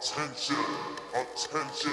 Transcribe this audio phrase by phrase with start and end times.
[0.00, 0.54] Attention,
[1.12, 1.90] attention.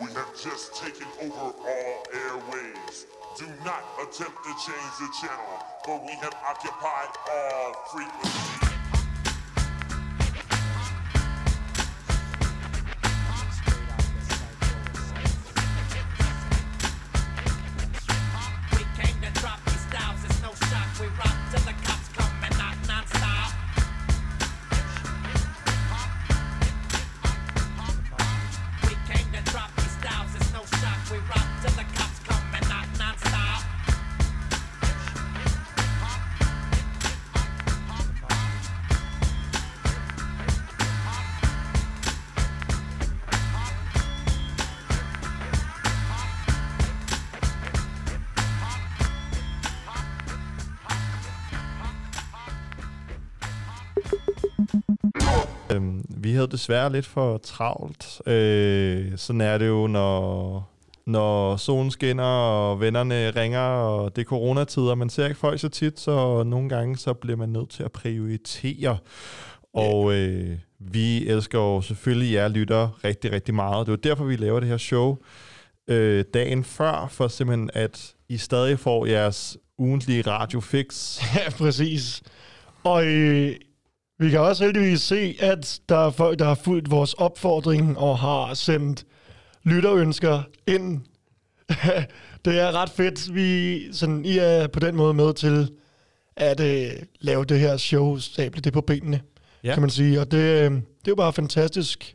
[0.00, 3.06] We have just taken over all airwaves.
[3.36, 8.65] Do not attempt to change the channel, for we have occupied all frequencies.
[56.46, 58.20] Havde desværre lidt for travlt.
[58.26, 60.70] Øh, sådan er det jo, når,
[61.06, 64.94] når solen skinner, og vennerne ringer, og det er coronatider.
[64.94, 67.92] Man ser ikke folk så tit, så nogle gange så bliver man nødt til at
[67.92, 68.98] prioritere.
[69.74, 73.86] Og øh, vi elsker jo selvfølgelig jer lytter rigtig, rigtig meget.
[73.86, 75.18] Det er derfor, vi laver det her show
[75.88, 81.18] øh, dagen før, for simpelthen at I stadig får jeres ugentlige radiofix.
[81.36, 82.22] Ja, præcis.
[82.84, 83.54] Og øh,
[84.18, 88.18] vi kan også heldigvis se, at der er folk, der har fulgt vores opfordring og
[88.18, 89.04] har sendt
[89.64, 91.00] lytterønsker ind.
[92.44, 93.34] det er ret fedt.
[93.34, 95.70] Vi, sådan, I er på den måde med til
[96.36, 99.20] at øh, lave det her show, stable det på benene,
[99.64, 99.72] Ja.
[99.72, 100.20] kan man sige.
[100.20, 102.14] Og det, øh, det er jo bare fantastisk.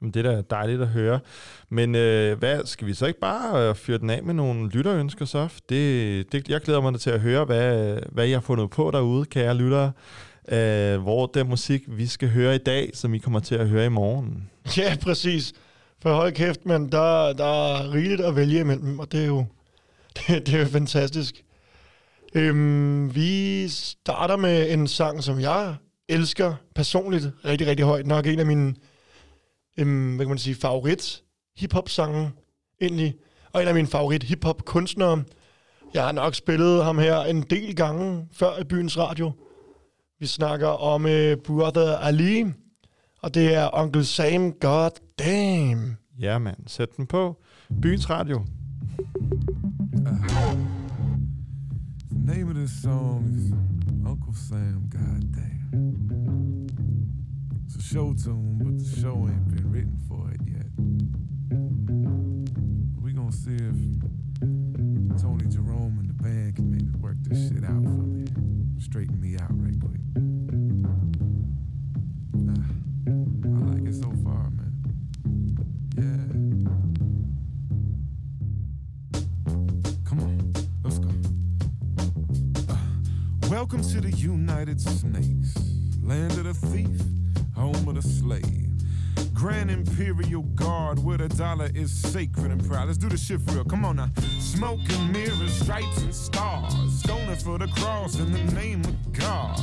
[0.00, 1.20] Men det er da dejligt at høre.
[1.68, 5.24] Men øh, hvad, skal vi så ikke bare øh, fyre den af med nogle lytterønsker
[5.24, 5.48] så?
[5.68, 9.24] Det, det, jeg glæder mig til at høre, hvad, hvad I har fundet på derude,
[9.24, 9.92] kære lyttere.
[10.48, 13.86] Øh, hvor den musik, vi skal høre i dag, som I kommer til at høre
[13.86, 14.50] i morgen.
[14.76, 15.52] Ja, præcis.
[16.02, 19.44] For hold kæft, men der, der er rigeligt at vælge imellem, og det er jo,
[20.16, 21.42] det, det er jo fantastisk.
[22.34, 25.74] Øhm, vi starter med en sang, som jeg
[26.08, 28.06] elsker personligt rigtig, rigtig højt.
[28.06, 28.74] Nok en af mine,
[29.78, 31.22] øhm, hvad kan man sige, favorit
[31.56, 32.30] hiphop-sange
[32.80, 33.14] egentlig.
[33.52, 35.24] Og en af mine favorit hiphop-kunstnere.
[35.94, 39.32] Jeg har nok spillet ham her en del gange før i byens radio.
[40.20, 42.44] Vi snakker om øh, Brother Ali,
[43.22, 45.96] og det er Onkel Sam God Damn.
[46.20, 46.56] Ja, mand.
[46.66, 47.42] Sæt den på.
[47.82, 48.44] Byens Radio.
[52.10, 53.52] The name of this song is
[54.06, 56.66] Uncle Sam, goddamn.
[57.66, 60.70] It's a show tune, but the show ain't been written for it yet.
[63.02, 63.78] We gonna see if
[65.22, 68.24] Tony Jerome and the band can maybe work this shit out for me.
[68.78, 70.00] Straighten me out right quick.
[72.48, 72.64] Ah,
[73.44, 74.72] I like it so far, man.
[75.96, 76.26] Yeah.
[80.04, 80.52] Come on,
[80.84, 81.10] let's go.
[83.50, 85.54] Welcome to the United Snakes,
[86.02, 87.00] land of the thief,
[87.54, 88.65] home of the slave.
[89.36, 92.86] Grand Imperial Guard, where the dollar is sacred and proud.
[92.86, 93.64] Let's do the shit real.
[93.64, 94.10] Come on now.
[94.40, 96.74] Smoke and mirrors, stripes and stars.
[97.00, 99.60] Stoning for the cross in the name of God.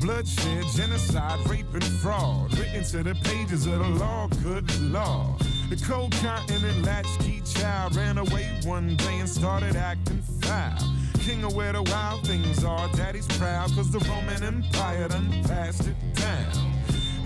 [0.00, 2.56] Bloodshed, genocide, rape, and fraud.
[2.56, 5.36] Written to the pages of the law, good law.
[5.68, 10.78] The cold continent latchkey child ran away one day and started acting foul.
[11.18, 15.88] King of where the wild things are, daddy's proud, cause the Roman Empire done passed
[15.88, 16.69] it down.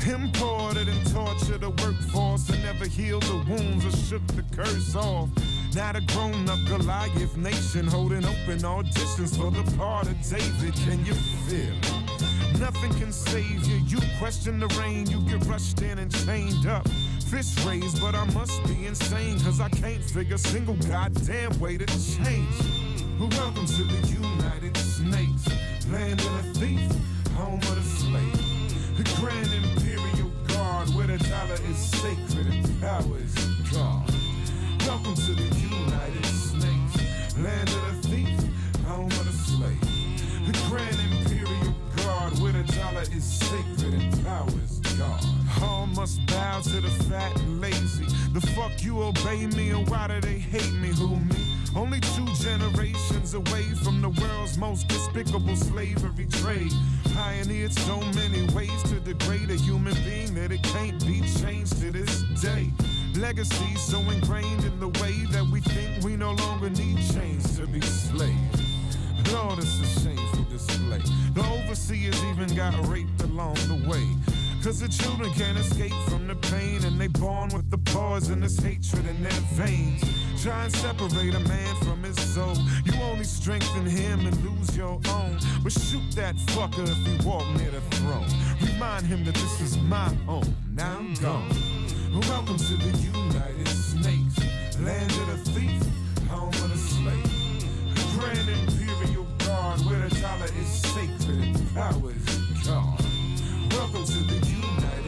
[0.06, 5.30] Imported and tortured the workforce and never healed the wounds or shook the curse off.
[5.74, 10.74] Now the grown up Goliath nation holding open auditions for the part of David.
[10.74, 11.14] Can you
[11.48, 11.74] feel?
[12.60, 13.76] Nothing can save you.
[13.86, 16.86] You question the rain, you get rushed in and chained up.
[17.30, 21.78] Fist raised, but I must be insane, cause I can't figure a single goddamn way
[21.78, 22.58] to change.
[23.18, 25.48] But welcome to the United Snakes,
[25.90, 28.54] land of the thief, home of the slave.
[28.96, 29.63] The Grand
[31.18, 33.34] the dollar is sacred and power is
[33.72, 34.10] God.
[34.80, 39.80] Welcome to the United Snakes, land of the thief, home of the slave.
[40.44, 45.24] The Grand Imperial Guard, where the dollar is sacred and power is God.
[45.62, 48.06] All must bow to the fat and lazy.
[48.32, 50.88] The fuck you obey me, and why do they hate me?
[50.88, 51.54] Who me?
[51.76, 56.72] Only two generations away from the world's most despicable slavery trade.
[57.14, 58.82] Pioneered so many ways
[59.18, 62.70] degrade a human being that it can't be changed to this day.
[63.16, 67.66] Legacy so ingrained in the way that we think we no longer need chains to
[67.66, 68.62] be slaves.
[69.32, 71.00] Lord, it's a shameful display.
[71.34, 74.06] The overseers even got raped along the way.
[74.62, 79.06] Cause the children can't escape from the pain and they born with the poisonous hatred
[79.06, 80.02] in their veins.
[80.44, 82.54] Try and separate a man from his soul.
[82.84, 85.38] You only strengthen him and lose your own.
[85.62, 88.28] But shoot that fucker if he walk near the throne.
[88.60, 90.54] Remind him that this is my home.
[90.74, 91.48] Now I'm gone.
[92.28, 94.38] Welcome to the United Snakes,
[94.80, 95.82] land of the thief,
[96.28, 98.20] home of the slave.
[98.20, 102.68] Grand Imperial Guard, where the dollar is sacred power is.
[102.68, 105.03] Welcome to the United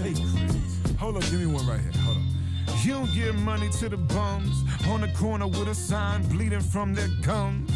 [0.00, 1.92] Hold up, give me one right here.
[2.02, 2.84] Hold up.
[2.84, 6.94] You don't give money to the bums on the corner with a sign bleeding from
[6.94, 7.70] their gums.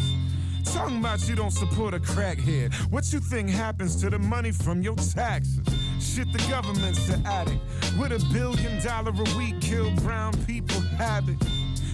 [0.63, 2.73] Talking about you don't support a crackhead.
[2.91, 5.59] What you think happens to the money from your taxes?
[5.99, 7.61] Shit, the government's the addict.
[7.99, 11.37] With a billion dollar a week, kill brown people habit.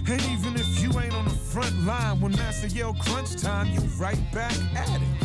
[0.08, 3.82] And even if you ain't on the front line when Master yell crunch time, you
[4.00, 5.21] right back at it.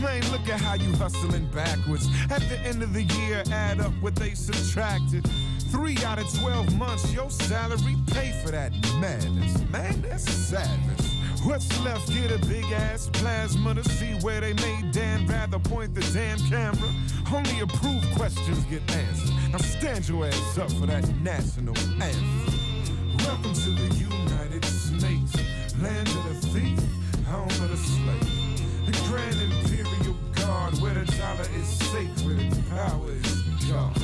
[0.00, 2.08] Man, look at how you hustling backwards.
[2.30, 5.28] At the end of the year, add up what they subtracted.
[5.70, 9.60] Three out of 12 months, your salary pay for that madness.
[9.70, 11.14] Man, that's sadness.
[11.44, 12.08] What's left?
[12.08, 16.38] Get a big ass plasma to see where they made Dan rather point the damn
[16.48, 16.90] camera.
[17.30, 19.34] Only approved questions get answered.
[19.52, 23.16] Now stand your ass up for that national anthem.
[23.18, 25.36] Welcome to the United Snakes,
[25.78, 28.50] land of the thief, home of the slave.
[28.86, 29.69] The Grand
[30.50, 33.96] Guard, where the dollar is sacred and power is God.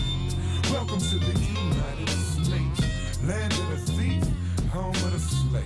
[0.70, 4.22] Welcome to the United States, land of the thief,
[4.70, 5.64] home of the slave.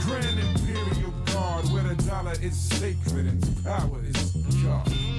[0.00, 4.30] Grand Imperial Guard, where the dollar is sacred and power is
[4.64, 5.11] God.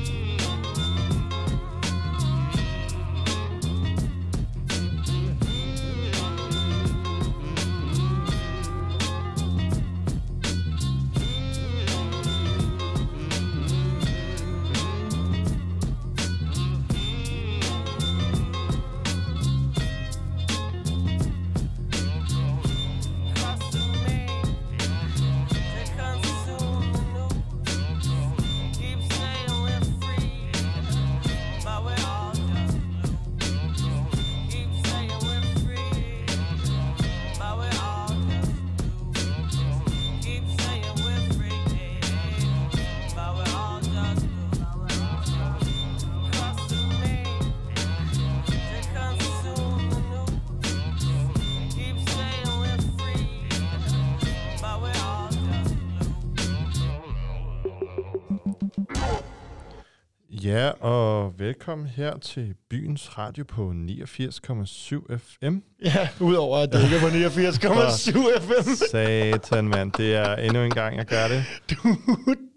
[61.54, 65.58] Velkommen her til byens radio på 89,7 FM.
[65.86, 68.70] Ja, udover at det ikke er på 89,7 FM.
[68.92, 69.92] Satan, mand.
[69.92, 71.44] Det er endnu en gang, jeg gør det.
[71.70, 71.96] Dude,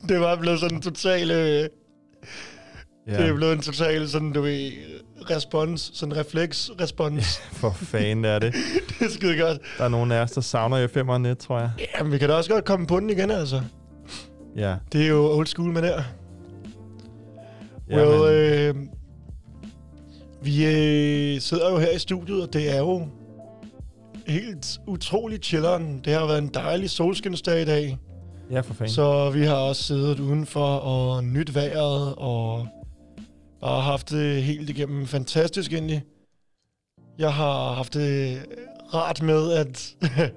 [0.09, 1.31] det var blevet sådan en total...
[1.31, 1.69] Øh,
[3.09, 4.73] Ja, Det er blevet en total sådan, du ved,
[5.31, 7.39] respons, sådan refleks-respons.
[7.39, 8.55] for fanden er det.
[8.99, 9.59] det er skide godt.
[9.79, 11.71] Der er nogen af os, der savner FM'eren lidt, tror jeg.
[11.99, 13.63] Jamen, vi kan da også godt komme på den igen, altså.
[14.57, 14.77] Ja.
[14.93, 16.03] Det er jo old school med der.
[17.91, 18.75] Well, øh,
[20.43, 23.07] vi øh, sidder jo her i studiet, og det er jo
[24.27, 26.01] helt utroligt chilleren.
[26.05, 27.99] Det har været en dejlig solskinsdag i dag.
[28.51, 28.95] ja, for fanden.
[28.95, 32.67] Så vi har også siddet udenfor og nyt vejret, og
[33.61, 36.03] bare haft det helt igennem fantastisk egentlig.
[37.19, 38.39] Jeg har haft det
[38.95, 39.95] rart med, at,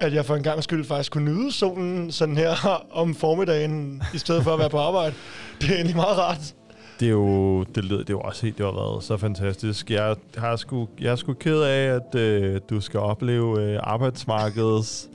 [0.00, 4.18] at jeg for en gang skyld faktisk kunne nyde solen sådan her om formiddagen, i
[4.18, 5.14] stedet for at være på arbejde.
[5.60, 6.54] Det er egentlig meget rart.
[7.00, 9.90] Det er jo, det, lød, det er jo også helt, det har været så fantastisk.
[9.90, 15.08] Jeg har sgu, jeg er sgu ked af, at øh, du skal opleve øh, arbejdsmarkedets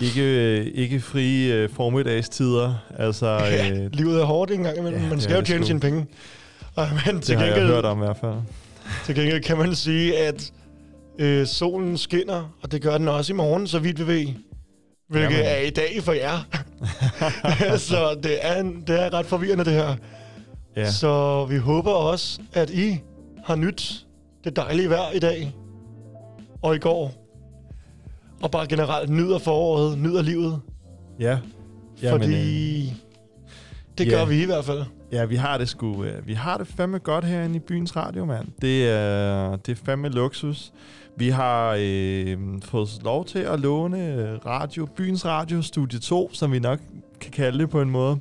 [0.00, 2.74] ikke, øh, ikke frie øh, formiddagstider.
[2.98, 5.00] Altså, Ja, øh, livet er hårdt en gang imellem.
[5.00, 5.66] Ja, Man det skal jo det tjene sgu.
[5.66, 6.06] sine penge.
[6.76, 8.34] Og, men det til har jeg gengæld, hørt om i hvert fald.
[9.04, 10.52] Til gengæld kan man sige, at
[11.18, 14.26] øh, solen skinner, og det gør den også i morgen, så vidt vi ved.
[15.08, 15.46] Hvilket Jamen.
[15.46, 16.38] er i dag for jer.
[17.88, 19.96] så det er, en, det er ret forvirrende, det her.
[20.76, 20.90] Ja.
[20.90, 23.00] Så vi håber også, at I
[23.44, 24.06] har nyt
[24.44, 25.54] det dejlige vejr i dag
[26.62, 27.14] og i går.
[28.42, 30.60] Og bare generelt nyder foråret, nyder livet.
[31.20, 31.38] Ja.
[32.02, 32.92] Jamen, fordi
[33.98, 34.10] det ja.
[34.10, 34.82] gør vi i hvert fald.
[35.16, 36.04] Ja, vi har det sgu.
[36.04, 38.48] øh, Vi har det fandme godt herinde i byens radio, mand.
[38.62, 40.72] Det er, det er fandme luksus.
[41.16, 46.52] Vi har øh, fået lov til at låne øh, radio, byens radio, studie 2, som
[46.52, 46.78] vi nok
[47.20, 48.18] kan kalde det på en måde.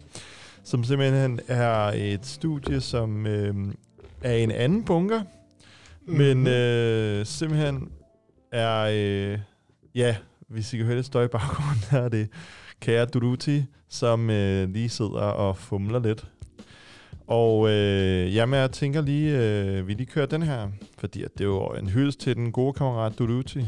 [0.63, 3.55] Som simpelthen er et studie, som øh,
[4.21, 5.21] er en anden bunker.
[6.05, 6.47] Men Mhm.
[6.47, 7.89] øh, simpelthen
[8.51, 8.89] er...
[8.93, 9.39] Øh,
[9.95, 10.15] ja,
[10.47, 12.29] hvis I kan høre det støj i baggrunden, er det
[12.79, 16.25] kære Duruti, som øh, lige sidder og fumler lidt.
[17.27, 20.67] Og øh, jamen, jeg tænker lige, øh, vi lige kører den her,
[20.97, 23.65] fordi at det er jo en hyldest til den gode kammerat Duluti,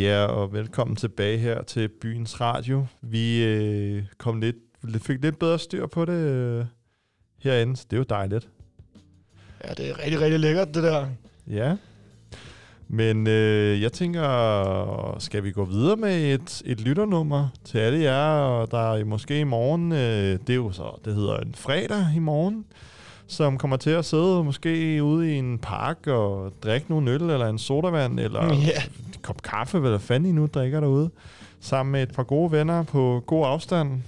[0.00, 2.86] Ja, og velkommen tilbage her til Byens Radio.
[3.02, 4.56] Vi øh, kom lidt,
[4.98, 6.64] fik lidt bedre styr på det øh,
[7.42, 8.48] herinde, så det er jo dejligt.
[9.64, 11.06] Ja, det er rigtig, rigtig lækkert, det der.
[11.46, 11.76] Ja.
[12.88, 18.66] Men øh, jeg tænker, skal vi gå videre med et, et lytternummer til alle jer,
[18.66, 22.18] der er måske i morgen, øh, det er jo så, det hedder en fredag i
[22.18, 22.64] morgen,
[23.26, 27.46] som kommer til at sidde måske ude i en park og drikke nogle øl, eller
[27.46, 28.82] en sodavand, eller Ja.
[29.22, 31.10] Kop kaffe, hvad fanden I nu drikker derude,
[31.60, 34.00] sammen med et par gode venner på god afstand.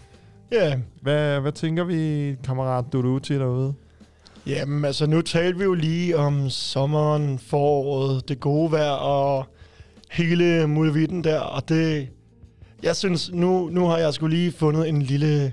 [0.52, 3.74] Ja, Hvad, hvad tænker vi, kammerat Duduti derude?
[4.46, 9.46] Jamen, altså nu talte vi jo lige om sommeren, foråret, det gode vejr og
[10.10, 12.08] hele muligheden der, og det...
[12.82, 15.52] Jeg synes, nu, nu har jeg skulle lige fundet en lille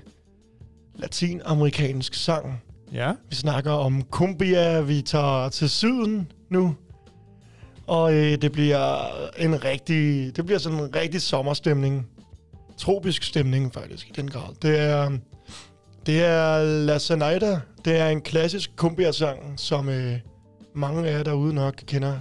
[0.96, 2.62] latinamerikansk sang.
[2.94, 6.76] Ja, Vi snakker om cumbia, vi tager til syden nu.
[7.90, 12.08] Og øh, det bliver en rigtig, det bliver sådan en rigtig sommerstemning.
[12.78, 14.56] Tropisk stemning faktisk i den grad.
[14.62, 15.18] Det er,
[16.06, 17.60] det er La Zenaida.
[17.86, 20.16] Det er en klassisk cumbia-sang, som øh,
[20.74, 22.20] mange af jer derude nok kender.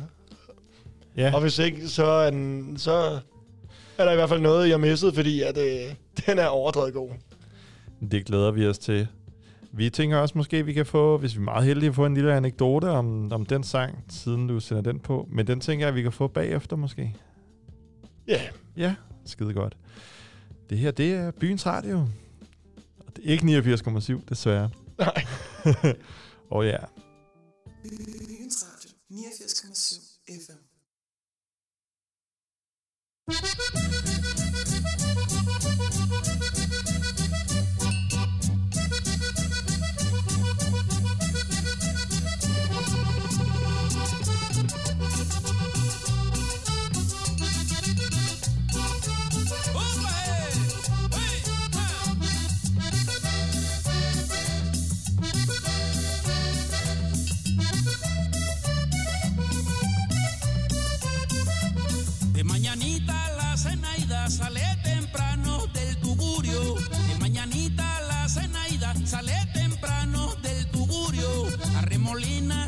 [1.16, 1.34] ja.
[1.34, 3.18] Og hvis ikke, så er, den, så
[3.98, 5.94] er der i hvert fald noget, jeg missede, fordi at, øh,
[6.26, 7.10] den er overdrevet god.
[8.10, 9.08] Det glæder vi os til.
[9.72, 12.14] Vi tænker også måske, vi kan få, hvis vi er meget heldige, at få en
[12.14, 15.28] lille anekdote om, om den sang, siden du sender den på.
[15.32, 17.14] Men den tænker jeg, vi kan få bagefter måske.
[18.26, 18.42] Ja,
[18.76, 18.94] Ja,
[19.24, 19.76] skide godt.
[20.70, 21.98] Det her, det er Byens Radio.
[23.06, 23.44] Og det er ikke
[24.18, 24.70] 89,7, desværre.
[24.98, 25.24] nej.
[26.50, 26.78] Og ja,
[27.82, 30.58] Byens Radio 89,7 FM.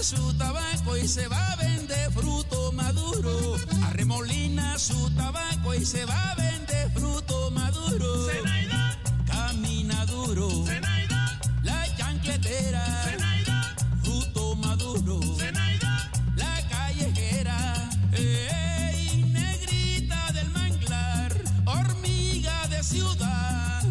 [0.00, 3.56] Arremolina su tabaco y se va a vender fruto maduro.
[3.84, 8.26] Arremolina su tabaco y se va a vender fruto maduro.
[8.30, 10.48] Zenaida camina duro.
[10.64, 12.82] Zenaida la chancletera.
[13.04, 15.20] Zenaida fruto maduro.
[15.36, 17.90] Zenaida la callejera.
[18.14, 21.36] ¡Ey, negrita del manglar!
[21.66, 23.82] Hormiga de ciudad.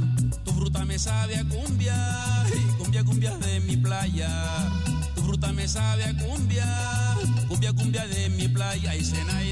[0.44, 2.48] Tu fruta me sabe a cumbia.
[2.80, 4.69] Cumbia, cumbia de mi playa.
[5.70, 6.66] Sabe a cumbia.
[7.48, 8.96] Cumbia, cumbia de mi playa.
[8.96, 9.49] Y Zenaida.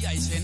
[0.00, 0.38] ใหญ่เช่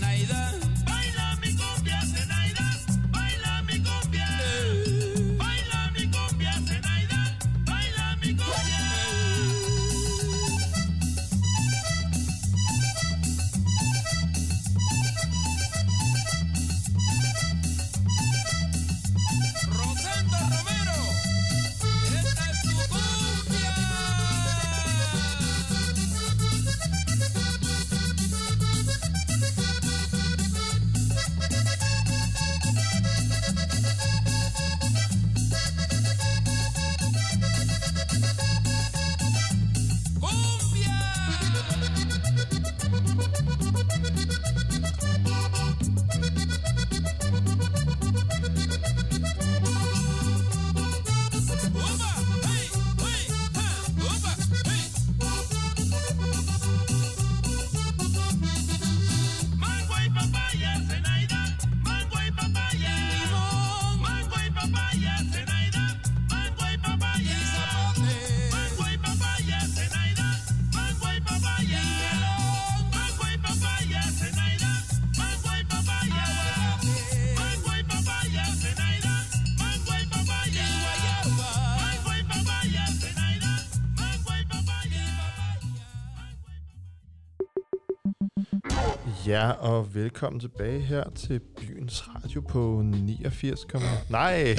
[89.31, 93.65] Ja, og velkommen tilbage her til Byens Radio på 89,
[94.09, 94.55] Nej!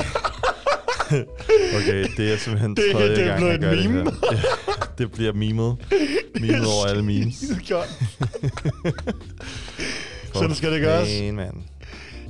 [1.77, 4.11] okay, det er simpelthen Det- tredje det gang, jeg gør det meme.
[4.11, 4.11] her.
[4.33, 4.39] Ja,
[4.99, 5.77] det bliver memet.
[6.41, 7.45] Memet over alle memes.
[7.69, 7.89] Godt.
[10.35, 11.09] Sådan skal det gøres.
[11.19, 11.55] Fan, mand.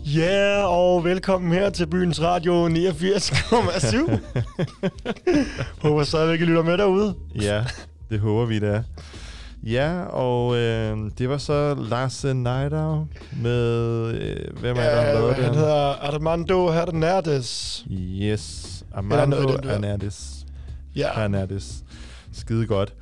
[0.04, 0.20] Ja,
[0.58, 4.18] yeah, og velkommen her til byens radio 89,7.
[5.82, 7.14] Håber stadigvæk, I lytter med derude.
[7.40, 7.64] Ja,
[8.10, 8.82] det håber vi, det er.
[9.66, 13.06] Ja, og øh, det var så Lasse Neidau
[13.42, 14.06] med...
[14.14, 15.54] Øh, hvem er der, der har lavet han det?
[15.56, 15.74] hedder
[16.14, 17.80] Armando Hernandez.
[18.22, 19.70] Yes, Armando den.
[19.70, 20.30] Hernandez.
[20.96, 21.72] Ja, Hernandez.
[22.32, 22.94] Skide godt.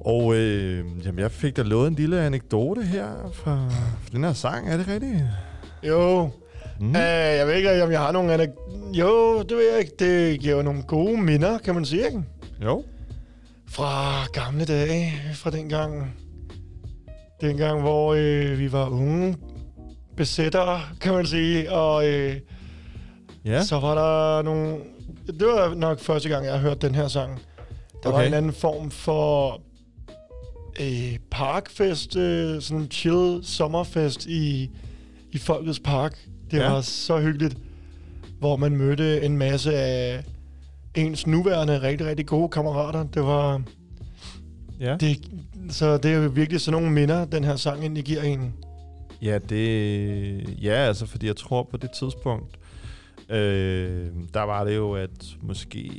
[0.00, 4.32] Og øh, jamen, jeg fik da lovet en lille anekdote her fra, fra den her
[4.32, 4.68] sang.
[4.72, 5.22] Er det rigtigt?
[5.88, 6.30] jo.
[6.80, 6.88] Mm.
[6.90, 6.96] Uh,
[7.38, 9.92] jeg ved ikke, om jeg har nogle anek- Jo, det ved jeg ikke.
[9.98, 12.22] Det giver jo nogle gode minder, kan man sige, ikke?
[12.64, 12.84] Jo.
[13.74, 16.14] Fra gamle dage, fra dengang.
[17.40, 19.36] Dengang, hvor øh, vi var unge
[20.16, 21.72] besættere, kan man sige.
[21.72, 22.36] Og øh,
[23.44, 23.62] Ja.
[23.62, 24.78] Så var der nogle...
[25.26, 27.40] Det var nok første gang, jeg hørte den her sang.
[28.02, 28.18] Der okay.
[28.18, 29.60] var en anden form for
[30.80, 34.70] øh, parkfest, øh, sådan en chill sommerfest i,
[35.32, 36.18] i Folkets Park.
[36.50, 36.72] Det ja.
[36.72, 37.56] var så hyggeligt,
[38.38, 40.24] hvor man mødte en masse af
[40.94, 43.04] ens nuværende rigtig, rigtig gode kammerater.
[43.04, 43.62] Det var...
[44.80, 44.96] ja.
[45.00, 45.16] Det,
[45.70, 48.54] så det er jo virkelig sådan nogle minder, den her sang egentlig giver en.
[49.22, 50.58] Ja, det...
[50.62, 52.56] Ja, altså, fordi jeg tror på det tidspunkt,
[53.30, 55.10] øh, der var det jo, at
[55.42, 55.90] måske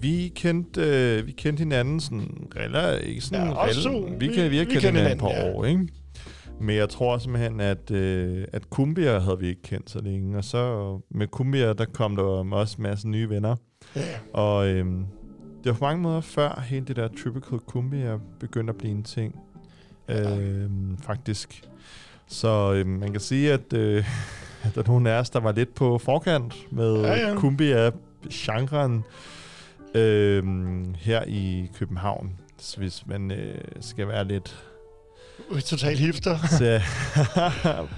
[0.00, 4.44] vi kendte, øh, vi kendte hinanden sådan rela, ikke sådan Ja, også vi, Vi- kan,
[4.44, 5.58] vi vi kendt kendte hinanden på hinanden, ja.
[5.58, 5.88] år, ikke?
[6.60, 10.44] Men jeg tror simpelthen, at, øh, at Kumbia havde vi ikke kendt så længe, og
[10.44, 13.56] så med Kumbia, der kom der også en masse nye venner.
[14.32, 15.06] Og øhm,
[15.64, 19.02] det var på mange måder før hele det der Tropical Cumbia begyndte at blive en
[19.02, 19.40] ting.
[20.08, 20.38] Ja.
[20.38, 21.62] Øhm, faktisk.
[22.26, 24.04] Så øhm, man kan sige, at, øh,
[24.64, 27.36] at der er nogle af os, der var lidt på forkant med Ja, ja.
[27.36, 29.04] Cumbia-genren
[29.94, 32.32] øhm, her i København.
[32.58, 34.64] Så hvis man øh, skal være lidt
[35.64, 36.38] Total hipster.
[36.58, 36.80] så,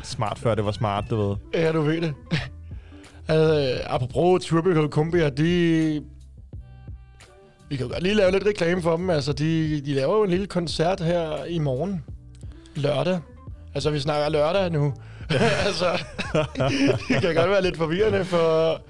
[0.14, 1.37] smart før det var smart, du ved.
[1.54, 2.14] Ja, du ved det.
[3.29, 6.03] Altså, apropos Tropical Cumbia, de...
[7.69, 9.11] Vi kan jo godt lige lave lidt reklame for dem.
[9.11, 12.05] Altså, de, de laver jo en lille koncert her i morgen.
[12.75, 13.19] Lørdag.
[13.75, 14.95] Altså, vi snakker lørdag nu.
[15.67, 15.87] altså,
[17.09, 18.81] det kan godt være lidt forvirrende, for,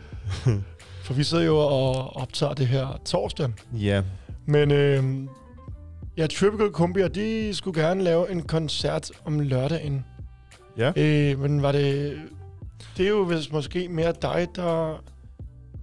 [1.04, 3.48] for vi sidder jo og optager det her torsdag.
[3.72, 4.02] Ja,
[4.46, 5.04] Men øh,
[6.16, 10.04] ja, Tropical Cumbia, de skulle gerne lave en koncert om lørdagen.
[10.78, 10.92] ja.
[10.96, 12.16] Øh, men var det...
[12.96, 15.02] Det er jo vist måske mere dig, der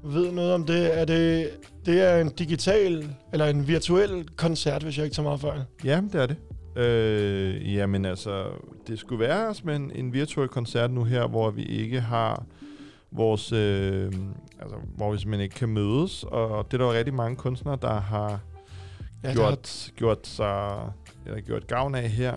[0.04, 1.00] ved noget om det.
[1.00, 1.50] Er det,
[1.86, 5.62] det er en digital, eller en virtuel koncert, hvis jeg ikke tager meget fejl.
[5.84, 6.38] Ja, det er det.
[6.82, 8.46] Øh, jamen altså,
[8.88, 12.46] det skulle være som en, en virtuel koncert nu her, hvor vi ikke har
[13.12, 14.12] vores, øh,
[14.60, 17.78] altså, hvor vi simpelthen ikke kan mødes, og det er der jo rigtig mange kunstnere,
[17.82, 18.40] der har
[19.24, 20.78] Ja, gjort, gjort sig,
[21.26, 22.34] eller gjort gavn af her.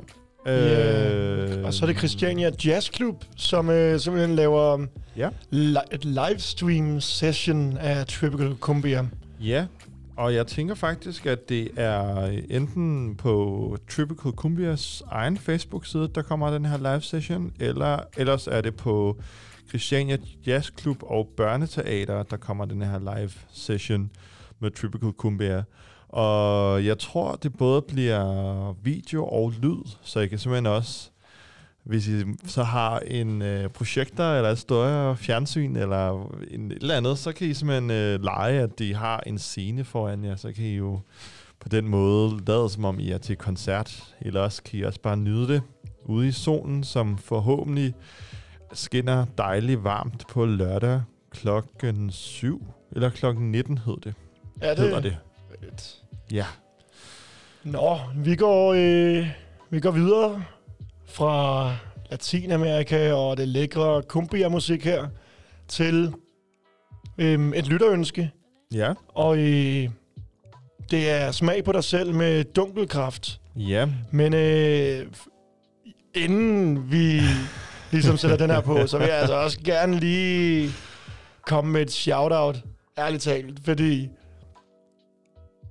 [0.46, 1.66] Ja.
[1.66, 5.28] Og så er det Christiania Jazz Club, som øh, simpelthen laver Ja.
[5.52, 9.06] li- et livestream session af Tropical Cumbia.
[9.40, 9.66] Ja,
[10.16, 16.50] og jeg tænker faktisk, at det er enten på Tropical Cumbias egen Facebook-side, der kommer
[16.50, 19.16] den her live session, eller ellers er det på
[19.68, 24.10] Christiania Jazz Club og Børneteater, der kommer den her live session
[24.60, 25.62] med Tropical Cumbia.
[26.14, 31.10] Og jeg tror, det både bliver video og lyd, så jeg kan simpelthen også,
[31.84, 36.96] hvis I så har en øh, projekter eller et større fjernsyn eller en, et eller
[36.96, 40.52] andet, så kan I simpelthen øh, lege, at de har en scene foran jer, så
[40.52, 41.00] kan I jo
[41.60, 45.00] på den måde lade som om I er til koncert, eller også kan I også
[45.00, 45.62] bare nyde det
[46.04, 47.94] ude i solen, som forhåbentlig
[48.72, 54.14] skinner dejligt varmt på lørdag klokken 7, eller klokken 19 hed det.
[54.60, 54.84] Er det?
[54.84, 55.16] Hedder det.
[55.60, 56.03] Fedt.
[56.34, 56.46] Ja.
[57.64, 59.28] Nå, vi går, øh,
[59.70, 60.44] vi går videre
[61.08, 61.70] fra
[62.10, 65.06] Latinamerika og det lækre cumbia-musik her
[65.68, 66.14] til
[67.18, 68.30] øh, et lytterønske.
[68.74, 68.92] Ja.
[69.08, 69.88] Og øh,
[70.90, 73.40] det er smag på dig selv med dunkelkraft.
[73.56, 73.88] Ja.
[74.10, 75.06] Men øh,
[76.14, 77.20] inden vi
[77.90, 80.70] ligesom sætter den her på, så vil jeg altså også gerne lige
[81.46, 82.56] komme med et shout-out,
[82.98, 84.08] ærligt talt, fordi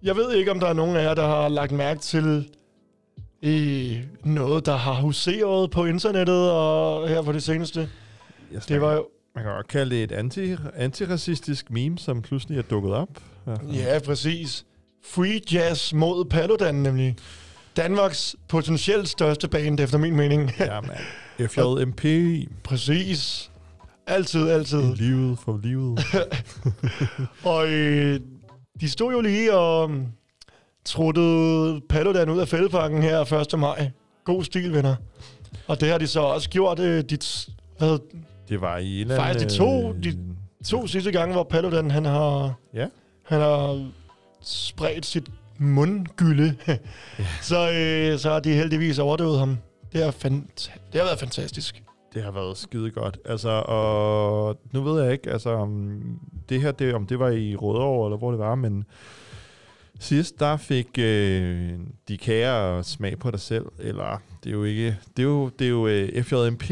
[0.04, 2.48] jeg ved ikke, om der er nogen af jer, der har lagt mærke til
[3.44, 7.89] øh, noget, der har huseret på internettet og her på det seneste.
[8.52, 12.58] Jeg Det var jo, Man kan godt kalde det et anti, antiracistisk meme, som pludselig
[12.58, 13.10] er dukket op.
[13.74, 14.66] ja, præcis.
[15.06, 17.16] Free Jazz mod Paludan, nemlig.
[17.78, 20.52] Danmarks potentielt største band, efter min mening.
[20.60, 20.98] Ja, man.
[21.50, 22.06] FJMP.
[22.63, 23.52] præcis.
[24.08, 24.96] Altid, altid.
[24.96, 26.00] Livet for livet.
[27.44, 28.20] Og øh,
[28.82, 30.06] de stod jo lige og um,
[30.86, 33.60] truttede Paludan ud af fældeparken her 1.
[33.60, 33.92] maj.
[34.24, 34.96] God stil, venner.
[35.68, 37.98] Og det har de så også gjort øh, de t- hvad,
[38.50, 40.18] Det var i en Faktisk de to- de-
[40.66, 42.88] to sidste gange, hvor Paludan han har, Ja.
[43.26, 43.90] han har
[44.42, 46.56] spredt sit mundgylde.
[47.42, 49.58] så, øh, så har de heldigvis overdøvet ham.
[49.94, 51.84] Det, er fant- det har været fantastisk.
[52.13, 53.19] Det har været skide godt.
[53.26, 56.02] Altså, og nu ved jeg ikke, altså, om
[56.49, 58.86] det her, det, om det var i Rødovre, eller hvor det var, men
[59.99, 61.73] sidst, der fik øh,
[62.08, 65.65] de kære smag på dig selv, eller det er jo ikke, det er jo, det
[65.65, 66.71] er jo øh, FJMP,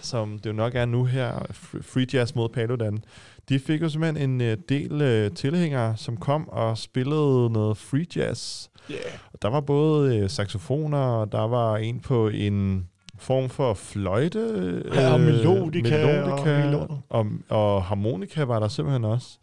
[0.00, 1.46] som det jo nok er nu her,
[1.82, 3.04] Free Jazz mod Paludan,
[3.50, 8.06] de fik jo simpelthen en øh, del øh, tilhængere, som kom og spillede noget free
[8.16, 8.68] jazz.
[8.90, 9.00] Yeah.
[9.32, 12.88] Og der var både øh, saxofoner, og der var en på en
[13.20, 14.38] form for fløjte.
[14.38, 16.98] øh, Ja, og melodika og hele lortet.
[17.08, 19.38] og, og harmonika var der simpelthen også.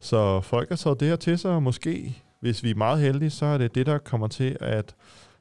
[0.00, 3.30] Så folk har taget det her til sig, og måske, hvis vi er meget heldige,
[3.30, 4.94] så er det det, der kommer til at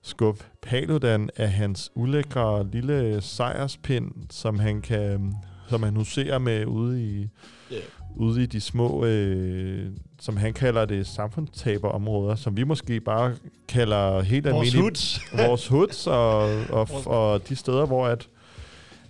[0.04, 5.34] skubbe Paludan af hans ulækre lille sejrspind, som han kan
[5.70, 7.30] som han huserer med ude i,
[7.72, 7.84] Yeah.
[8.16, 13.36] ude i de små, øh, som han kalder det, samfundstaberområder, som vi måske bare
[13.68, 15.22] kalder helt Vores almindelige hoods.
[15.48, 18.30] vores hoods og, og, og de steder, hvor at,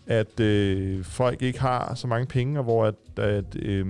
[0.07, 3.85] at øh, folk ikke har så mange penge, og hvor at, at øh,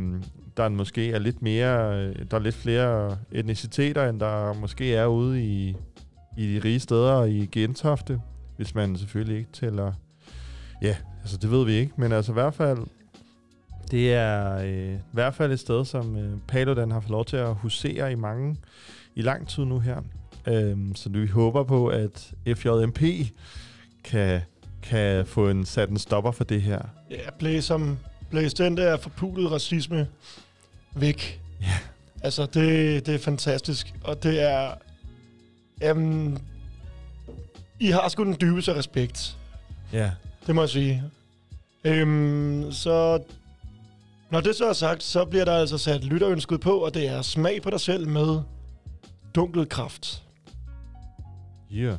[0.57, 5.05] der måske er lidt mere, øh, der er lidt flere etniciteter, end der måske er
[5.05, 5.75] ude i,
[6.37, 8.21] i de rige steder i Gentofte,
[8.57, 9.93] hvis man selvfølgelig ikke tæller...
[10.81, 10.95] Ja,
[11.25, 12.77] altså det ved vi ikke, men altså i hvert fald,
[13.91, 17.37] det er øh, i hvert fald et sted, som øh, Paludan har fået lov til
[17.37, 18.57] at husere i mange,
[19.15, 20.01] i lang tid nu her.
[20.47, 23.01] Øhm, så vi håber på, at FJMP
[24.03, 24.41] kan,
[24.83, 26.79] kan få en sat en stopper for det her.
[27.11, 27.97] Ja, blæs, som,
[28.29, 30.07] blæs den der forpulede racisme
[30.95, 31.41] væk.
[31.61, 31.77] Ja.
[32.23, 33.93] Altså, det, det er fantastisk.
[34.03, 34.71] Og det er...
[35.81, 36.37] Jamen,
[37.79, 39.37] I har sgu den dybeste respekt.
[39.93, 40.11] Ja.
[40.47, 41.03] Det må jeg sige.
[41.83, 43.21] Øhm, så
[44.29, 47.21] når det så er sagt, så bliver der altså sat lytterønsket på, og det er
[47.21, 48.41] smag på dig selv med
[49.35, 50.23] dunkelkraft.
[51.73, 51.97] Yeah.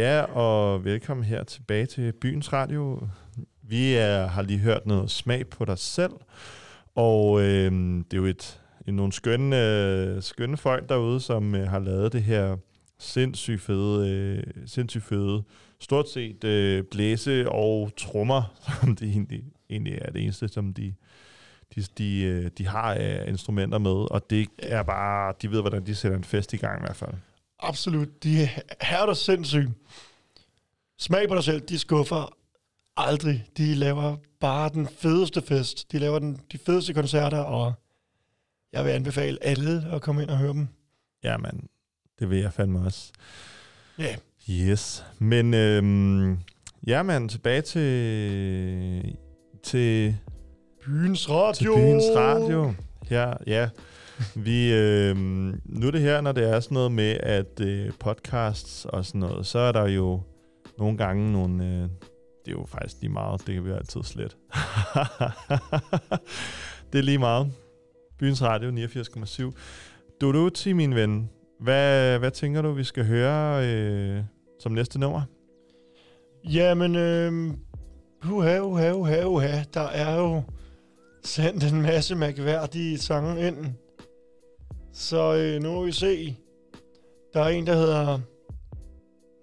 [0.00, 3.08] Ja, og velkommen her tilbage til Byens Radio.
[3.62, 6.12] Vi er, har lige hørt noget smag på dig selv,
[6.94, 11.78] og øh, det er jo et, nogle skønne, øh, skønne folk derude, som øh, har
[11.78, 12.56] lavet det her
[12.98, 15.42] sindssygt fede, øh, sindssygt fede
[15.80, 20.94] stort set øh, blæse og trommer, som det egentlig, egentlig er det eneste, som de,
[21.74, 25.86] de, de, øh, de har øh, instrumenter med, og det er bare, de ved, hvordan
[25.86, 27.14] de sætter en fest i gang i hvert fald.
[27.62, 28.24] Absolut.
[28.24, 28.48] De
[28.80, 29.70] er der sindssygt.
[30.98, 32.36] Smag på dig selv, de skuffer
[32.96, 33.46] aldrig.
[33.56, 35.92] De laver bare den fedeste fest.
[35.92, 37.72] De laver den, de fedeste koncerter, og
[38.72, 40.68] jeg vil anbefale alle at komme ind og høre dem.
[41.24, 41.68] Jamen,
[42.18, 43.12] det vil jeg fandme også.
[43.98, 44.04] Ja.
[44.04, 44.16] Yeah.
[44.50, 45.04] Yes.
[45.18, 46.38] Men øhm,
[46.86, 49.16] ja, man, tilbage til,
[49.62, 50.16] til,
[50.84, 51.74] Byens Radio.
[51.74, 52.74] til byens radio.
[53.08, 53.68] Her, ja.
[54.46, 55.16] Vi, øh,
[55.64, 59.20] nu er det her, når det er sådan noget med, at øh, podcasts og sådan
[59.20, 60.20] noget, så er der jo
[60.78, 61.64] nogle gange nogle...
[61.64, 61.88] Øh,
[62.44, 64.36] det er jo faktisk lige meget, det kan vi altid slet.
[66.92, 67.52] det er lige meget.
[68.18, 69.52] Byens Radio 89,7.
[70.20, 71.30] Du du til min ven.
[71.60, 74.22] Hvad, hvad tænker du, vi skal høre øh,
[74.60, 75.22] som næste nummer?
[76.44, 77.54] Jamen, øh,
[78.30, 79.62] uha, uha, uha, uha.
[79.74, 80.42] Der er jo
[81.24, 83.56] sendt en masse mærkværdige sange ind.
[84.92, 86.36] Så øh, nu må vi se.
[87.34, 88.18] Der er en, der hedder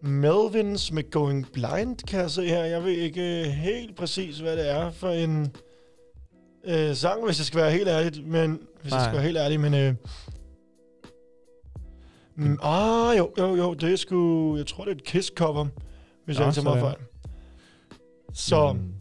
[0.01, 2.63] Melvins med Going Blind, kan jeg se her.
[2.63, 5.51] Jeg ved ikke øh, helt præcis, hvad det er for en
[6.63, 8.27] øh, sang, hvis jeg skal være helt ærlig.
[8.27, 8.99] Men, hvis Nej.
[8.99, 9.73] jeg skal være helt ærlig, men...
[9.73, 9.93] Øh,
[12.35, 14.57] mm, ah, jo, jo, jo, det er sgu...
[14.57, 15.67] Jeg tror, det er et Kiss-cover,
[16.25, 16.79] hvis Nå, jeg ikke tager sådan.
[16.79, 16.95] fejl.
[18.33, 18.93] Så Mm,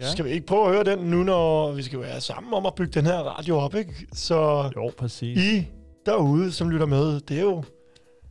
[0.00, 0.10] ja.
[0.12, 2.74] skal vi ikke prøve at høre den nu, når vi skal være sammen om at
[2.74, 4.06] bygge den her radio op, ikke?
[4.12, 5.38] Så Jo, præcis.
[5.38, 5.68] I
[6.06, 7.56] derude, som lytter med, det er jo,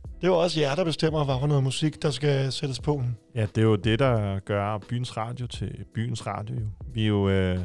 [0.02, 3.02] det er jo også jer, der bestemmer, hvad for noget musik, der skal sættes på.
[3.34, 6.54] Ja, det er jo det, der gør byens radio til byens radio.
[6.92, 7.58] Vi er jo øh,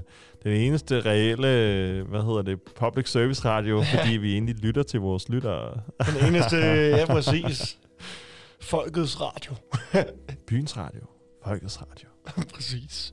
[0.44, 1.48] den eneste reelle,
[2.04, 4.00] hvad hedder det, public service radio, ja.
[4.00, 5.82] fordi vi egentlig lytter til vores lyttere.
[6.00, 7.78] Den eneste, ja præcis,
[8.62, 9.54] folkets radio.
[10.48, 11.02] Byens radio.
[11.46, 12.08] Folkets radio.
[12.56, 13.12] præcis.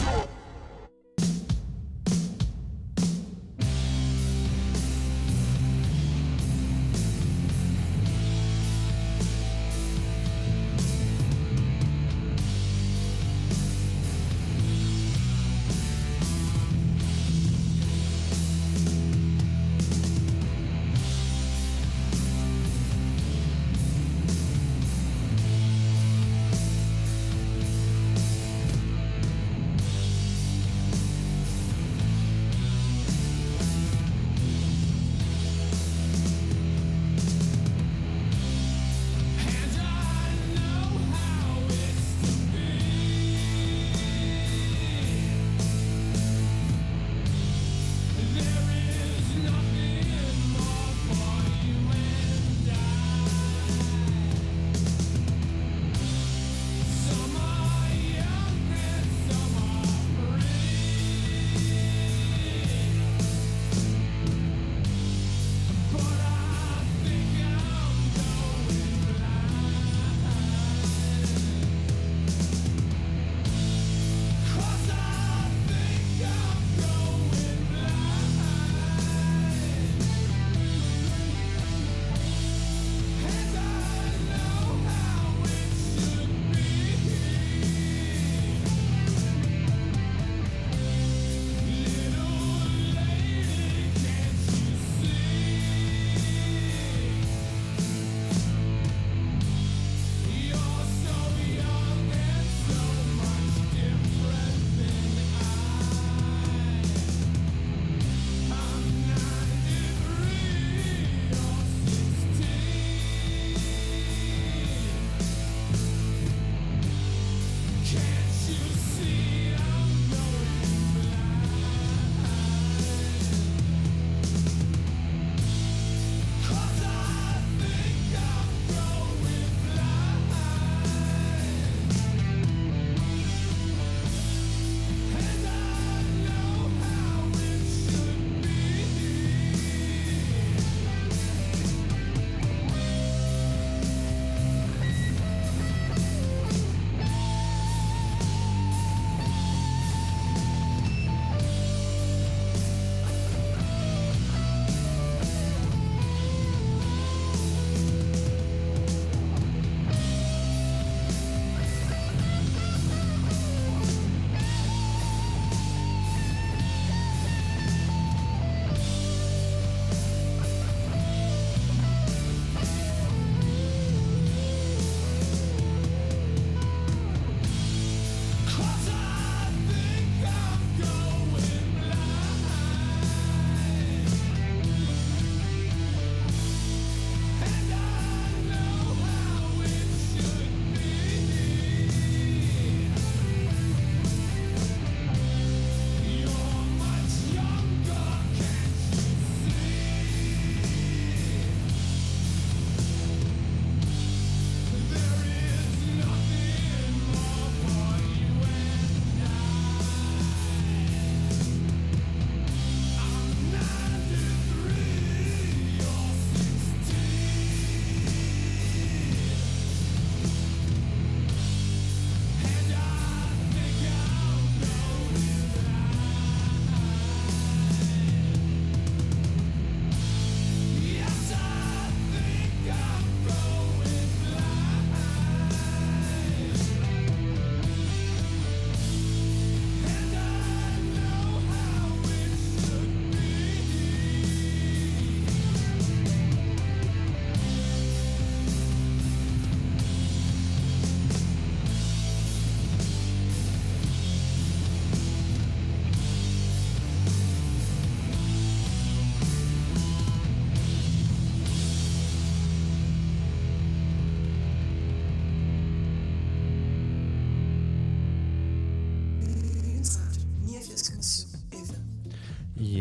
[0.00, 0.37] Oh.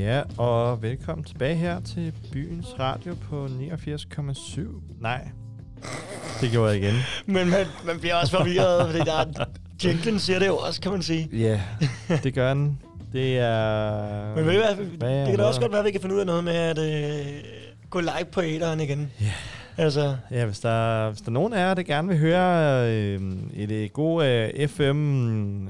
[0.08, 4.62] Ja, og velkommen tilbage her til Byens Radio på 89,7.
[5.02, 5.28] Nej,
[6.42, 6.94] det gjorde jeg igen.
[7.36, 9.46] Men man, man bliver også forvirret, fordi der er,
[9.84, 11.30] jinglen siger det jo også, kan man sige.
[11.34, 11.62] Ja,
[12.24, 12.80] det gør den.
[13.14, 14.36] Det er...
[14.36, 16.16] Men ved du hvad, Hvad det kan da også godt være, at vi kan finde
[16.16, 17.26] ud af noget med at øh,
[17.90, 19.12] gå live på æderen igen.
[19.22, 19.32] Ja.
[19.78, 23.22] Altså, Ja, hvis der, hvis der er nogen af jer, der gerne vil høre øh,
[23.54, 25.68] et øh, god øh, FM,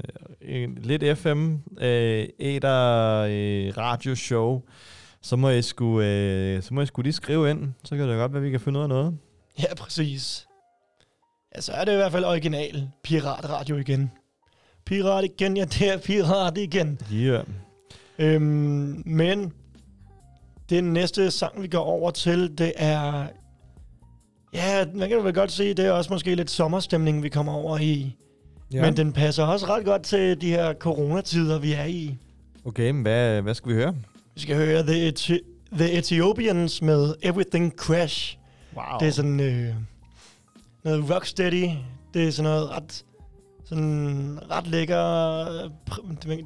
[0.48, 4.62] øh, lidt FM, øh, eter øh, radioshow,
[5.22, 7.72] så må I sgu, øh, så må I sgu lige skrive ind.
[7.84, 9.18] Så kan det godt være, vi kan finde ud af noget.
[9.62, 10.46] ja, præcis.
[11.56, 14.10] Ja, så er det i hvert fald original piratradio igen.
[14.86, 16.98] Pirat igen, ja, det er pirat igen.
[17.12, 17.44] Yeah.
[18.18, 19.52] Øhm, men
[20.70, 23.26] den næste sang, vi går over til, det er...
[24.54, 27.78] Ja, man kan vel godt sige, det er også måske lidt sommerstemning, vi kommer over
[27.78, 28.16] i.
[28.72, 28.82] Ja.
[28.82, 32.16] Men den passer også ret godt til de her coronatider, vi er i.
[32.64, 33.94] Okay, men hvad, hvad skal vi høre?
[34.34, 38.38] Vi skal høre The, Eti- The Ethiopians med Everything Crash.
[38.76, 38.84] Wow.
[39.00, 39.74] Det er sådan øh,
[40.84, 41.68] noget rocksteady.
[42.14, 43.04] Det er sådan noget ret,
[43.64, 44.98] sådan ret lækker.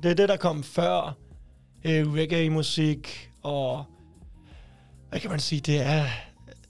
[0.02, 1.16] Det er det, der kom før
[1.84, 3.30] øh, reggae-musik.
[3.42, 3.84] Og
[5.10, 5.60] hvad kan man sige?
[5.60, 6.04] Det er,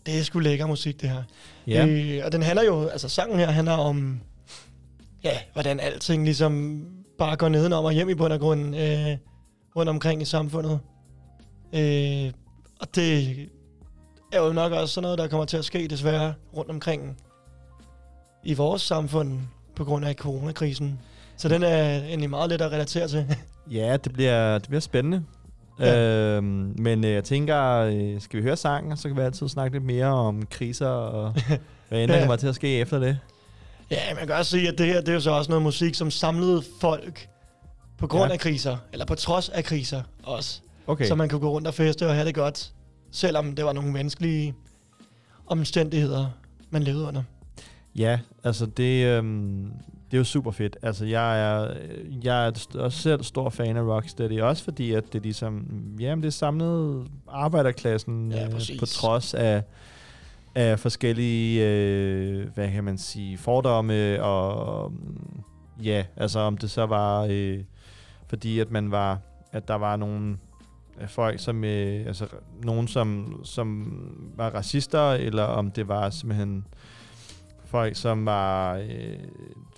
[0.07, 1.23] det er sgu lækker musik, det her.
[1.67, 1.87] Ja.
[1.87, 4.21] Øh, og den handler jo, altså sangen her handler om,
[5.25, 6.85] ja, hvordan alting ligesom
[7.19, 9.17] bare går nedenom og hjem i bund og grund øh,
[9.77, 10.81] rundt omkring i samfundet.
[11.75, 12.33] Øh,
[12.81, 13.37] og det
[14.33, 17.17] er jo nok også sådan noget, der kommer til at ske desværre rundt omkring
[18.45, 19.39] i vores samfund
[19.77, 20.99] på grund af coronakrisen.
[21.37, 23.27] Så den er egentlig meget let at relatere til.
[23.71, 25.25] Ja, det bliver, det bliver spændende.
[25.81, 26.37] Ja.
[26.37, 29.75] Øhm, men øh, jeg tænker, øh, skal vi høre sangen, så kan vi altid snakke
[29.77, 31.35] lidt mere om kriser og
[31.89, 32.21] hvad end der Ja.
[32.23, 33.19] kommer til at ske efter det.
[33.93, 35.95] Ja, man kan også sige, at det her det er jo så også noget musik,
[35.95, 37.29] som samlede folk
[37.99, 38.33] på grund Ja.
[38.33, 40.61] af kriser, eller på trods af kriser også.
[40.87, 41.05] Okay.
[41.07, 42.73] Så man kunne gå rundt og feste og have det godt,
[43.11, 44.55] selvom det var nogle menneskelige
[45.47, 46.27] omstændigheder,
[46.71, 47.23] man levede under.
[47.97, 49.73] Ja, altså det, øhm,
[50.11, 50.77] det er jo super fedt.
[50.83, 51.75] Altså jeg er,
[52.23, 55.67] jeg er også selv stor fan af Rocksteady, også fordi at det ligesom,
[56.01, 59.63] jamen det samlede arbejderklassen Ja, øh, på trods af,
[60.55, 65.43] af forskellige, øh, hvad kan man sige, fordomme og mm,
[65.85, 67.61] ja, altså om det så var øh,
[68.33, 69.19] fordi at man var,
[69.53, 70.37] at der var nogle
[71.07, 72.27] folk, som, øh, altså
[72.65, 73.93] nogen, som, som
[74.37, 76.67] var racister, eller om det var simpelthen
[77.65, 79.19] folk, som var, øh,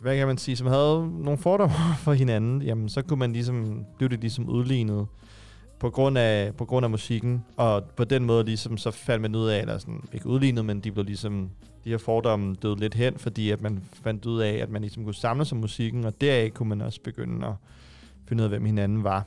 [0.01, 3.85] hvad kan man sige, som havde nogle fordomme for hinanden, jamen så kunne man ligesom,
[3.99, 5.07] blev det ligesom udlignet
[5.85, 9.35] på grund af, på grund af musikken, og på den måde ligesom så fandt man
[9.35, 11.51] ud af, eller sådan, ikke udlignet, men de blev ligesom,
[11.85, 15.05] de her fordomme døde lidt hen, fordi at man fandt ud af, at man ligesom
[15.05, 17.53] kunne samle sig musikken, og deraf kunne man også begynde at
[18.29, 19.25] finde ud af, hvem hinanden var.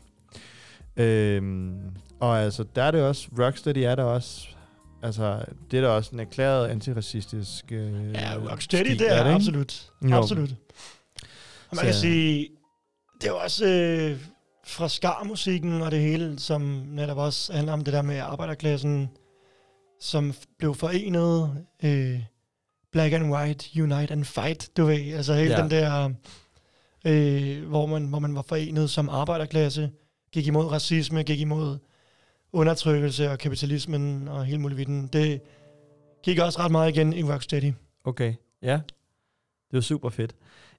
[0.98, 1.78] Øhm,
[2.20, 4.48] og altså, der er det også, Rocksteady er der også,
[5.04, 9.36] altså, det er da også en erklæret antiracistisk øh, Ja, Rocksteady, stil, det er, ikke?
[9.36, 9.90] absolut.
[10.10, 10.16] Jo.
[10.16, 10.50] Absolut.
[11.70, 12.48] Og man kan Så- sige,
[13.22, 14.18] det er jo også øh,
[14.68, 19.10] fra skarmusikken og det hele, som netop også handler om det der med arbejderklassen,
[20.00, 21.66] som blev forenet.
[21.84, 22.20] Øh,
[22.92, 25.14] black and white, unite and fight, du ved.
[25.14, 25.62] Altså hele Ja.
[25.62, 26.10] den der,
[27.06, 29.92] øh, hvor, man, hvor man var forenet som arbejderklasse,
[30.32, 31.78] gik imod racisme, gik imod
[32.54, 35.08] undertrykkelse og kapitalismen og hele muligheden.
[35.08, 35.42] Det
[36.24, 37.74] gik også ret meget igen i Rocksteady.
[38.04, 38.80] Okay, ja.
[39.72, 40.36] Det var super fedt.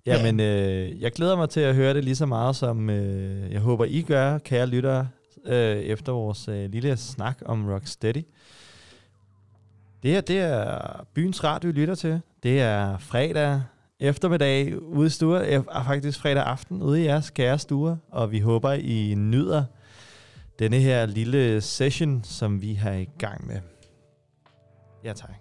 [0.07, 0.17] Ja.
[0.17, 3.61] Jamen, øh, jeg glæder mig til at høre det lige så meget, som øh, jeg
[3.61, 5.09] håber, I gør, kære lyttere,
[5.45, 8.23] øh, efter vores øh, lille snak om Rocksteady.
[10.03, 12.21] Det her, det er byens radio, I lytter til.
[12.43, 13.63] Det er fredag
[14.01, 18.41] eftermiddag ude i stuer, er faktisk fredag aften ude i jeres kære stuer, og vi
[18.41, 19.65] håber, I nyder
[20.59, 23.61] denne her lille session, som vi har i gang med.
[25.05, 25.35] Ja, tak.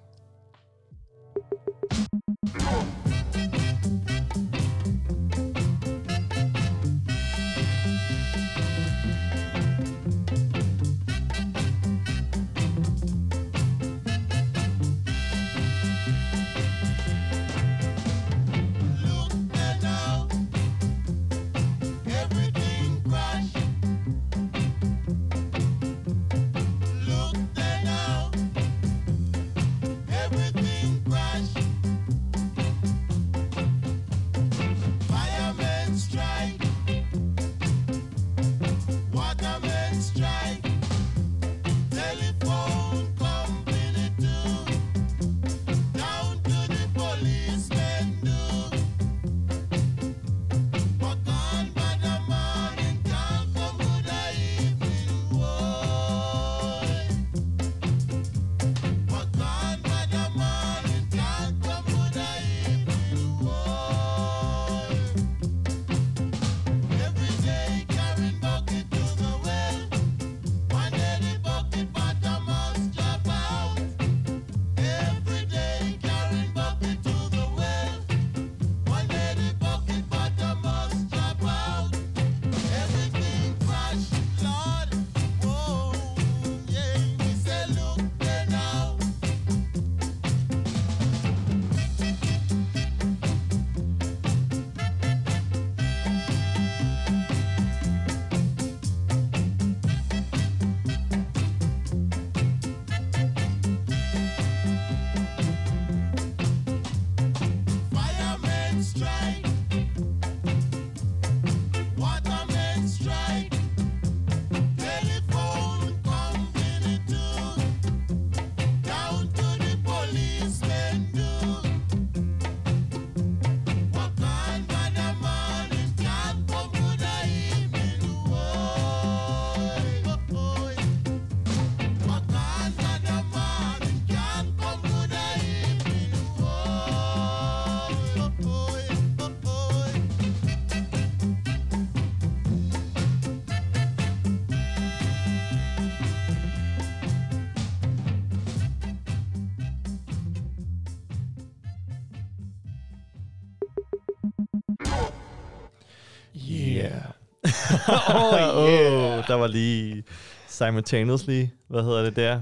[158.16, 158.58] oh, yeah.
[158.58, 160.04] oh, der var lige
[160.48, 162.40] simultaneously, hvad hedder det der?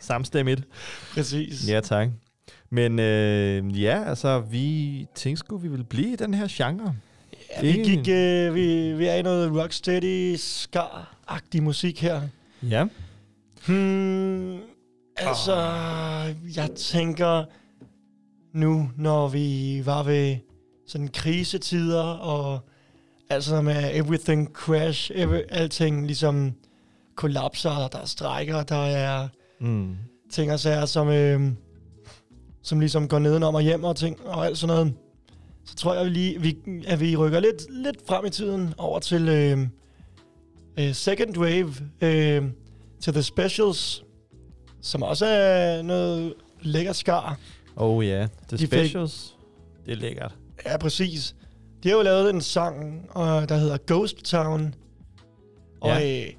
[0.00, 0.62] Samstemmigt.
[1.14, 1.68] Præcis.
[1.68, 2.08] Ja, tak.
[2.70, 6.94] Men øh, ja, altså, vi tænkte sgu, vi ville blive i den her genre.
[7.56, 12.22] Ja, vi, gik, øh, vi, vi er i noget rocksteady, skar-agtig musik her.
[12.62, 12.84] Ja.
[13.66, 14.58] Hmm,
[15.16, 16.56] altså, oh.
[16.56, 17.44] jeg tænker
[18.52, 20.36] nu, når vi var ved
[20.86, 22.60] sådan krisetider, og
[23.30, 26.52] altså med everything crash, every, alting ligesom
[27.16, 29.28] kollapser, der er strækker, der er
[29.60, 29.96] Mm.
[30.30, 31.40] ting og sager, som, øh,
[32.62, 34.94] som ligesom går nedenom og hjem og ting og alt sådan noget.
[35.66, 36.56] Så tror jeg, vi lige, vi,
[36.86, 39.58] at vi rykker lidt, lidt frem i tiden over til øh,
[40.78, 42.42] øh, Second Wave, øh,
[43.00, 44.04] til The Specials,
[44.82, 47.38] som også er noget lækker skar.
[47.76, 49.36] Oh ja, The De fik- Specials.
[49.86, 50.34] Det er lækkert.
[50.66, 51.34] Ja, præcis.
[51.84, 54.74] De har jo lavet en sang, øh, der hedder Ghost Town.
[55.80, 56.22] Og Ja.
[56.26, 56.32] øh,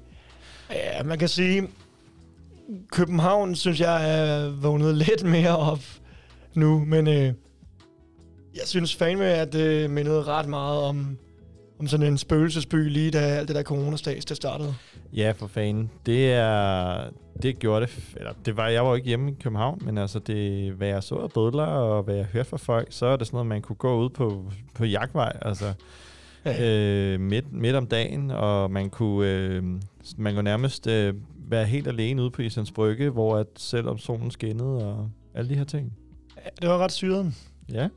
[0.70, 1.68] ja, man kan sige,
[2.92, 5.78] København, synes jeg, er vågnet lidt mere op
[6.54, 7.32] nu, men øh,
[8.54, 11.18] jeg synes fandme, at det mindede ret meget om,
[11.80, 14.74] om sådan en spøgelsesby, lige da alt det der coronastats, det startede.
[15.12, 15.90] Ja, for fanden.
[16.06, 17.04] Det er...
[17.42, 18.14] Det gjorde det...
[18.16, 21.02] Eller, det var, jeg var jo ikke hjemme i København, men altså, det, hvad jeg
[21.02, 23.62] så af bødler, og hvad jeg hørte fra folk, så er det sådan noget, man
[23.62, 25.72] kunne gå ud på, på jagtvej, altså
[26.44, 26.64] Ja.
[27.14, 29.62] øh, midt, midt om dagen, og man kunne, øh,
[30.16, 31.14] man kunne nærmest øh,
[31.48, 35.54] være helt alene ude på Islands Brygge, hvor at selvom solen skinnede, og alle de
[35.54, 35.92] her ting.
[36.36, 37.32] Ja, det var ret syret.
[37.72, 37.88] Ja.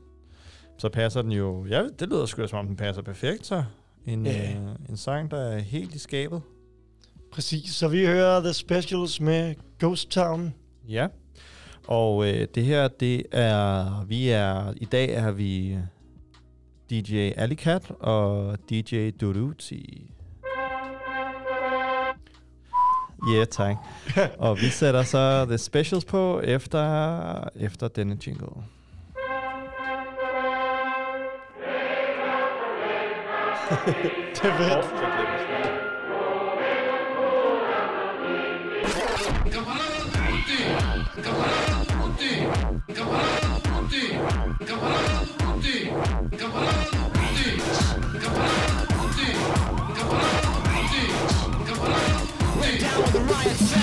[0.80, 1.66] Så passer den jo...
[1.66, 3.64] Ja, det lyder sgu da, som om den passer perfekt, så.
[4.06, 4.50] En, Ja.
[4.50, 4.56] øh,
[4.88, 6.42] en sang, der er helt i skabet.
[7.32, 10.54] Præcis, så vi hører The Specials med Ghost Town.
[10.88, 11.06] Ja.
[11.86, 14.04] Og øh, det her, det er...
[14.04, 14.74] Vi er...
[14.76, 15.78] I dag er vi
[16.90, 20.10] DJ Alicat og DJ Duruti.
[23.28, 23.76] Ja, yeah, tak.
[24.38, 28.62] og vi sætter så The Specials på efter, efter denne jingle.
[33.70, 35.10] Det er fedt.
[53.50, 53.79] This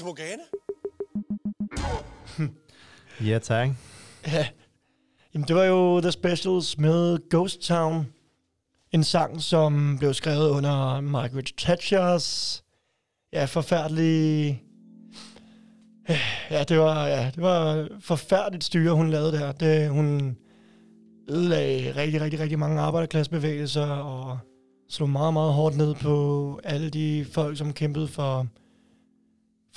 [0.00, 0.42] Fata Morgana?
[3.24, 3.68] Ja, tak.
[4.26, 4.46] Ja.
[5.34, 8.06] Jamen, det var jo The Specials med Ghost Town.
[8.92, 12.62] En sang, som blev skrevet under Margaret Thatchers
[13.32, 14.62] ja, forfærdelige...
[16.50, 19.52] Ja, det var, ja, det var forfærdeligt styre, hun lavede der.
[19.52, 20.36] Det, hun
[21.28, 24.38] ødelagde rigtig, rigtig, rigtig mange arbejderklassebevægelser og
[24.88, 28.46] slog meget, meget hårdt ned på alle de folk, som kæmpede for,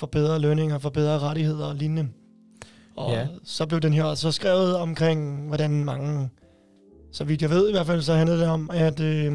[0.04, 2.08] for bedre lønninger, for bedre rettigheder og lignende.
[2.96, 3.26] Og Ja.
[3.44, 6.28] så blev den her så skrevet omkring, hvordan mange,
[7.12, 9.32] så vidt jeg ved i hvert fald, så handlede det om, at øh,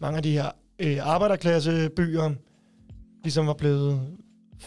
[0.00, 2.30] mange af de her øh, arbejderklassebyer
[3.22, 4.00] ligesom var blevet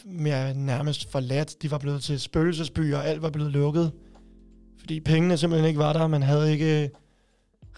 [0.05, 1.61] mere nærmest forladt.
[1.61, 3.91] De var blevet til spøgelsesbyer, og alt var blevet lukket.
[4.79, 6.07] Fordi pengene simpelthen ikke var der.
[6.07, 6.89] Man havde ikke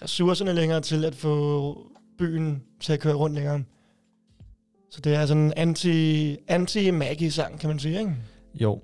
[0.01, 1.77] ressourcerne længere til at få
[2.17, 3.63] byen til at køre rundt længere.
[4.93, 8.15] Så det er sådan en anti, anti-Maggie-sang, kan man sige, ikke?
[8.53, 8.81] Jo.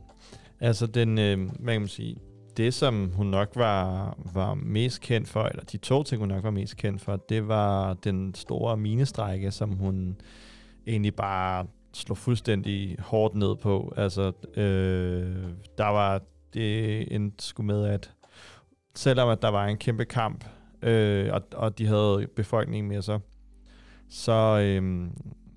[0.60, 2.18] Altså, den, øh, hvad kan man sige,
[2.58, 6.44] det som hun nok var, var mest kendt for, eller de to ting, hun nok
[6.44, 10.16] var mest kendt for, det var den store minestrække, som hun
[10.88, 13.94] egentlig bare slog fuldstændig hårdt ned på.
[13.98, 15.44] Altså, øh,
[15.78, 16.22] der var
[16.54, 18.12] det en sgu med, at
[18.96, 20.46] selvom at der var en kæmpe kamp,
[20.82, 23.20] øh, og, og de havde befolkningen med sig,
[24.10, 25.08] så, øh,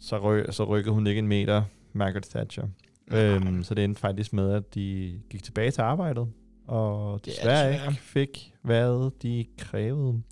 [0.02, 2.64] så, ry, så rykkede hun ikke en meter, Margaret Thatcher.
[3.12, 6.26] Øhm, så det endte faktisk med, at de gik tilbage til arbejdet,
[6.68, 10.22] og desværre ikke fik, hvad de krævede.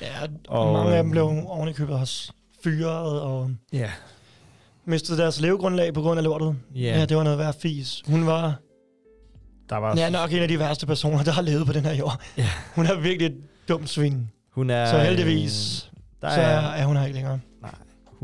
[0.00, 0.06] Ja,
[0.48, 2.32] og, Og, mange af dem øhm, blev oven i købet også
[2.64, 3.90] fyret og Ja.
[4.84, 6.56] mistede deres levegrundlag på grund af lortet.
[6.74, 6.80] Ja.
[6.80, 8.02] Ja, det var noget værd fis.
[8.06, 8.54] Hun var
[9.70, 11.94] Der var, ja, nok en af de værste personer, der har levet på den her
[11.94, 12.20] jord.
[12.36, 12.48] Ja.
[12.74, 13.36] Hun er virkelig et
[13.68, 14.30] dumt svin.
[14.50, 15.90] hun er, Så heldigvis,
[16.22, 17.40] der så er, er, er hun her ikke længere.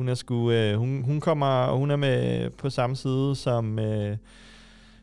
[0.00, 4.16] Hun er sgu, øh, hun, hun kommer, hun er med på samme side som, øh,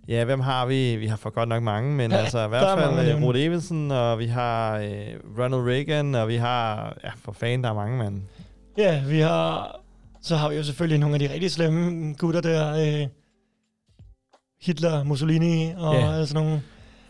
[0.07, 0.95] ja, hvem har vi?
[0.95, 3.25] Vi har for godt nok mange, men Ja, altså i er hvert fald øh, nævne.
[3.25, 4.89] Ruth Evensen, og vi har øh,
[5.39, 8.21] Ronald Reagan, og vi har, ja, for fanden, der er mange, mand.
[8.77, 9.79] Ja, vi har...
[10.21, 12.73] Så har vi jo selvfølgelig nogle af de rigtig slemme gutter der.
[13.01, 13.07] Øh,
[14.61, 16.25] Hitler, Mussolini og Ja.
[16.25, 16.61] sådan nogle.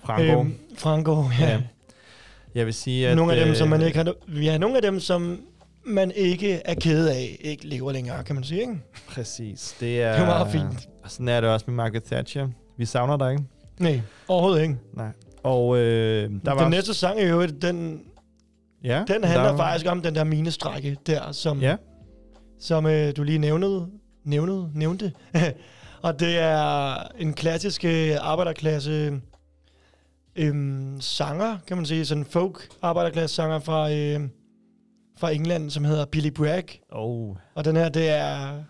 [0.03, 0.39] Franco.
[0.39, 1.49] Øhm, Franco, ja.
[1.49, 1.61] Ja.
[2.55, 3.15] Jeg vil sige, at...
[3.17, 4.13] nogle af dem, som man øh, ikke har...
[4.41, 5.39] Ja, nogle af dem, som
[5.87, 8.73] man ikke er ked af, ikke lever længere, kan man sige, ikke?
[9.07, 9.75] Præcis.
[9.79, 10.89] Det er, Det er meget fint.
[11.03, 12.47] Og sådan er det også med Margaret Thatcher.
[12.77, 13.43] Vi savner dig, ikke?
[13.79, 14.75] Nej, overhovedet ikke.
[14.93, 15.09] Nej.
[15.43, 16.61] Og øh, der Der var...
[16.61, 18.01] den næste sang i øvrigt, den,
[18.83, 21.75] ja, den der handler var- faktisk om den der minestrække der, som, Ja,
[22.59, 23.87] som øh, du lige nævnede,
[24.23, 25.11] nævnede, nævnte.
[26.01, 29.21] og det er en klassisk øh, arbejderklasse
[30.35, 34.19] øhm, sanger, kan man sige, sådan folk arbejderklasse sanger fra, øh,
[35.17, 36.81] fra England, som hedder Billy Bragg.
[36.91, 38.63] oh, Og den her, det er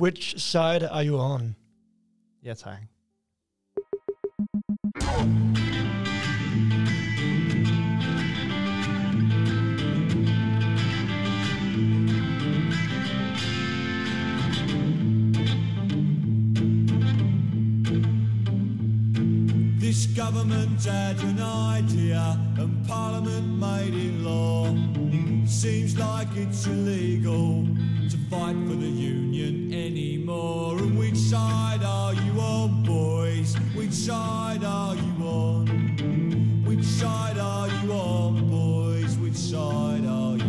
[0.00, 1.56] Which Side Are You On?
[2.44, 2.78] ja tak.
[20.18, 24.66] Government had an idea and Parliament made it law.
[25.46, 27.64] Seems like it's illegal
[28.10, 30.76] to fight for the union anymore.
[30.78, 33.54] And which side are you on, boys?
[33.76, 36.64] Which side are you on?
[36.66, 39.16] Which side are you on, boys?
[39.18, 40.47] Which side are you on?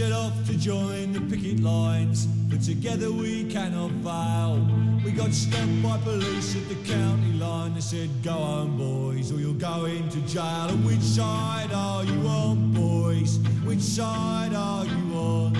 [0.00, 4.56] Set off to join the picket lines, but together we cannot fail.
[5.04, 7.74] We got stopped by police at the county line.
[7.74, 10.68] They said, Go home, boys, or you'll go into jail.
[10.70, 13.40] And which side are you on, boys?
[13.66, 15.52] Which side are you on?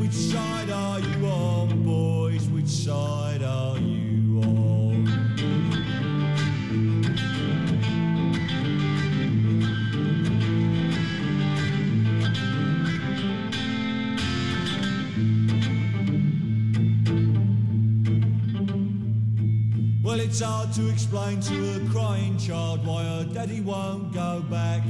[0.00, 2.48] Which side are you on, boys?
[2.48, 3.93] Which side are you
[20.04, 24.82] Well, it's hard to explain to a crying child why her daddy won't go back.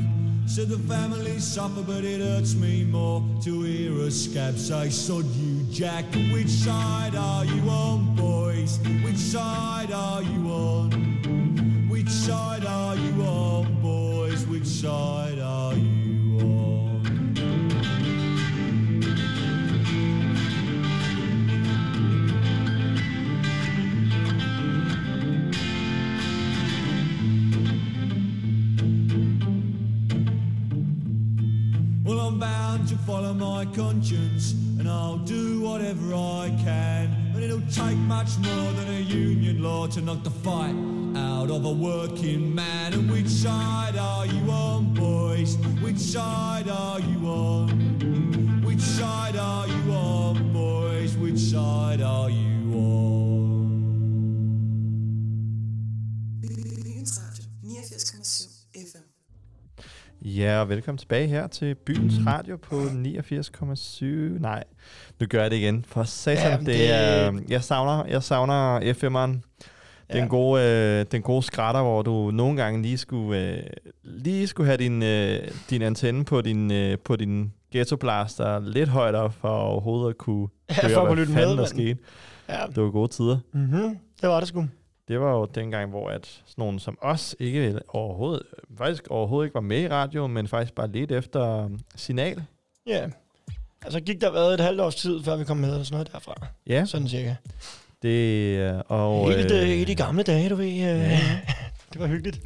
[0.46, 5.24] So the family suffer, but it hurts me more to hear a scab say, Sod
[5.26, 6.04] you, Jack.
[6.32, 8.80] Which side are you on, boys?
[9.04, 10.90] Which side are you on?
[11.88, 14.44] Which side are you on, boys?
[14.48, 16.03] Which side are you
[32.84, 37.32] going to follow my conscience and I'll do whatever I can.
[37.34, 40.74] And it'll take much more than a union law to knock the fight
[41.16, 42.92] out of a working man.
[42.92, 45.56] And which side are you on, boys?
[45.82, 48.62] Which side are you on?
[48.64, 51.16] Which side are you on, boys?
[51.16, 53.13] Which side are you on?
[60.36, 64.04] Ja, og velkommen tilbage her til Byens Radio på 89,7.
[64.40, 64.64] Nej,
[65.20, 65.84] nu gør jeg det igen.
[65.88, 69.30] For satan, Ja, det, det- er, jeg savner, jeg savner FM'eren.
[70.12, 70.26] Den, Ja.
[70.26, 73.62] gode, øh, den gode skrætter, hvor du nogle gange lige skulle, øh,
[74.04, 75.38] lige skulle have din, øh,
[75.70, 80.18] din antenne på din, øh, på din ghetto blaster lidt højt op, for overhovedet at
[80.18, 81.98] kunne Ja, høre, for at hvad lytte med, fanden der skete.
[82.48, 82.60] Ja.
[82.74, 83.38] Det var gode tider.
[83.52, 83.98] Mm-hmm.
[84.20, 84.64] Det var det sgu.
[85.08, 88.42] Det var jo dengang, hvor at sådan nogen som os ikke overhovedet,
[88.78, 92.42] faktisk overhovedet ikke var med i radio, men faktisk bare lidt efter um, signal.
[92.86, 93.06] Ja.
[93.84, 96.12] Altså gik der været et halvt års tid, før vi kom med, eller sådan noget
[96.12, 96.34] derfra.
[96.66, 97.34] Ja, Sådan cirka.
[98.02, 100.66] det øh, og, Helt øh, i de gamle dage, du ved.
[100.66, 101.20] Øh, Ja.
[101.92, 102.40] det var hyggeligt.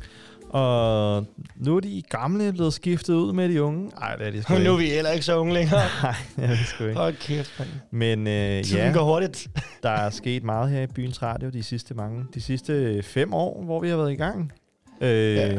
[0.50, 1.26] Og
[1.56, 3.90] nu er de gamle blevet skiftet ud med de unge.
[4.00, 4.88] Nej, det er de sgu Og nu er ikke.
[4.90, 5.80] vi heller ikke så unge længere.
[6.02, 6.96] Nej, det er de sgu ikke.
[7.00, 7.68] Hold kæft, mand.
[7.90, 9.48] Men øh, Tiden ja, går hurtigt.
[9.82, 13.62] der er sket meget her i byens radio de sidste mange, de sidste fem år,
[13.64, 14.52] hvor vi har været i gang.
[15.00, 15.58] Øh, Ja.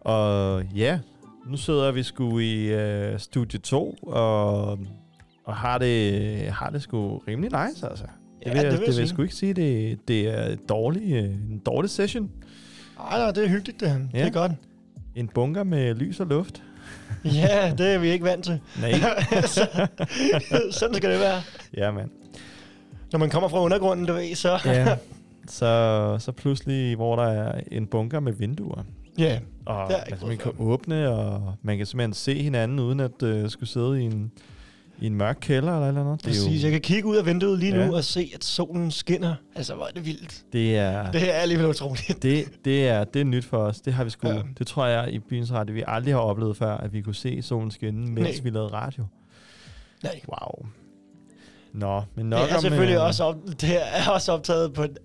[0.00, 0.98] Og ja,
[1.50, 4.78] nu sidder vi sgu i øh, studie 2, og,
[5.44, 8.04] og har det, har det sgu rimelig nice, altså.
[8.04, 10.28] Det Ja, vil, jeg, det vil det jeg vil jeg sgu ikke sige, det, det
[10.28, 12.30] er dårlig, øh, en dårlig session.
[13.00, 13.98] Ej, nej, det er hyggeligt, det her.
[13.98, 14.26] Det Ja.
[14.26, 14.52] er godt.
[15.14, 16.62] En bunker med lys og luft.
[17.24, 18.60] Ja, det er vi ikke vant til.
[18.80, 18.92] Nej.
[19.46, 19.86] Så-
[20.70, 21.42] Sådan skal det være.
[21.76, 22.10] ja, mand.
[23.12, 24.58] Når man kommer fra undergrunden, du ved, så...
[24.64, 24.96] Ja.
[25.48, 28.82] Så, så pludselig, hvor der er en bunker med vinduer,
[29.18, 29.38] ja.
[29.66, 33.22] og Det er man simpelthen kan åbne, og man kan simpelthen se hinanden, uden at
[33.22, 34.32] uh, skulle sidde i en,
[35.04, 36.24] i en mørk kælder eller eller andet.
[36.24, 36.62] Det er, Præcis.
[36.62, 37.86] jo, Jeg kan kigge ud af vinduet lige Ja.
[37.86, 39.34] nu og se, at solen skinner.
[39.54, 40.42] Altså, hvor er det vildt.
[40.52, 42.18] det er, Det er alligevel utroligt.
[42.22, 43.80] det, det, er, det er nyt for os.
[43.80, 44.42] Det har vi sgu, Ja.
[44.58, 47.42] det tror jeg i byens radio, vi aldrig har oplevet før, at vi kunne se
[47.42, 48.40] solen skinne, mens Nej.
[48.42, 49.04] vi lavede radio.
[50.02, 50.20] Nej.
[50.28, 50.66] Wow.
[51.72, 54.82] Nå, men nok Det er om, selvfølgelig øh, også, op, det er også optaget på
[54.82, 54.98] et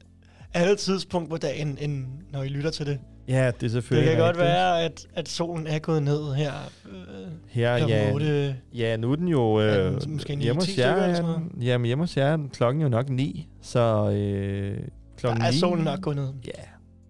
[0.53, 2.99] andet tidspunkt på dagen, end når I lytter til det.
[3.29, 4.45] Ja, det er Det selvfølgelig kan godt rigtigt.
[4.45, 6.51] være, at, at solen er gået ned her.
[6.91, 8.53] Øh, Her, ja.
[8.73, 10.95] Ja, nu er den jo Er øh, den måske ni, hjemme hos 10 stykker jer.
[10.95, 14.77] eller er sådan den- Jamen hjemme hos jer er klokken jo nok 9, så øh,
[15.17, 16.29] klokken Der er 9, solen nok gået ned.
[16.47, 16.51] Ja,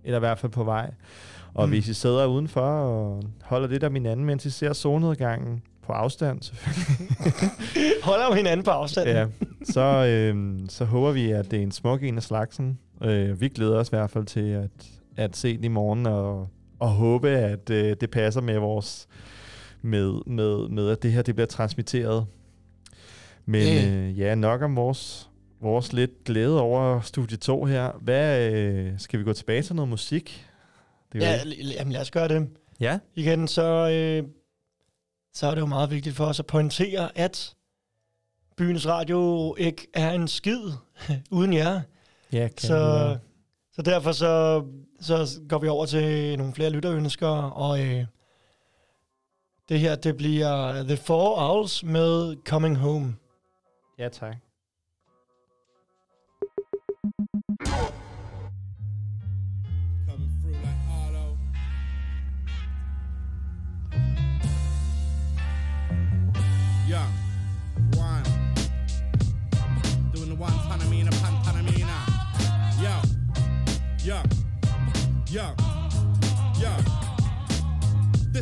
[0.04, 0.92] eller i hvert fald på vej.
[1.54, 1.72] Og Mm.
[1.72, 5.92] hvis I sidder udenfor og holder lidt af min anden, mens I ser solnedgangen på
[5.94, 7.18] afstand, selvfølgelig,
[8.04, 9.10] Holder jo hinanden på afstand.
[9.10, 9.26] ja,
[9.64, 12.80] så, øh, så håber vi, at det er en smuk en af slagsen.
[13.04, 14.70] Øh, vi glæder os i hvert fald til at,
[15.20, 16.48] at se den i morgen, og,
[16.80, 19.08] og håbe, at øh, det passer med vores
[19.82, 22.26] med, med, med, at det her det bliver transmitteret.
[23.46, 23.88] Men Ja.
[23.90, 25.30] øh, ja, nok om vores,
[25.62, 27.92] vores lidt glæde over studie 2 her.
[28.02, 30.46] Hvad, øh, skal vi gå tilbage til noget musik?
[31.14, 31.38] Det Ja, ja.
[31.38, 32.50] l- jamen lad os gøre det.
[32.80, 33.00] ja.
[33.16, 34.30] Igen, så, øh,
[35.34, 37.56] så er det jo meget vigtigt for os at pointere, at
[38.58, 40.62] byens radio ikke er en skid
[41.32, 41.82] uden jer.
[42.34, 43.18] Ja, kan Så,
[43.74, 44.64] så derfor så,
[45.02, 48.06] så går vi over til nogle flere lytterønsker, og øh,
[49.70, 53.16] det her, det bliver The Four Owls med Coming Home.
[54.00, 54.36] Ja, tak.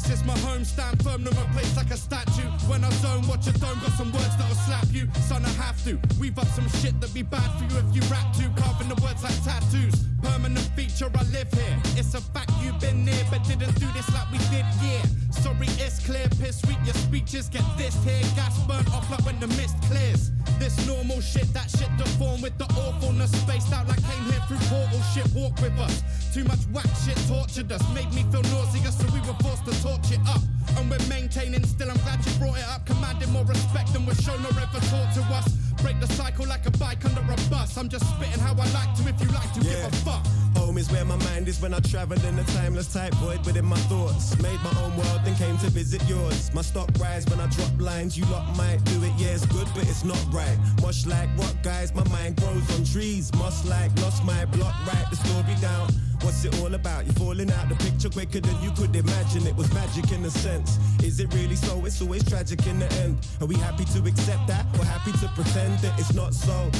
[0.07, 2.47] This is my home, stand firm, no my place like a statue.
[2.71, 5.05] When I zone, watch a dome, got some words that'll slap you.
[5.27, 5.99] Son, I have to.
[6.17, 8.47] We've up some shit that'd be bad for you if you rap to.
[8.55, 10.07] Carving the words like tattoos.
[10.23, 11.77] Permanent feature, I live here.
[11.99, 15.03] It's a fact you've been near, but didn't do this like we did, yeah.
[15.31, 18.23] Sorry, it's clear, piss sweet, your speeches get this here.
[18.35, 20.31] Gas burnt off like when the mist clears.
[20.57, 23.31] This normal shit, that shit deformed with the awfulness.
[23.43, 26.01] Spaced out like came here through portal shit, walk with us.
[26.33, 29.73] Too much whack shit tortured us, made me feel nauseous, so we were forced to
[29.97, 30.41] torch it up.
[30.77, 32.85] And we're maintaining still, I'm glad you brought it up.
[32.85, 35.66] Commanding more respect than was shown or ever taught to us.
[35.81, 37.77] Break the cycle like a bike under a bus.
[37.77, 40.25] I'm just spitting how I like to, if you like to, give a fuck.
[40.57, 43.65] Home is where my mind is when I travel in a timeless type void within
[43.65, 44.37] my thoughts.
[44.41, 46.51] Made my own world, then came to visit yours.
[46.53, 48.17] My stock rise when I drop lines.
[48.17, 50.57] You lot might do it, yeah, it's good, but it's not right.
[50.81, 53.33] Much like what guys, my mind grows on trees.
[53.35, 55.89] Must like lost my block, write the story down.
[56.21, 57.05] What's it all about?
[57.05, 59.45] You're falling out the picture quicker than you could imagine.
[59.45, 60.79] It was magic in a sense.
[61.03, 61.85] Is it really so?
[61.85, 63.17] It's always tragic in the end.
[63.39, 64.65] Are we happy to accept that?
[64.79, 66.71] Or happy to pretend that it's not so?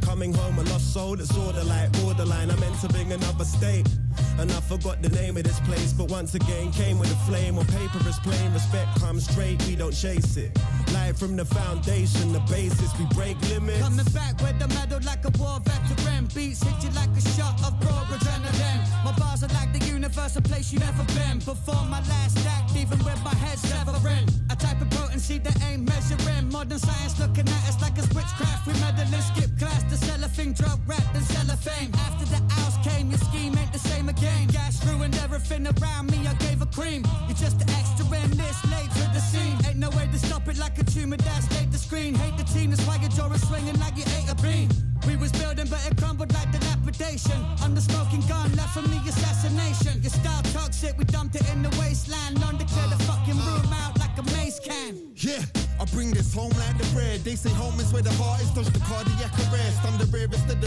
[0.00, 2.50] Coming home a lost soul that's order like borderline.
[2.50, 3.88] I meant to bring another state.
[4.38, 7.58] And I forgot the name of this place, but once again came with a flame.
[7.58, 10.58] On paper is plain, respect comes straight, we don't chase it.
[10.92, 13.80] Live from the foundation, the basis, we break limits.
[13.80, 16.21] Coming back with the medal like a war veteran.
[16.34, 18.80] Beats hit you like a shot of raw adrenaline.
[19.04, 21.38] My bars are like the universe, a place you've never been.
[21.40, 24.24] Before my last act, even with my head severing.
[24.48, 26.48] A type of potency that ain't measuring.
[26.50, 28.66] Modern science looking at us like it's witchcraft.
[28.66, 31.90] We meddling, skip class, the cellophane, drug rap, and cellophane.
[32.08, 34.48] After the hours came, your scheme ain't the same again.
[34.48, 37.04] Gas ruined everything around me, I gave a cream.
[37.28, 39.56] You're just an extra in this late to the scene.
[39.68, 42.14] Ain't no way to stop it like a tumor that's late the screen.
[42.14, 44.91] Hate the team, that's why your jaw is swinging like you ate a bean.
[45.06, 47.38] We was building, but it crumbled like dilapidation.
[47.60, 50.00] I'm the smoking gun left from the assassination.
[50.00, 52.40] Your style toxic, we dumped it in the wasteland.
[52.40, 55.12] Learn to clear the fucking room out like a maze can.
[55.16, 55.42] Yeah,
[55.80, 57.20] I bring this home like the bread.
[57.24, 59.82] They say home is where the heart is, dodge the cardiac arrest.
[59.84, 60.60] I'm the rarest of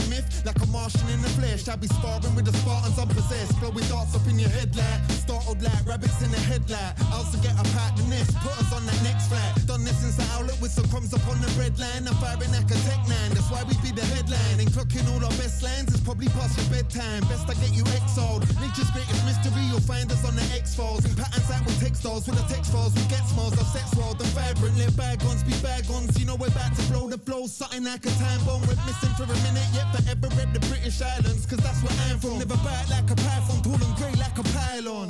[0.86, 1.68] Martian in the flesh.
[1.68, 3.58] I be sparring with the Spartans I'm unpossessed.
[3.60, 6.94] Blowing darts up in your head like startled like rabbits in a headlight.
[7.10, 9.66] I also get a out the nest, put us on that next flight.
[9.66, 12.06] Done this since the outlet with some crumbs up on the bread line.
[12.06, 14.62] I'm firing like a tech nine, that's why we be the headline.
[14.62, 17.26] And clocking all our best lines is probably past your bedtime.
[17.26, 18.46] Best I get you exiled.
[18.62, 21.02] Nature's greatest mystery, you'll find us on the X Files.
[21.10, 24.22] In patterns out with textiles, with the text files, we get smiles of sex world
[24.22, 24.78] and vibrant.
[24.78, 26.14] Let bygones be bygones.
[26.22, 28.62] You know we're about to blow the flow, something like a time bomb.
[28.70, 32.18] We're missing for a minute, yet forever rep the British Islands, cause that's where I'm
[32.24, 32.38] from.
[32.44, 35.10] Never bite like a python, tall and grey like a pylon.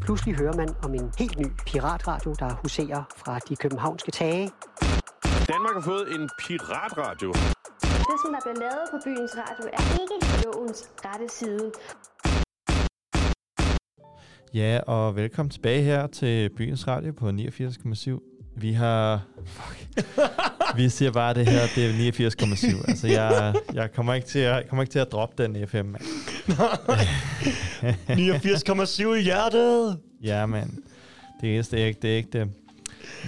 [0.00, 4.50] Pludselig hører man om en helt ny piratradio, der huserer fra de københavnske tage.
[5.52, 7.32] Danmark har fået en piratradio.
[8.08, 11.72] Det, som der bliver lavet på byens radio, er ikke lovens rette side.
[14.54, 18.35] Ja, og velkommen tilbage her til Byens Radio på 89,7.
[18.56, 19.22] Vi har...
[19.44, 19.88] Fuck.
[20.76, 22.88] Vi siger bare det her, det er 89,7.
[22.88, 25.76] Altså, jeg, jeg kommer ikke til at, jeg kommer ikke til at droppe den FM.
[25.76, 26.02] mand.
[28.08, 29.98] 89,7 i hjertet.
[30.22, 30.78] Ja, men
[31.40, 32.12] det eneste er ikke det.
[32.12, 32.48] Er ikke det.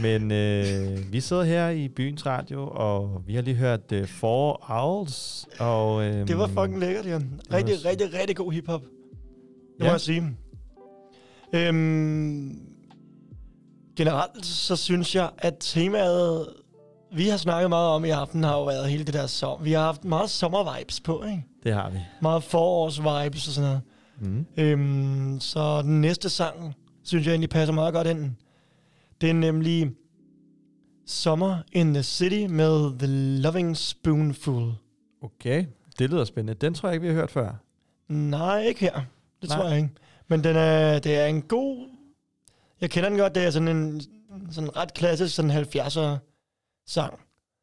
[0.03, 4.65] Men øh, vi sidder her i Byens Radio, og vi har lige hørt uh, Four
[4.71, 5.47] Owls.
[5.59, 7.19] Og, øh, Det var fucking lækkert, ja.
[7.53, 8.81] Rigtig, var- rigtig, rigtig god hiphop.
[8.81, 8.91] Det
[9.81, 9.91] må Ja.
[9.93, 10.37] jeg sige.
[11.53, 12.61] Øhm,
[13.99, 16.49] generelt så synes jeg, at temaet,
[17.13, 19.65] vi har snakket meget om i aften, har jo været hele det der som.
[19.65, 21.45] Vi har haft meget sommer-vibes på, ikke?
[21.63, 21.99] Det har vi.
[22.23, 23.81] Meget forårs-vibes og sådan noget.
[24.21, 24.47] Mm.
[24.57, 28.31] Øhm, så den næste sang, synes jeg egentlig passer meget godt ind.
[29.21, 29.91] Det er nemlig
[31.07, 33.07] Summer in the City med The
[33.43, 34.73] Loving Spoonful.
[35.23, 35.65] Okay,
[35.99, 36.67] det lyder spændende.
[36.67, 37.55] Den tror jeg ikke, vi har hørt før.
[38.09, 39.01] Nej, ikke her.
[39.43, 39.59] Det Nej.
[39.59, 39.91] tror jeg ikke.
[40.29, 41.98] Men den er, det er en god...
[42.81, 43.35] Jeg kender den godt.
[43.35, 44.01] Det er sådan en
[44.51, 46.17] sådan ret klassisk sådan 70'er
[46.87, 47.21] sang.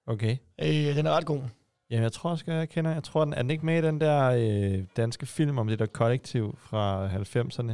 [0.07, 0.37] Okay.
[0.61, 1.41] Øh, den er ret god.
[1.89, 2.93] Jamen, jeg tror også, jeg kender.
[2.93, 5.79] Jeg tror, den er den ikke med i den der øh, danske film om det
[5.79, 7.71] der kollektiv fra 90'erne.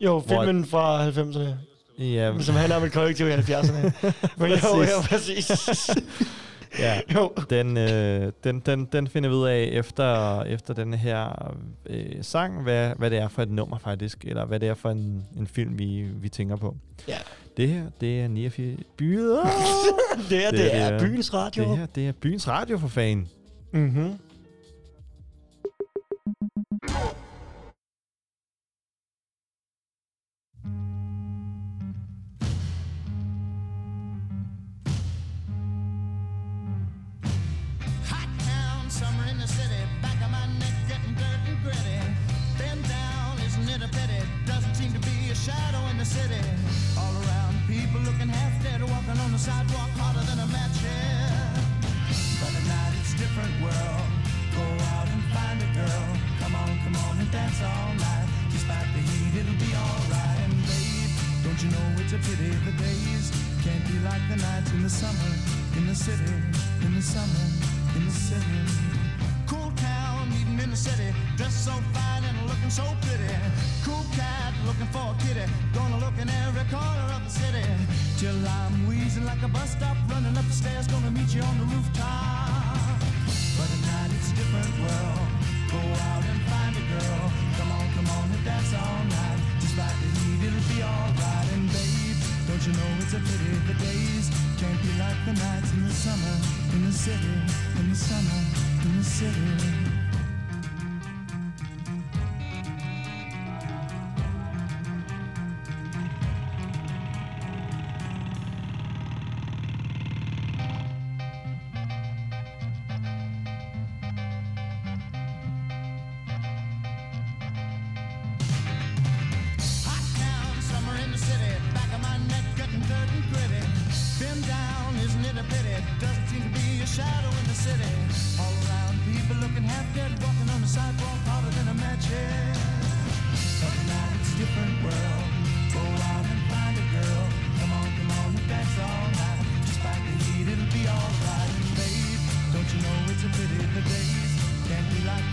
[0.00, 1.48] Jo, Hvor- filmen fra 90'erne.
[2.04, 2.40] Ja.
[2.40, 3.82] Som handler om et kollektiv i 70'erne.
[3.82, 3.92] Men
[4.38, 4.90] Præcis.
[4.92, 5.90] jo, præcis.
[6.78, 7.32] Ja, Jo.
[7.50, 11.52] Den, øh, den, den, den finder vi ud af efter, efter den her
[11.86, 14.90] øh, sang, hvad, hvad det er for et nummer faktisk, eller hvad det er for
[14.90, 16.76] en, en film, vi, vi tænker på.
[17.08, 17.18] Ja.
[17.56, 18.80] Det her, det er 89...
[18.96, 19.36] Byer.
[20.30, 21.64] Det her, det er byens radio.
[21.70, 23.28] Det her, det er byens radio for fan.
[23.72, 24.04] Mhm.
[24.08, 24.18] Hot
[38.98, 39.78] summer in the city.
[40.02, 41.98] Back of my neck getting dirt and gritty.
[42.58, 44.22] Bend down, isn't it a pity?
[44.44, 46.42] Doesn't seem to be a shadow in the city.
[46.98, 51.46] All around, people looking half dead, walking on the sidewalk harder than a match here.
[52.42, 54.08] But at night it's a different world.
[54.58, 54.66] Go
[54.98, 56.06] out and find a girl.
[56.42, 58.26] Come on, come on and dance all night.
[58.50, 60.38] Despite the heat, it'll be alright.
[60.42, 61.12] And babe,
[61.46, 63.30] don't you know it's a pity the days
[63.62, 66.34] can't be like the nights in the summer in the city,
[66.82, 67.46] in the summer,
[67.94, 68.87] in the city.
[70.28, 73.32] Meeting in the city, dressed so fine and looking so pretty.
[73.84, 77.64] Cool cat, looking for a kitty, gonna look in every corner of the city.
[78.18, 81.56] Till I'm wheezing like a bus stop, running up the stairs, gonna meet you on
[81.58, 83.00] the rooftop.
[83.56, 85.28] But at night it's a different world.
[85.72, 87.24] Go out and find a girl.
[87.56, 89.40] Come on, come on and dance all night.
[89.60, 91.48] Despite the heat, it'll be alright.
[91.56, 94.26] And babe, don't you know it's a pity the days
[94.60, 96.36] can't be like like the nights in the summer,
[96.74, 97.34] in the city,
[97.80, 98.40] in the summer,
[98.84, 99.87] in the city.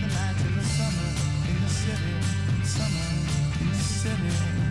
[0.08, 1.10] Nights in the summer
[1.48, 2.14] in the city.
[2.64, 3.08] Summer
[3.60, 4.65] in the city.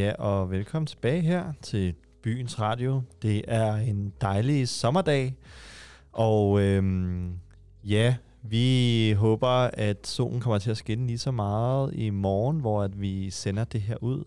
[0.00, 3.02] Ja, og velkommen tilbage her til Byens Radio.
[3.22, 5.34] Det er en dejlig sommerdag,
[6.12, 7.32] og øhm,
[7.84, 12.82] ja, vi håber, at solen kommer til at skinne lige så meget i morgen, hvor
[12.82, 14.24] at vi sender det her ud,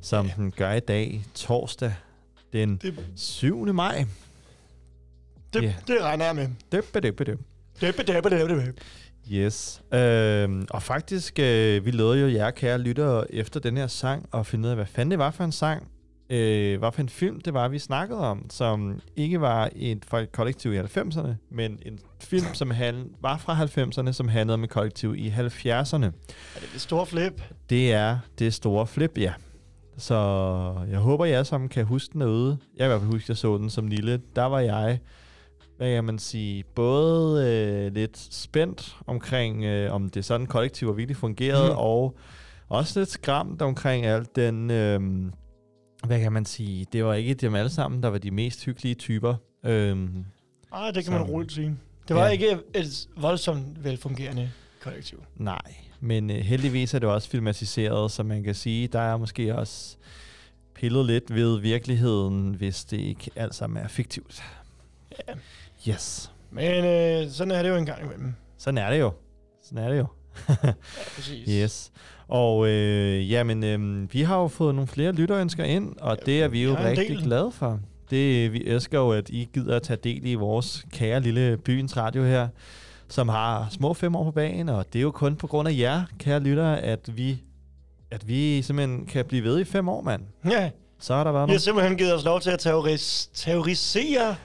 [0.00, 0.32] som ja.
[0.36, 1.94] den gør i dag, torsdag
[2.52, 3.72] den Det- 7.
[3.74, 4.04] maj.
[5.52, 5.74] Det, Ja.
[5.86, 6.48] det regner jeg med.
[6.72, 7.44] Døppe, døppe, døppe.
[7.80, 8.74] Døppe, døppe, døppe, døppe.
[9.32, 9.82] Yes.
[9.94, 14.46] Øhm, og faktisk, øh, vi lavede jo jer, kære lyttere, efter den her sang, og
[14.46, 15.88] finde ud af, hvad fanden det var for en sang,
[16.30, 20.20] øh, hvad for en film det var, vi snakkede om, som ikke var et fra
[20.20, 24.64] et kollektiv i 90'erne, men en film, som han, var fra 90'erne, som handlede om
[24.64, 26.04] et kollektiv i 70'erne.
[26.04, 27.42] Er det det store flip?
[27.70, 29.32] Det er det store flip, ja.
[29.96, 30.14] Så
[30.90, 32.58] jeg håber, I alle sammen kan huske den derude.
[32.76, 34.20] Jeg kan i hvert fald huske, at jeg så den som lille.
[34.36, 35.00] Der var jeg,
[35.76, 41.16] hvad kan man sige, både øh, lidt spændt omkring, øh, om det sådan kollektiv virkelig
[41.16, 41.78] fungerede, Mhm.
[41.78, 42.16] og
[42.68, 45.00] også lidt skræmt omkring alt den, øh,
[46.06, 48.94] hvad kan man sige, det var ikke dem alle sammen, der var de mest hyggelige
[48.94, 49.34] typer.
[49.64, 49.96] Øh,
[50.70, 51.76] Nej, det kan man Så- roligt sige.
[52.08, 52.30] Det var Ja.
[52.32, 54.50] ikke et voldsomt velfungerende
[54.82, 55.22] kollektiv.
[55.36, 59.54] Nej, men øh, heldigvis er det også filmatiseret, så man kan sige, der er måske
[59.56, 59.96] også
[60.74, 64.42] pillet lidt ved virkeligheden, hvis det ikke alt sammen er fiktivt.
[65.28, 65.34] Ja.
[65.88, 66.30] Yes.
[66.50, 68.34] Men øh, sådan er det jo en gang imellem.
[68.58, 69.12] Sådan er det jo.
[69.64, 70.06] Sådan er det jo.
[70.64, 70.72] Ja,
[71.16, 71.48] præcis.
[71.48, 71.92] yes.
[72.28, 76.48] Og øh, jamen, øh, vi har jo fået nogle flere lytterønsker ind, og det er
[76.48, 77.80] vi jo rigtig glade for.
[78.10, 81.96] Det, vi elsker jo, at I gider at tage del i vores kære lille byens
[81.96, 82.48] radio her,
[83.08, 85.72] som har små fem år på banen, og det er jo kun på grund af
[85.78, 87.42] jer, kære lyttere, at vi,
[88.10, 90.22] at vi simpelthen kan blive ved i fem år, mand.
[90.50, 90.70] Ja,
[91.00, 94.36] Så har der været vi har simpelthen givet os lov til at terroris- terrorisere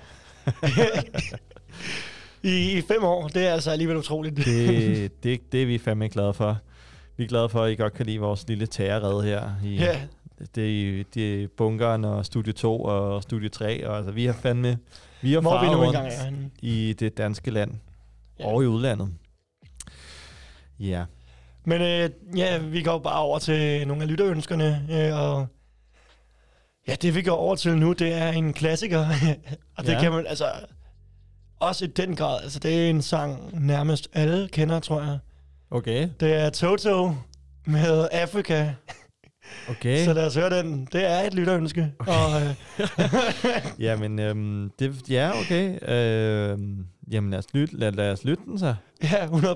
[2.44, 3.28] I, i fem år.
[3.28, 4.36] Det er altså alligevel utroligt.
[4.38, 4.46] Det,
[5.24, 6.58] det, det er vi fandme glade for.
[7.18, 9.50] Vi er glade for, at I godt kan lide vores lille terrorred her.
[9.64, 10.00] I, Ja.
[10.56, 13.88] Det, er- det er bunkeren og Studie 2 og Studie 3.
[13.88, 14.78] Og, altså, vi har fandme...
[15.22, 16.50] Vi har Hvor vi nu engang er henne.
[16.62, 17.72] i det danske land.
[18.40, 18.46] Ja.
[18.48, 19.10] Og i udlandet.
[20.80, 21.04] Ja.
[21.66, 25.48] Men øh, ja, vi går bare over til nogle af lytterønskerne, øh, og
[26.90, 29.00] ja, det vi går over til nu, det er en klassiker,
[29.78, 30.00] og det Ja.
[30.02, 30.46] kan man altså
[31.60, 35.18] også i den grad, altså det er en sang nærmest alle kender, tror jeg.
[35.72, 36.10] Okay.
[36.20, 37.12] Det er Toto
[37.66, 38.70] med Afrika.
[39.70, 39.98] Okay.
[40.06, 40.88] Så lad os høre den.
[40.94, 41.92] Det er et lytterønske.
[42.00, 42.12] Okay.
[42.12, 42.56] Og, øh,
[43.86, 45.90] Jamen, øhm, det, ja, okay.
[45.90, 48.76] Øhm, jamen, lad os, lytte, lad, lad os lytte den så.
[49.04, 49.56] ja, 100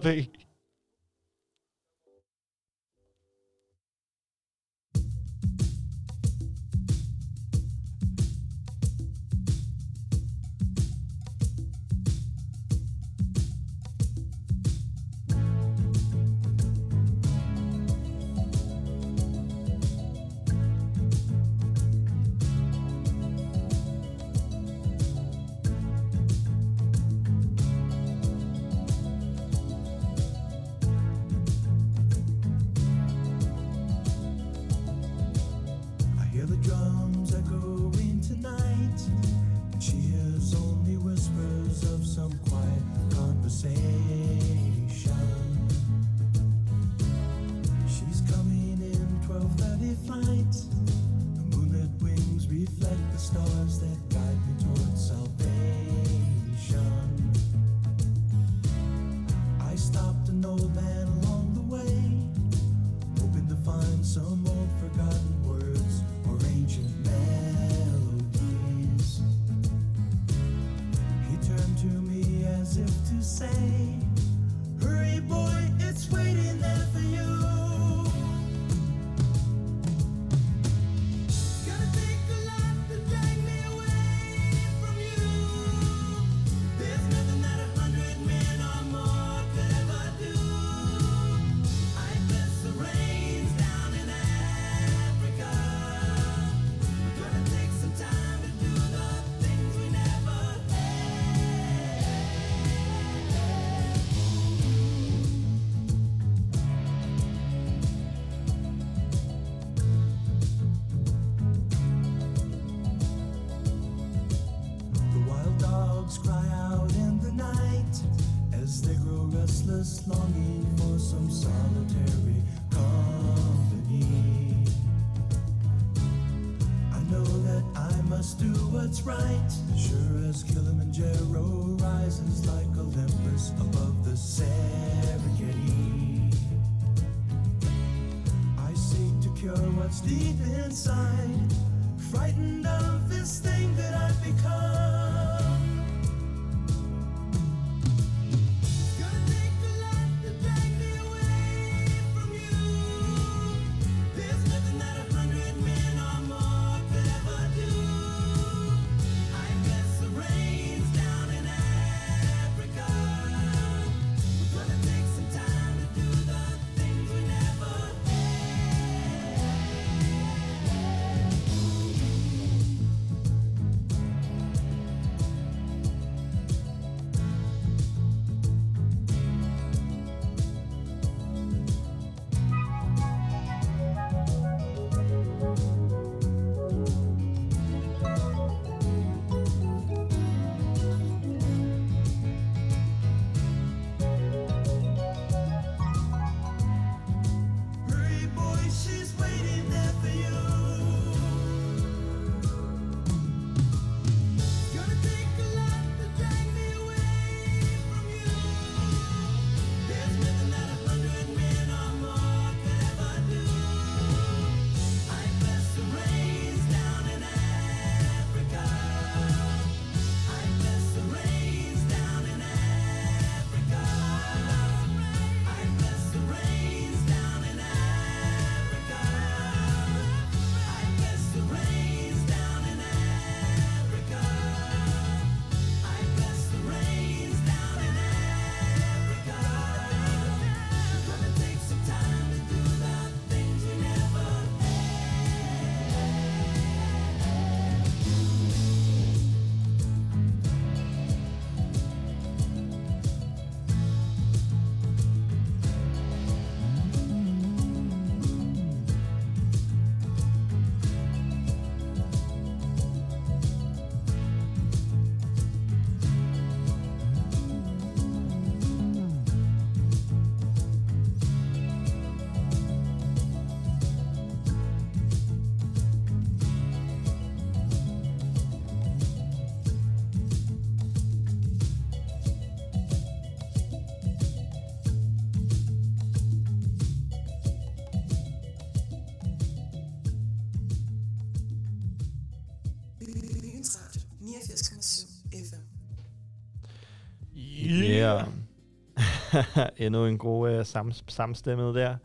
[299.77, 301.95] Endnu en god øh, sam, samstemmede der.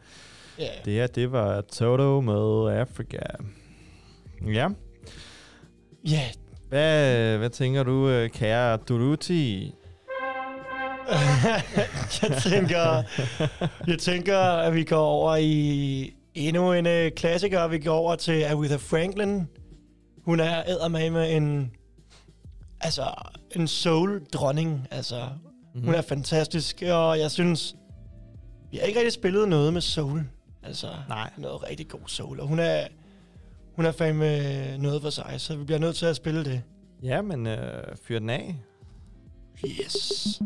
[0.61, 0.85] Yeah.
[0.85, 3.19] Det her, det var Toto med Afrika.
[4.47, 4.53] Ja.
[4.53, 4.69] Ja.
[6.13, 6.33] Yeah.
[6.69, 9.75] Hvad, hvad tænker du, øh, kære Duruti?
[12.23, 13.03] jeg, tænker,
[13.87, 17.69] jeg tænker, at vi går over i endnu en øh, klassiker.
[17.69, 19.47] Vi går over til Aretha Franklin.
[20.25, 21.71] Hun er med en
[22.81, 23.03] altså
[23.57, 25.29] en soul dronning, altså
[25.79, 25.85] Mm.
[25.85, 27.77] Hun er fantastisk, og jeg synes,
[28.71, 30.25] vi har ikke rigtig spillet noget med soul.
[30.63, 31.31] Altså, Nej.
[31.39, 32.41] noget rigtig god soul.
[32.41, 32.87] Og hun er,
[33.77, 34.37] hun er fandme
[34.73, 36.63] øh, noget for sig, så vi bliver nødt til at spille det.
[37.03, 38.57] Ja, men øh, fyr den af.
[39.67, 40.41] Yes.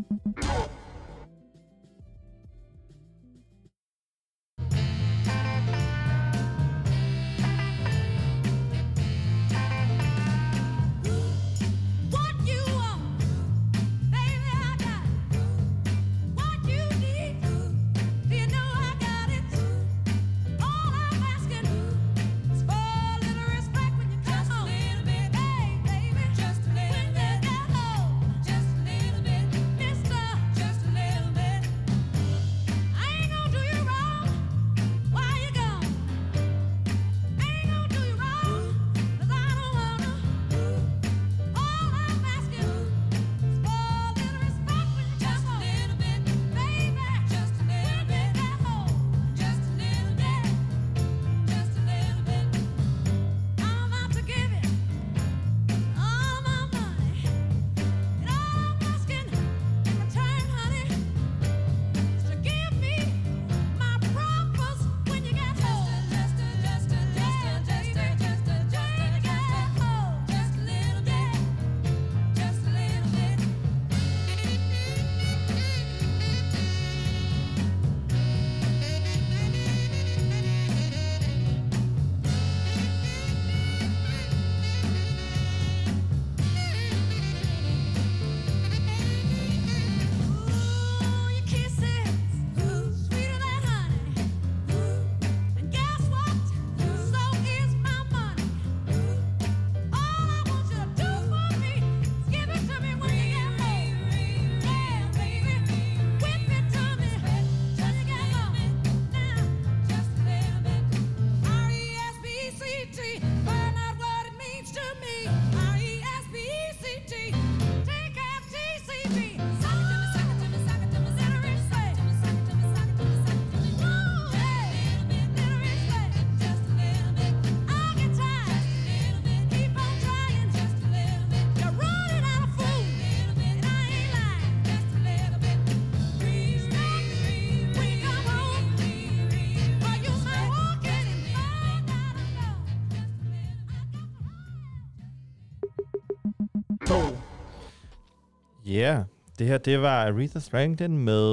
[149.43, 151.23] Det her, det var Aretha Franklin med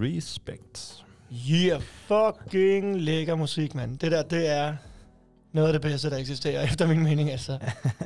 [0.00, 1.04] Respect.
[1.50, 3.98] Yeah, fucking lækker musik, mand.
[3.98, 4.76] Det der, det er
[5.52, 7.58] noget af det bedste, der eksisterer, efter min mening, altså.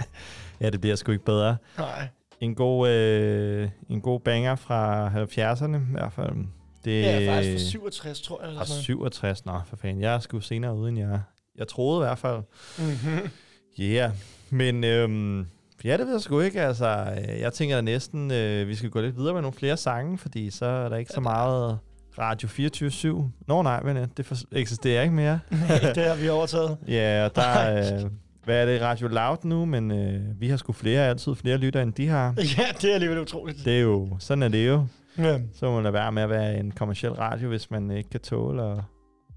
[0.60, 1.56] Ja, det bliver sgu ikke bedre.
[1.78, 2.08] Nej.
[2.40, 6.36] En god, øh, en god banger fra 70'erne i hvert fald.
[6.84, 8.48] Det er faktisk fra 67, tror jeg.
[8.48, 8.84] Eller Fra sådan noget.
[8.84, 10.02] 67, nå for fanden.
[10.02, 11.20] Jeg er sgu senere ude, end jeg,
[11.56, 12.42] jeg troede i hvert fald.
[12.78, 13.30] Mhm.
[13.78, 14.10] Ja, yeah.
[14.50, 15.46] men øhm,
[15.84, 16.62] ja, det ved jeg sgu ikke.
[16.62, 19.76] Altså, øh, jeg tænker da næsten, øh, vi skal gå lidt videre med nogle flere
[19.76, 21.78] sange, fordi så er der ikke så meget
[22.18, 23.30] Radio 24-7.
[23.48, 25.40] Nå nej, men øh, det eksisterer ikke mere.
[25.68, 26.76] Nej, det har vi overtaget.
[26.88, 28.10] ja, og der er, øh,
[28.44, 31.82] hvad er det, Radio Loud nu, men øh, vi har sgu flere, altid flere lytter,
[31.82, 32.34] end de har.
[32.58, 33.64] Ja, det er alligevel utroligt.
[33.64, 34.86] Det er jo, sådan er det jo.
[35.18, 35.38] Ja.
[35.54, 38.20] Så må man lade være med at være en kommersiel radio, hvis man ikke kan
[38.20, 38.84] tåle og,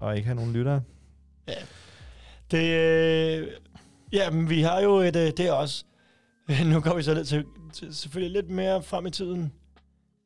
[0.00, 0.80] og ikke have nogen lyttere.
[1.48, 1.52] Ja.
[2.50, 2.64] Det,
[3.40, 3.46] øh,
[4.12, 5.84] ja, men vi har jo et, øh, det er også,
[6.72, 9.52] nu går vi så lidt til, til, selvfølgelig lidt mere frem i tiden.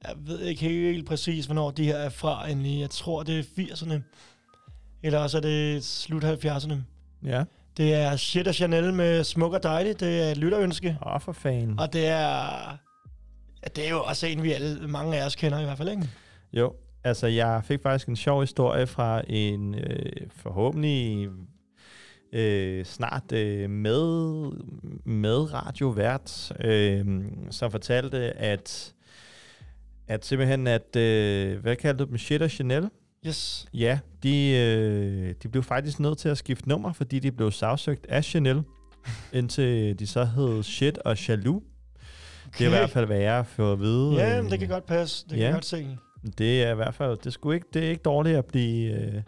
[0.04, 2.80] Jeg ved ikke helt præcis, hvornår de her er fra endelig.
[2.80, 3.94] Jeg tror, det er 80'erne.
[5.02, 6.74] Eller også er det slut 70'erne.
[7.24, 7.44] Ja.
[7.76, 10.00] Det er Shit og Chanel med Smuk og Dejlig.
[10.00, 10.98] Det er et lytterønske.
[11.06, 11.80] Åh, oh, for fanden.
[11.80, 12.78] Og det er,
[13.62, 15.88] ja, det er jo også en, vi alle, mange af os kender i hvert fald,
[15.88, 16.08] ikke?
[16.52, 16.72] Jo,
[17.04, 21.28] altså jeg fik faktisk en sjov historie fra en øh, forhåbentlig
[22.32, 24.50] øh, snart øh, med,
[25.04, 27.04] med radiovært, øh,
[27.50, 28.94] som fortalte, at,
[30.08, 32.88] at simpelthen, at, øh, hvad kaldte du dem, Shit og Chanel?
[33.26, 33.66] Yes.
[33.74, 38.06] Ja, de, øh, de blev faktisk nødt til at skifte nummer, fordi de blev sagsøgt
[38.06, 38.62] af Chanel,
[39.32, 41.62] indtil de så hed Shit og Jaloux.
[42.58, 42.78] Det er i Okay.
[42.78, 44.12] hvert fald, hvad jeg har fået at vide.
[44.14, 45.24] Ja, øh, men det kan godt passe.
[45.24, 45.96] Det kan jeg godt se.
[46.38, 49.22] det er i hvert fald, det, skulle ikke, det er ikke dårligt at blive, øh,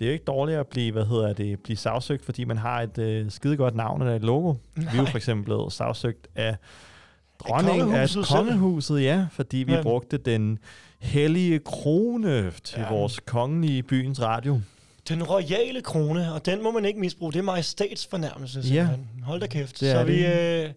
[0.00, 2.98] det er ikke dårligt at blive, hvad hedder det, blive sagsøgt, fordi man har et
[2.98, 4.54] øh, skidegodt navn eller et logo.
[4.74, 5.10] Vi er jo Nej.
[5.10, 6.56] for eksempel blevet sagsøgt af
[7.38, 9.82] dronningen af kongehuset ja, fordi vi Ja.
[9.82, 10.58] brugte den
[10.98, 12.82] hellige krone til Ja.
[12.82, 12.88] ja.
[12.98, 14.60] vores kongelige byens radio.
[15.08, 17.32] Den royale krone, og den må man ikke misbruge.
[17.32, 18.88] Det er majestætsfornærmelse, Ja.
[19.22, 19.80] Hold da kæft.
[19.80, 20.64] Det Så vi, det.
[20.64, 20.70] øh,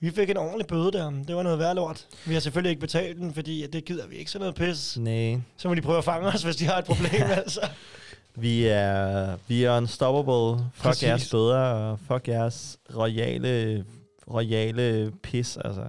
[0.00, 1.10] vi fik en ordentlig bøde der.
[1.28, 2.06] Det var noget værd lort.
[2.26, 4.98] Vi har selvfølgelig ikke betalt den, fordi det gider vi ikke sådan noget pis.
[4.98, 5.40] Nej.
[5.56, 7.60] Så må de prøve at fange os, hvis de har et problem, altså.
[8.34, 10.64] Vi er, vi er unstoppable.
[10.74, 11.02] Fuck Præcis.
[11.02, 13.84] jeres og fuck jeres royale,
[14.30, 15.56] royale pis.
[15.64, 15.84] Altså,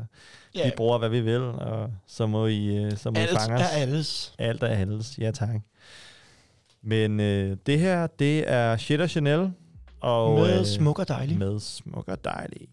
[0.55, 0.65] Ja.
[0.65, 3.55] Vi bruger, hvad vi vil, og så må I, øh, så må I Alt fange
[3.55, 3.61] os.
[3.61, 4.33] er alles.
[4.37, 5.49] Alt er alles, ja tak.
[6.81, 9.51] Men øh, det her, det er Shit og Chanel.
[9.99, 11.37] Og, Med Smuk og Dejlig.
[11.37, 12.67] Med smuk og dejlig.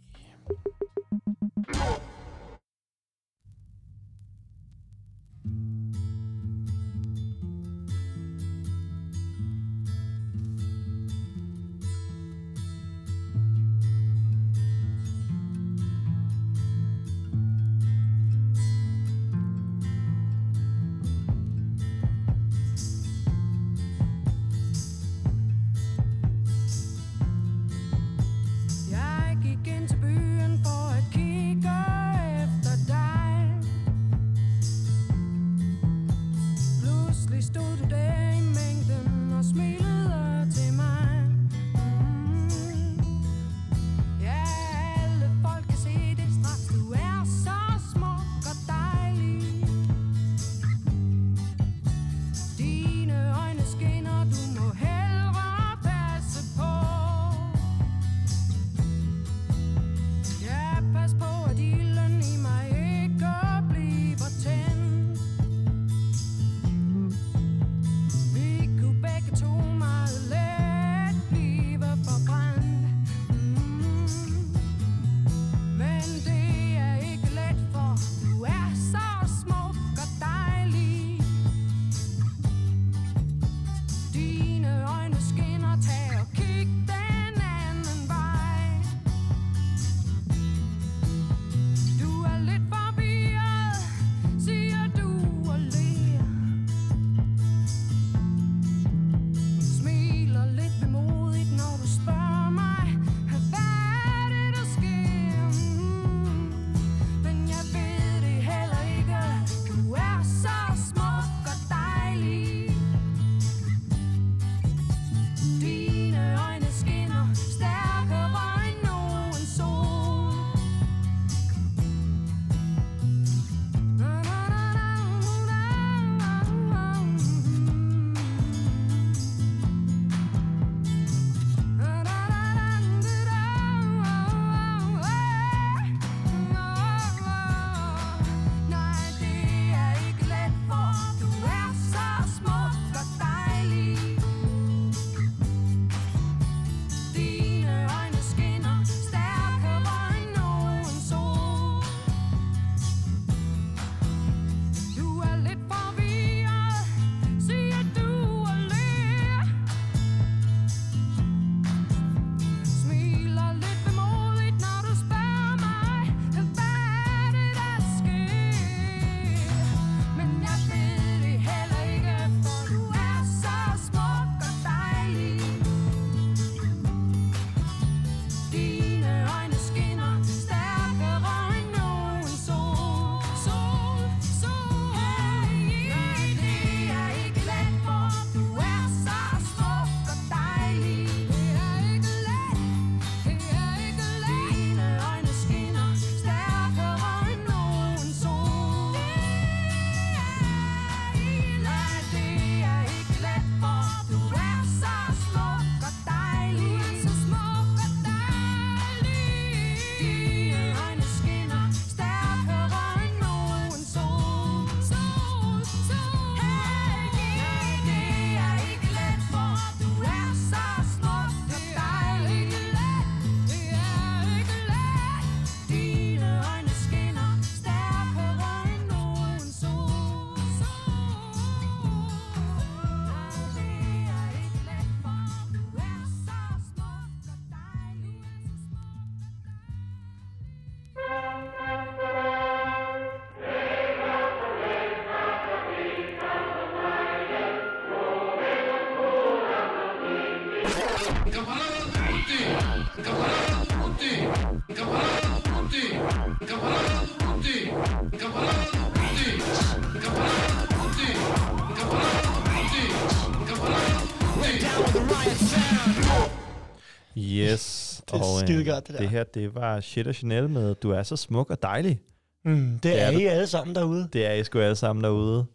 [268.49, 269.01] Det er øh, skidegodt, det der.
[269.01, 272.01] det her, det var Shit og Chanel med Du er så smuk og dejlig.
[272.45, 273.19] Mm, det, er du.
[273.19, 274.09] I alle sammen derude.
[274.13, 275.47] Det er I sgu alle sammen derude.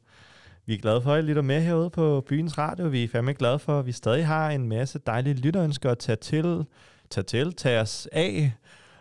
[0.65, 2.87] Vi er glade for, at I lytter med herude på Byens Radio.
[2.87, 6.15] Vi er fandme glade for, at vi stadig har en masse dejlige lytterønsker at tage
[6.15, 6.65] til,
[7.09, 8.51] tage til, tage os af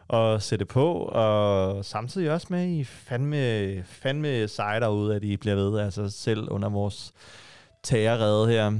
[0.09, 0.93] og sætte på.
[0.94, 5.78] Og samtidig også med, at I er fandme, fandme seje derude, at I bliver ved,
[5.81, 7.12] altså selv under vores
[7.82, 8.73] tagerrede her.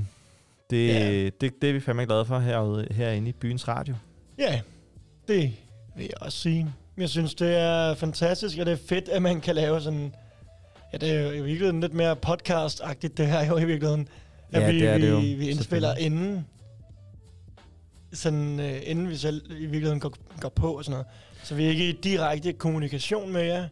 [0.71, 1.25] Det, Ja.
[1.25, 3.95] det, det er vi fandme glade for herude, herinde i Byens Radio.
[4.39, 4.61] Ja,
[5.33, 5.53] det
[5.97, 6.73] vil jeg også sige.
[6.97, 10.15] Jeg synes, det er fantastisk, og det er fedt, at man kan lave sådan...
[10.93, 14.09] Ja, det er jo i virkeligheden lidt mere podcast-agtigt, det her jo i virkeligheden.
[14.53, 16.47] At Ja, vi, det er det jo, vi, vi indspiller inden,
[18.13, 21.07] sådan, øh, inden vi selv i virkeligheden går, går på og sådan noget.
[21.45, 23.69] Så vi er ikke i direkte kommunikation med jer,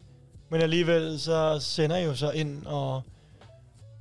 [0.49, 3.01] men alligevel så sender I jo så ind og,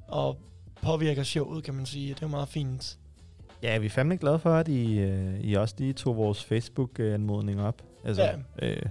[0.08, 0.38] og
[0.82, 2.08] påvirker showet, kan man sige.
[2.08, 2.98] Det er jo meget fint.
[3.62, 7.62] Ja, vi er fandme glade for, at I, øh, I også lige tog vores Facebook-anmodning
[7.62, 7.82] op.
[8.04, 8.22] Altså,
[8.62, 8.68] Ja.
[8.68, 8.82] øh,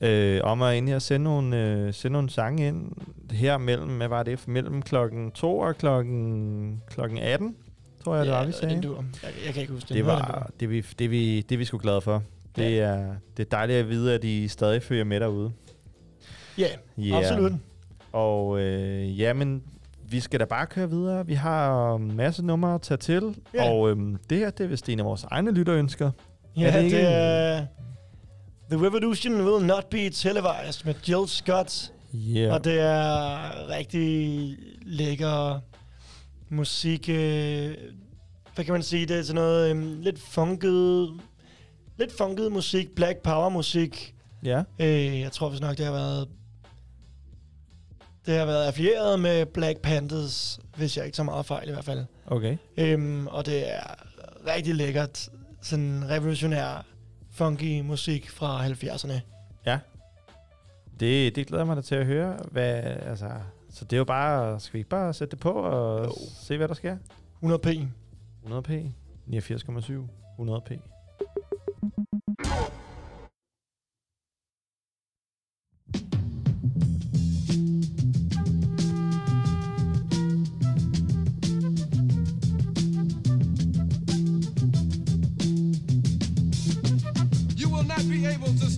[0.36, 2.92] øh, om at ind her sende nogle, øh, sende nogle sange ind
[3.32, 7.56] her mellem, hvad var det, mellem klokken 2 og klokken, klokken 18,
[8.04, 8.80] tror jeg, det var, vi sagde.
[8.80, 9.04] dur.
[9.22, 10.06] Jeg, jeg kan ikke huske Det den.
[10.06, 12.22] var det, vi, det, vi, det, vi sgu glade for.
[12.56, 15.52] Det, er, det er dejligt at vide, at I stadig følger med derude.
[16.58, 16.66] Ja,
[16.98, 17.18] Ja.
[17.18, 17.52] absolut.
[18.12, 19.62] Og øh, ja, men
[20.08, 21.26] vi skal da bare køre videre.
[21.26, 23.36] Vi har en masse numre at tage til.
[23.54, 23.70] Ja.
[23.70, 26.10] Og øhm, det her, det er vist en af vores egne lytterønsker.
[26.56, 26.96] Ja, det, ikke?
[26.96, 27.66] det er...
[28.70, 31.92] The Revolution Will Not Be Televised med Jill Scott.
[32.14, 32.54] Yeah.
[32.54, 35.60] Og det er rigtig lækker
[36.48, 37.08] musik.
[37.08, 37.74] Øh,
[38.54, 39.06] hvad kan man sige?
[39.06, 41.10] Det er sådan noget øhm, lidt funket...
[41.98, 44.14] Lidt funket musik, black power musik.
[44.44, 44.62] Ja.
[44.78, 46.28] Øh, jeg tror vist nok, det har været...
[48.26, 51.84] Det har været affilieret med Black Panthers, hvis jeg ikke så meget fejl i hvert
[51.84, 52.04] fald.
[52.26, 52.56] Okay.
[52.76, 53.82] Øhm, og det er
[54.46, 55.28] rigtig lækkert.
[55.62, 56.86] Sådan revolutionær,
[57.30, 59.12] funky musik fra 70'erne.
[59.66, 59.78] Ja.
[61.00, 62.36] Det, det glæder mig da til at høre.
[62.50, 63.30] Hvad, altså,
[63.70, 66.12] så det er jo bare, skal vi ikke bare sætte det på og jo.
[66.40, 66.96] se, hvad der sker?
[67.44, 67.68] 100p.
[68.46, 68.72] 100p.
[69.28, 69.92] 89,7.
[70.38, 70.78] 100p.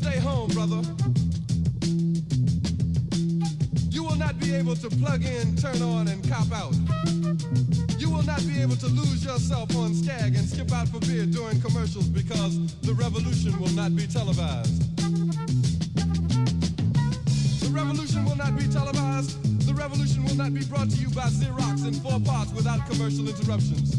[0.08, 0.80] Stay home, brother.
[3.90, 6.74] You will not be able to plug in, turn on, and cop out.
[7.98, 11.26] You will not be able to lose yourself on Skag and skip out for beer
[11.26, 14.80] during commercials because the revolution will not be televised.
[17.60, 19.66] The revolution will not be televised.
[19.66, 23.28] The revolution will not be brought to you by Xerox in four parts without commercial
[23.28, 23.98] interruptions.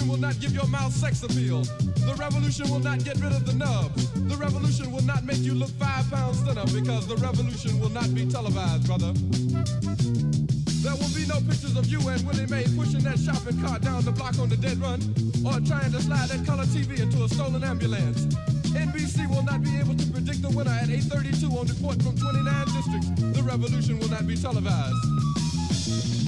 [0.00, 1.62] Revolution will not give your mouth sex appeal.
[2.08, 4.10] The revolution will not get rid of the nubs.
[4.12, 8.14] The revolution will not make you look five pounds thinner because the revolution will not
[8.14, 9.12] be televised, brother.
[10.80, 14.02] There will be no pictures of you and Willie Mae pushing that shopping cart down
[14.04, 15.00] the block on the dead run
[15.44, 18.24] or trying to slide that color TV into a stolen ambulance.
[18.72, 22.16] NBC will not be able to predict the winner at 8.32 on the court from
[22.16, 23.10] 29 districts.
[23.36, 26.19] The revolution will not be televised.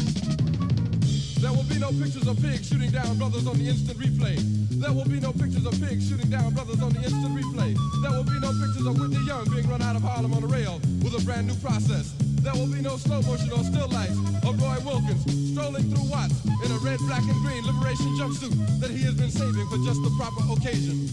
[1.42, 4.38] There will be no pictures of pigs shooting down brothers on the instant replay.
[4.78, 7.74] There will be no pictures of pigs shooting down brothers on the instant replay.
[7.98, 10.46] There will be no pictures of Whitney Young being run out of Harlem on a
[10.46, 12.14] rail with a brand new process.
[12.46, 14.14] There will be no slow motion or still lights
[14.46, 18.90] of Roy Wilkins strolling through Watts in a red, black, and green liberation jumpsuit that
[18.94, 21.10] he has been saving for just the proper occasion.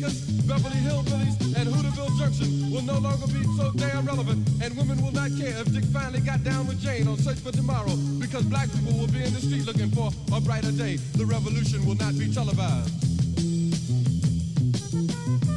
[0.00, 5.12] Beverly Hillbillies, and Hooterville Junction will no longer be so damn relevant, and women will
[5.12, 8.72] not care if Dick finally got down with Jane on Search for Tomorrow, because black
[8.72, 10.96] people will be in the street looking for a brighter day.
[10.96, 12.88] The revolution will not be televised.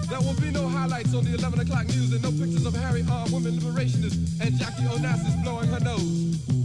[0.10, 3.06] There will be no highlights on the 11 o'clock news and no pictures of Harry
[3.10, 6.65] armed women liberationists and Jackie Onassis blowing her nose.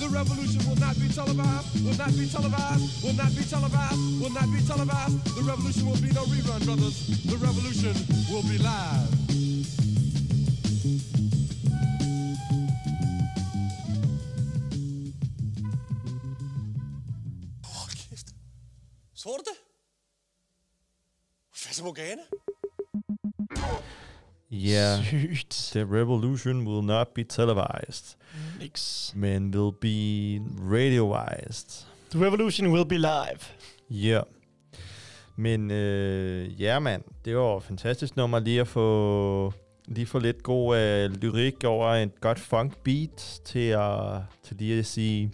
[0.00, 4.30] The revolution will not be televised, will not be televised, will not be televised, will
[4.30, 5.36] not be televised.
[5.36, 6.96] The revolution will be no rerun, brothers.
[7.26, 7.94] The revolution
[8.32, 9.20] will be live.
[19.44, 19.56] Det?
[21.50, 22.22] Fassa Morgana?
[24.52, 25.04] Yeah.
[25.04, 25.70] Sygt.
[25.72, 28.16] The revolution will not be televised.
[28.60, 29.12] Niks.
[29.16, 31.86] Men will be radioized.
[32.10, 33.40] The revolution will be live.
[33.90, 34.08] Ja.
[34.08, 34.22] Yeah.
[35.36, 39.52] Men øh, ja, mand, det var et fantastisk nummer lige at få
[39.88, 44.78] lige få lidt god øh, lyrik over et godt funk beat til at til lige
[44.78, 45.32] at sige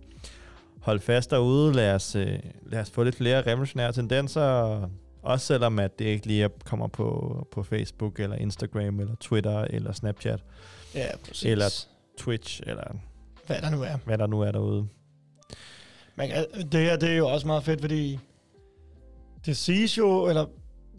[0.80, 4.80] hold fast derude, lad os, øh, lad os få lidt flere revolutionære tendenser,
[5.26, 9.92] også selvom at det ikke lige kommer på, på Facebook eller Instagram eller Twitter eller
[9.92, 10.40] Snapchat.
[10.94, 11.44] Ja, præcis.
[11.44, 11.84] Eller
[12.18, 12.82] Twitch eller
[13.46, 13.96] Hvad der nu er.
[14.04, 14.88] hvad der nu er derude.
[16.16, 18.18] Man kan, det her det er jo også meget fedt, fordi
[19.46, 20.46] det siges jo, eller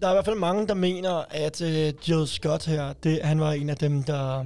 [0.01, 3.39] der er i hvert fald mange, der mener, at uh, Jill Scott her, det, han
[3.39, 4.45] var en af dem, der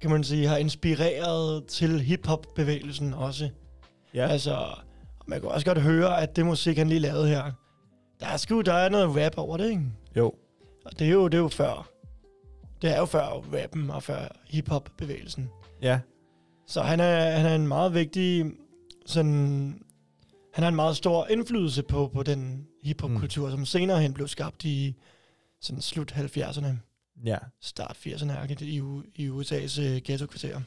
[0.00, 3.48] kan man sige, har inspireret til hiphop-bevægelsen også.
[4.14, 4.28] Ja.
[4.28, 4.66] Altså,
[5.26, 7.52] man kan også godt høre, at det musik, han lige lavede her,
[8.22, 9.82] der er sgu, der er noget rap over det, ikke?
[10.16, 10.34] Jo.
[10.84, 11.88] Og det er jo, det er jo før.
[12.82, 15.50] Det er jo før rappen og før hiphop-bevægelsen.
[15.82, 16.00] Ja.
[16.66, 18.52] Så han er, han er en meget vigtig,
[19.06, 19.82] sådan,
[20.54, 23.50] han har en meget stor indflydelse på, på den hiphop-kultur, mm.
[23.50, 24.96] som senere hen blev skabt i
[25.60, 26.66] sådan slut 70'erne,
[27.24, 27.38] Ja.
[27.60, 28.82] start 80'erne i,
[29.14, 30.60] i USA's uh, ghetto-kvarter.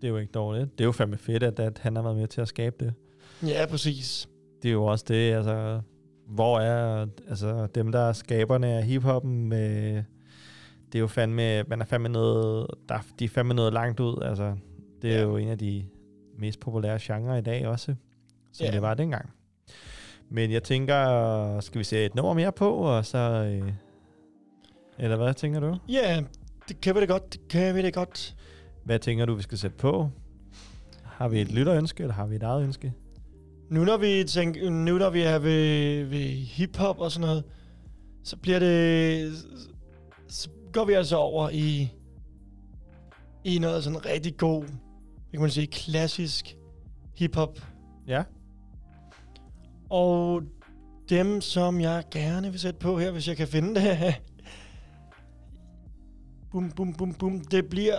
[0.00, 0.72] Det er jo ikke dårligt.
[0.72, 2.94] Det er jo fandme fedt, at, at han har været med til at skabe det.
[3.42, 4.28] Ja, præcis.
[4.64, 5.80] Det er jo også det, altså...
[6.28, 9.94] Hvor er altså, dem, der er skaberne af hiphoppen, med,
[10.92, 14.22] det er jo fandme, man er fandme noget, der, de er fandme noget langt ud,
[14.22, 14.56] altså.
[15.02, 15.22] Det er ja.
[15.22, 15.84] jo en af de
[16.38, 17.94] mest populære genrer i dag også,
[18.52, 18.72] som Ja.
[18.72, 19.30] det var dengang.
[20.28, 23.18] Men jeg tænker, skal vi se et nummer mere på, og så...
[23.18, 23.72] Øh,
[24.98, 25.76] eller hvad tænker du?
[25.88, 26.22] Ja,
[26.68, 27.32] det kan vi det godt.
[27.32, 28.36] Det kan vi det godt.
[28.84, 30.10] Hvad tænker du, vi skal sætte på?
[31.02, 32.92] Har vi et lytterønske, eller har vi et eget ønske?
[33.68, 37.44] Nu når vi, tænker, nu når vi er ved, ved hiphop og sådan noget,
[38.24, 39.32] så bliver det...
[40.28, 41.92] Så går vi altså over i,
[43.44, 46.56] i noget sådan rigtig god, hvad kan man sige, klassisk
[47.14, 47.58] hiphop.
[48.06, 48.22] Ja.
[49.90, 50.42] Og
[51.08, 54.14] dem, som jeg gerne vil sætte på her, hvis jeg kan finde det.
[56.52, 57.40] bum, bum, bum, bum.
[57.40, 57.98] Det bliver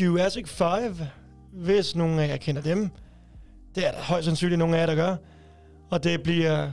[0.00, 0.96] Jurassic 5,
[1.52, 2.90] hvis nogen af jer kender dem.
[3.74, 5.16] Det er der højst sandsynligt nogen af jer, der gør.
[5.90, 6.70] Og det bliver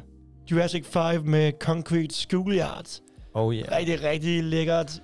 [0.51, 2.87] Jurassic 5 med Concrete Schoolyard.
[3.33, 3.71] Oh yeah.
[3.71, 5.01] Rigtig, rigtig lækkert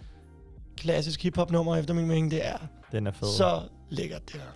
[0.77, 2.31] klassisk hiphop nummer efter min mening.
[2.31, 2.57] Det er
[2.91, 3.27] Den er fed.
[3.27, 4.47] så lækkert, det her.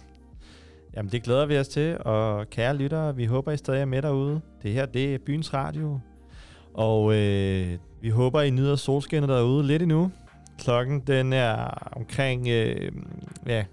[0.96, 4.02] Jamen, det glæder vi os til, og kære lyttere, vi håber, I stadig er med
[4.02, 4.42] derude.
[4.64, 6.00] Det her, det er Byens Radio,
[6.74, 10.12] og øh, vi håber, I nyder solskinnet derude lidt endnu.
[10.60, 11.56] Klokken, den er
[11.92, 12.92] omkring, øh,
[13.48, 13.66] ja,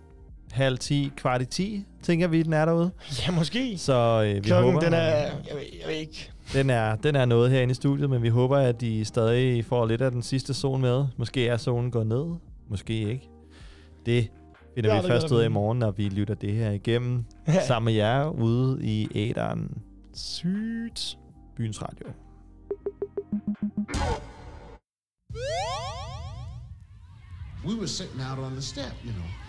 [0.50, 2.90] halv ti, kvart i ti, tænker vi, den er derude.
[3.26, 3.78] Ja, måske.
[3.78, 6.30] Så øh, vi Klokken, håber, den er, jeg ved, jeg ved ikke.
[6.52, 9.86] den er, den er noget herinde i studiet, men vi håber, at I stadig får
[9.86, 11.04] lidt af den sidste sol med.
[11.16, 12.24] Måske er solen gået ned,
[12.68, 13.28] måske ikke.
[14.06, 14.28] Det
[14.74, 17.66] finder Ja, vi først ud af i morgen, når vi lytter det her igennem Ja.
[17.66, 19.78] sammen med jer ude i æderen.
[20.14, 21.18] Sygt.
[21.56, 22.06] Byens Radio.
[27.64, 29.45] We were sitting out on the step, you know.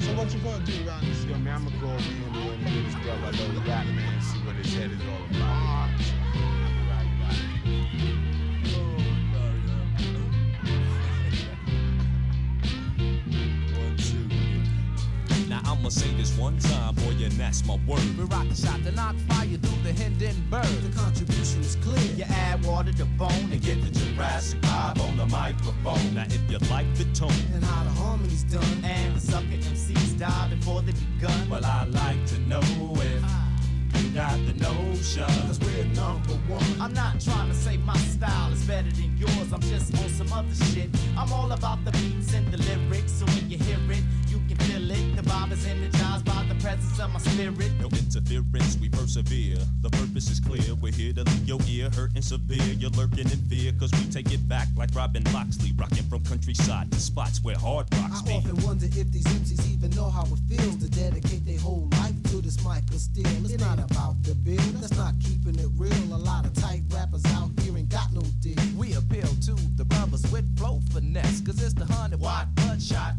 [0.00, 1.24] So what you gonna do around this?
[1.24, 3.26] Yo, man, I'm gonna go over here and go and get his brother.
[3.26, 4.20] I know he got it, man.
[4.20, 6.69] See what his head is all about.
[15.64, 18.00] Now I'ma say this one time, boy, and that's my word.
[18.18, 20.64] We rock the shot to knock fire through the Hindenburg.
[20.64, 21.98] The contribution is clear.
[22.16, 26.14] You add water to bone and get the Jurassic vibe on the microphone.
[26.14, 28.84] Now if you like the tone, And how the harmony's done.
[28.84, 31.48] And the sucker MCs die before they begun.
[31.48, 33.39] well, I like to know if you
[34.14, 35.24] got the notion.
[35.46, 36.64] Cause we're number one.
[36.80, 39.52] I'm not trying to say my style is better than yours.
[39.52, 40.88] I'm just on some other shit.
[41.16, 43.12] I'm all about the beats and the lyrics.
[43.12, 45.16] So when you hear it, you can feel it.
[45.16, 47.72] The vibe is energized by the presence of my spirit.
[47.80, 49.58] No interference, we persevere.
[49.82, 50.74] The purpose is clear.
[50.80, 52.74] We're here to leave your ear hurting severe.
[52.78, 56.90] You're lurking in fear, cause we take it back like Robin Loxley, rocking from countryside
[56.92, 58.32] to spots where hard rocks I be.
[58.34, 62.14] often wonder if these MCs even know how it feels to dedicate their whole life
[62.30, 63.26] to this mic of steel.
[63.26, 66.14] It's not about the bill, that's not keeping it real.
[66.14, 68.58] A lot of tight rappers out here ain't got no deal.
[68.76, 71.40] We appeal to the brothers with flow finesse.
[71.40, 73.14] Cause it's the hundred watt bloodshot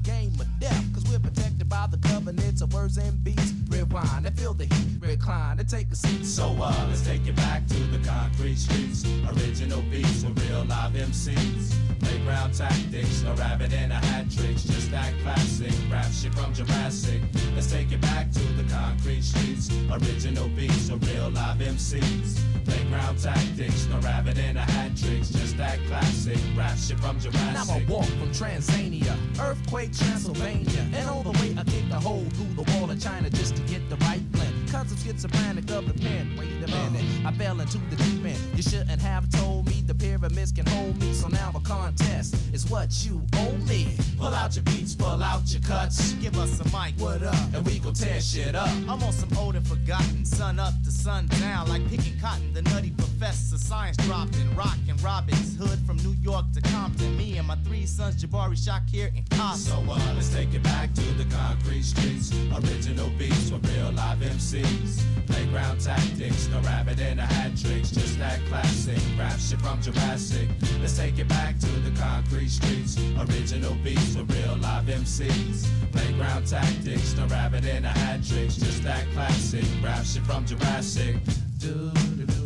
[2.23, 3.61] covenants of words and beats.
[3.92, 6.26] Rewind and feel the heat, recline and take a seat.
[6.26, 9.06] So uh, let's take it back to the concrete streets.
[9.28, 11.74] Original beats with real live MCs.
[12.00, 14.64] Playground tactics, no rabbit and a hat tricks.
[14.64, 17.22] Just that classic rap shit from Jurassic.
[17.54, 19.70] Let's take it back to the concrete streets.
[19.92, 22.40] Original beats with real live MCs.
[22.64, 25.30] Playground tactics, no rabbit and a hat tricks.
[25.30, 27.54] Just that classic rap shit from Jurassic.
[27.54, 32.26] Now I walk from Transania, earthquake Transylvania, and all the way I kicked a hole
[32.32, 34.53] through the wall of China just to get the right blend.
[34.72, 36.36] Cause I'm schizophrenic of the pen.
[36.38, 38.40] Wait a minute, I fell into the deep end.
[38.56, 41.14] You shouldn't have told me the pyramids can hold me.
[41.14, 43.95] So now a contest is what you owe me.
[44.18, 46.14] Pull out your beats, pull out your cuts.
[46.14, 47.36] Give us a mic, what up?
[47.53, 48.70] And we gon' tear shit up.
[48.88, 52.53] I'm on some old and forgotten, sun up to sun down, like picking cotton.
[52.53, 52.91] The nutty
[53.30, 57.15] science dropping, rockin' Robin's Hood from New York to Compton.
[57.18, 59.69] Me and my three sons, Jabari, Shakir, and Costa.
[59.69, 62.34] So uh, let's take it back to the concrete streets.
[62.52, 65.03] Original beats with real live MCs.
[65.27, 67.91] Playground tactics, no rabbit and a hat tricks.
[67.91, 70.49] Just that classic rap shit from Jurassic.
[70.80, 72.98] Let's take it back to the concrete streets.
[73.19, 75.68] Original beats with real live MCs.
[75.91, 78.56] Playground tactics, no rabbit and a hat tricks.
[78.56, 81.15] Just that classic rap shit from Jurassic.
[81.61, 82.41] Hey,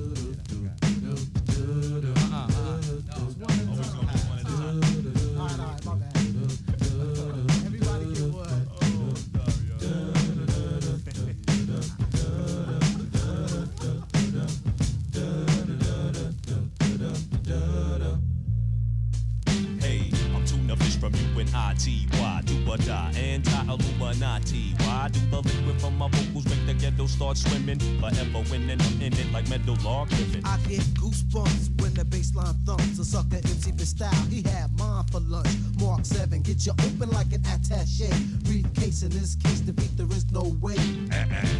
[27.35, 27.79] swimming?
[27.99, 30.43] Forever winning, I'm in it like metal living.
[30.45, 32.99] I get goosebumps when the baseline thumps.
[32.99, 35.49] A sucker For style, he had mine for lunch.
[35.79, 38.13] Mark 7, get you open like an attache.
[38.43, 40.77] Briefcase in this case, defeat there is no way.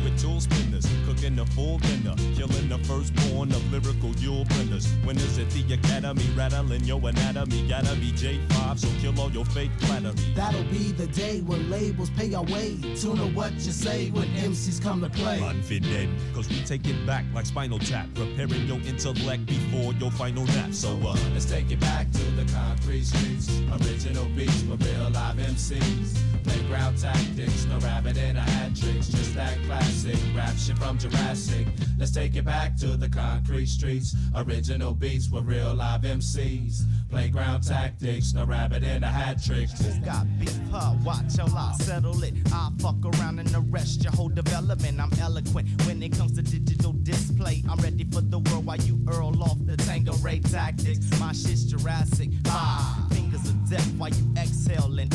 [0.04, 4.88] With tool spinners, cooking a full dinner, killing the firstborn of lyrical Yule blenders.
[5.04, 7.68] Winners at the academy, rattling your anatomy.
[7.68, 10.14] Gotta be J5, so kill all your fake flattery.
[10.36, 12.78] That'll be the day when labels pay our way.
[12.96, 15.40] Tune to what you say when MCs come to play.
[15.40, 20.46] Confident, cause we take it back like spinal tap, preparing your intellect before your final
[20.46, 20.72] nap.
[20.72, 23.50] So, uh, Let's take it back to the concrete streets.
[23.72, 26.18] Original beats with real live MCs.
[26.44, 29.08] Playground tactics, no rabbit and a hat tricks.
[29.08, 31.66] Just that classic rap shit from Jurassic.
[31.98, 34.16] Let's take it back to the concrete streets.
[34.36, 36.84] Original beats with real live MCs.
[37.10, 39.80] Playground tactics, the rabbit and a hat tricks.
[39.80, 40.96] Who got beef, huh?
[41.04, 42.34] Watch your lie, settle it.
[42.52, 45.00] I fuck around and arrest your whole development.
[45.00, 47.64] I'm eloquent when it comes to digital display.
[47.70, 51.08] I'm ready for the world while you earl off the Tango Ray tactics.
[51.20, 52.30] My shit's Jurassic.
[52.46, 55.14] My fingers of death while you exhale and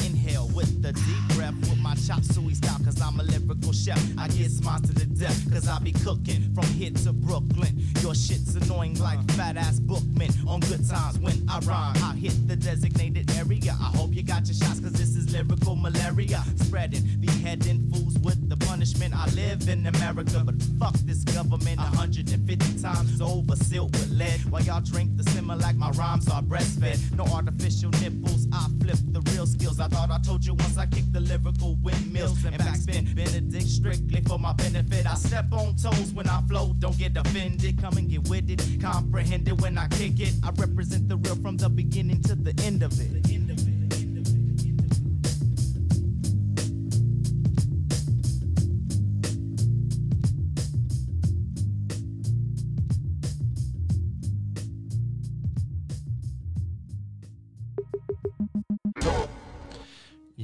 [0.60, 2.78] with the deep breath with my chop suey style.
[2.84, 4.00] Cause I'm a lyrical chef.
[4.18, 5.50] I get smart to the death.
[5.50, 7.72] Cause I be cooking from here to Brooklyn.
[8.02, 11.96] Your shit's annoying like fat ass bookmen on good times when I rhyme.
[12.04, 13.74] I hit the designated area.
[13.80, 16.42] I hope you got your shots cause this is lyrical malaria.
[16.56, 19.14] Spreading, beheading fools with the punishment.
[19.14, 24.40] I live in America, but fuck this government 150 times over, sealed with lead.
[24.50, 27.14] While y'all drink the simmer like my rhymes are breastfed.
[27.14, 29.80] No artificial nipples, I flip the real skills.
[29.80, 33.14] I thought I told you once I kicked the lyrical windmills and backspin.
[33.14, 35.04] Benedict strictly for my benefit.
[35.06, 37.82] I step on toes when I flow, don't get offended.
[37.82, 40.32] Come and get with it, comprehend it when I kick it.
[40.42, 43.49] I represent the real from the beginning to the end of it.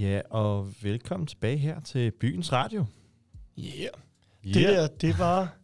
[0.06, 2.86] Ja, og velkommen tilbage her til Byens Radio.
[3.58, 3.88] Yeah.
[4.44, 5.56] Det der, det var,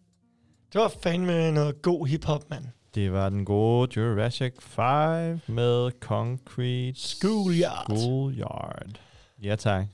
[0.73, 2.65] det var fandme noget god hiphop, mand.
[2.95, 7.97] Det var den gode Jurassic 5 med Concrete Schoolyard.
[7.97, 9.01] Schoolyard.
[9.43, 9.87] Ja, tak.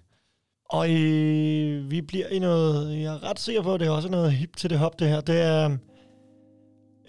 [0.70, 4.08] Og øh, vi bliver i noget, jeg er ret sikker på, at det er også
[4.08, 5.20] noget hip til det hop, det her.
[5.20, 5.76] Det er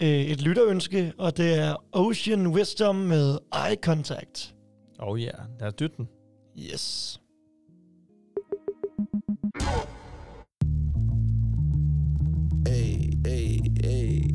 [0.01, 4.55] øh, et lytterønske, og det er Ocean Wisdom med Eye Contact.
[4.99, 5.59] Oh ja, yeah.
[5.59, 6.09] lad os dytte den.
[6.57, 7.19] Yes.
[12.65, 14.31] Hey, hey, hey.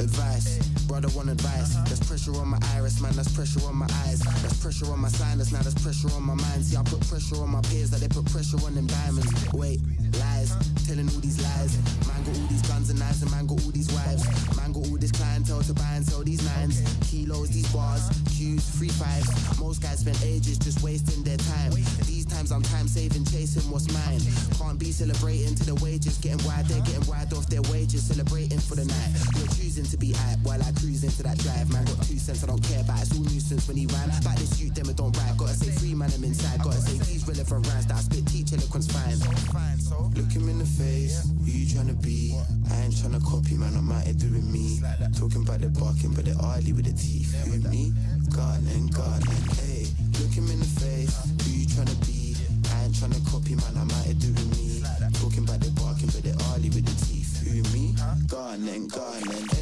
[0.00, 1.74] Advice, brother want advice.
[1.88, 3.12] There's pressure on my iris, man.
[3.14, 4.20] There's pressure on my eyes.
[4.20, 6.66] There's pressure on my sinus, now there's pressure on my mind.
[6.66, 9.32] See, I put pressure on my peers, that they put pressure on them diamonds.
[9.54, 9.80] Wait,
[10.20, 10.52] lies,
[10.84, 11.80] telling all these lies.
[12.04, 14.22] Man got all these guns and knives, and man got all these wives.
[14.54, 16.76] Man got all this clientele to buy and sell these nines.
[17.08, 19.32] Kilos, these bars, Qs, free fives.
[19.58, 21.72] Most guys spend ages just wasting their time.
[22.04, 24.18] These times I'm time saving, chasing what's mine.
[24.58, 28.58] Can't be celebrating to the wages, getting wide, they're getting wide off their wages, celebrating
[28.58, 29.10] for the night.
[29.38, 31.70] You're choosing to be hype while I cruise into that drive.
[31.70, 34.08] Man got two cents, I don't care about it's all nuisance when he ran.
[34.26, 35.38] Back this youth, them it don't ride.
[35.38, 36.58] Gotta say free man, I'm inside.
[36.62, 39.22] Gotta say these relevant rhymes that I spit, teach eloquence fine.
[40.18, 42.34] Look him in the face, who you tryna be?
[42.74, 44.82] I ain't tryna copy, man, I'm out here doing me.
[45.14, 47.30] Talking about the barking, but the oily with the teeth.
[47.46, 47.94] Who me?
[48.34, 49.86] Gardening, gardening, hey.
[50.18, 51.14] Look him in the face,
[51.46, 52.21] who you tryna be?
[52.92, 54.82] I ain't tryna copy, man, I'm out here doing me.
[55.14, 57.40] Talking about the barking, but the oily with the teeth.
[57.40, 57.94] Who me?
[58.28, 59.61] Gardening, gardening, hey.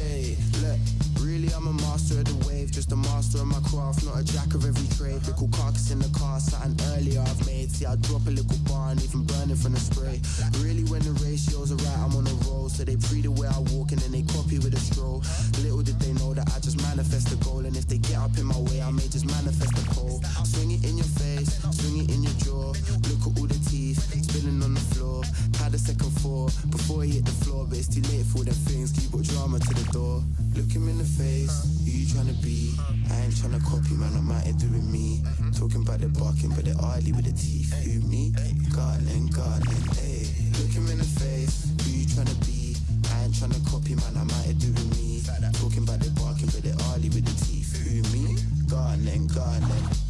[1.31, 4.23] really I'm a master of the wave, just a master of my craft, not a
[4.23, 5.23] jack of every trade.
[5.23, 7.71] Little carcass in the car, something earlier I've made.
[7.71, 10.19] See, I drop a little bar and even burning from the spray.
[10.59, 12.67] Really, when the ratios are right, I'm on a roll.
[12.67, 15.23] So they pre the way I walk and then they copy with a stroll.
[15.63, 17.63] Little did they know that I just manifest the goal.
[17.63, 20.19] And if they get up in my way, I may just manifest the pole.
[20.43, 22.75] Swing it in your face, swing it in your jaw.
[23.07, 25.23] Look at all the teeth spilling on the floor.
[25.61, 28.57] Had a second four before he hit the floor, but it's too late for them
[28.65, 28.91] things.
[28.91, 30.23] Keep got drama to the door.
[30.57, 31.53] Look him in the face,
[31.85, 32.73] who you tryna be?
[33.13, 35.21] I ain't tryna copy, man, I'm out here doing me.
[35.53, 37.69] Talking about the barking, but the oily with the teeth.
[37.85, 38.33] Who me?
[38.73, 40.25] Gardening, gardening, hey.
[40.57, 42.75] Look him in the face, who you tryna be?
[43.13, 45.21] I ain't tryna copy, man, I'm out here doing me.
[45.61, 47.77] Talking about the barking, but the oily with the teeth.
[47.85, 48.33] Who me?
[48.65, 50.00] Gardening, gardening.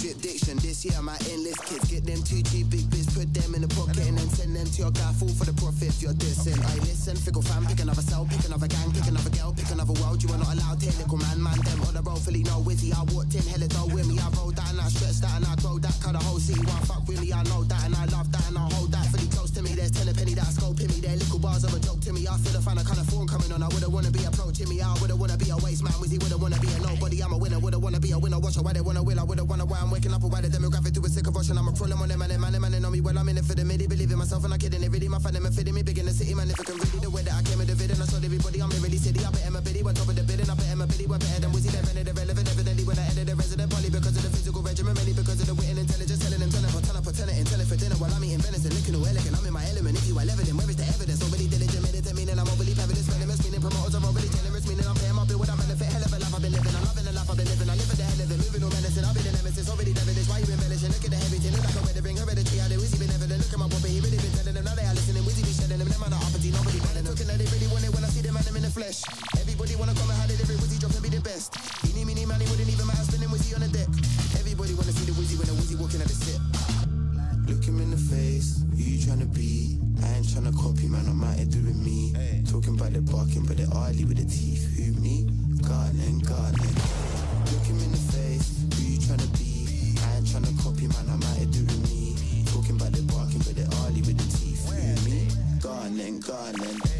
[0.00, 0.56] Diction.
[0.58, 3.68] This year, my endless kids get them two cheap big bits, put them in the
[3.68, 5.12] pocket and then send them to your guy.
[5.12, 6.56] Fall for the profit if you're dissing.
[6.56, 9.92] I listen, fickle fam, pick another cell, pick another gang, pick another girl, pick another
[10.00, 10.22] world.
[10.22, 11.58] You are not allowed here, little man, man.
[11.62, 12.94] Them on the road, fully no wizzy.
[12.94, 14.18] I walked in, hella dull with me.
[14.18, 15.94] I rolled that and I stretched that and I grow that.
[16.00, 17.32] Cut the whole city, one fuck with me.
[17.32, 19.74] I know that and I love that and I hold that fully close to me.
[19.76, 21.00] There's ten a penny that's scoping me.
[21.04, 22.26] Their little bars of a joke to me.
[22.26, 23.62] I feel a fan of kind of form coming on.
[23.62, 24.80] I would've wanna be approaching me.
[24.80, 25.92] I would've wanna be a waste man.
[26.00, 27.22] Wizzy would've wanna be a nobody.
[27.22, 27.58] I'm a winner.
[27.58, 28.38] Would've wanna be a winner.
[28.38, 29.18] Watch out why they wanna will.
[29.20, 30.22] I would've wanna why I'm waking up.
[30.22, 31.58] Why the demographic to a sick rushing.
[31.58, 32.30] I'm a problem on them man.
[32.38, 33.18] Man, man, know me well.
[33.18, 33.66] I'm in it for them.
[33.66, 34.80] They believe in myself and I kidding.
[34.80, 35.34] They really my fan.
[35.34, 36.46] Them fitting me big in the city man.
[36.46, 38.62] If I can really the way that I came in the and I showed everybody
[38.62, 39.18] I'm really city.
[39.26, 41.42] I bet Emma Biddy went top of the bid I bet Emma Biddy went better
[41.42, 41.74] than Wizzy.
[41.74, 44.94] They're rented irrelevant evidently when I ended the resident poly because of the physical regimen.
[44.94, 46.22] Mainly because of the wit and intelligence.
[46.22, 48.22] Telling them turn up, turn up, turn it and tell it for dinner while I'm
[48.22, 48.70] eating venison.
[48.70, 49.34] Looking all elegant.
[49.34, 49.98] I'm in my element.
[49.98, 50.70] If you are evident, where
[69.02, 69.40] them in the flesh.
[69.40, 70.58] Everybody wanna come and they live it.
[70.58, 71.56] Wizzy drop and be the best.
[71.86, 73.04] Eeny, meeny, money wouldn't even matter.
[73.04, 73.88] Spinning Wizzy on the deck.
[74.38, 76.40] Everybody wanna see the Wizzy when the Wizzy walking at the set.
[77.48, 79.78] Look him in the face, who you tryna be?
[80.02, 82.14] I ain't tryna copy, man, I'm out here doing me.
[82.46, 84.64] Talking about the barking, but the oily with the teeth.
[84.78, 85.28] Who me?
[85.62, 86.76] Gardening, gardening.
[87.50, 89.98] Look him in the face, who you tryna be?
[90.00, 92.16] I ain't tryna copy, man, I'm out here doing me.
[92.46, 94.62] Talking about the barking, but the oily with the teeth.
[94.70, 95.28] Who me?
[95.60, 96.91] Gardening, gardening.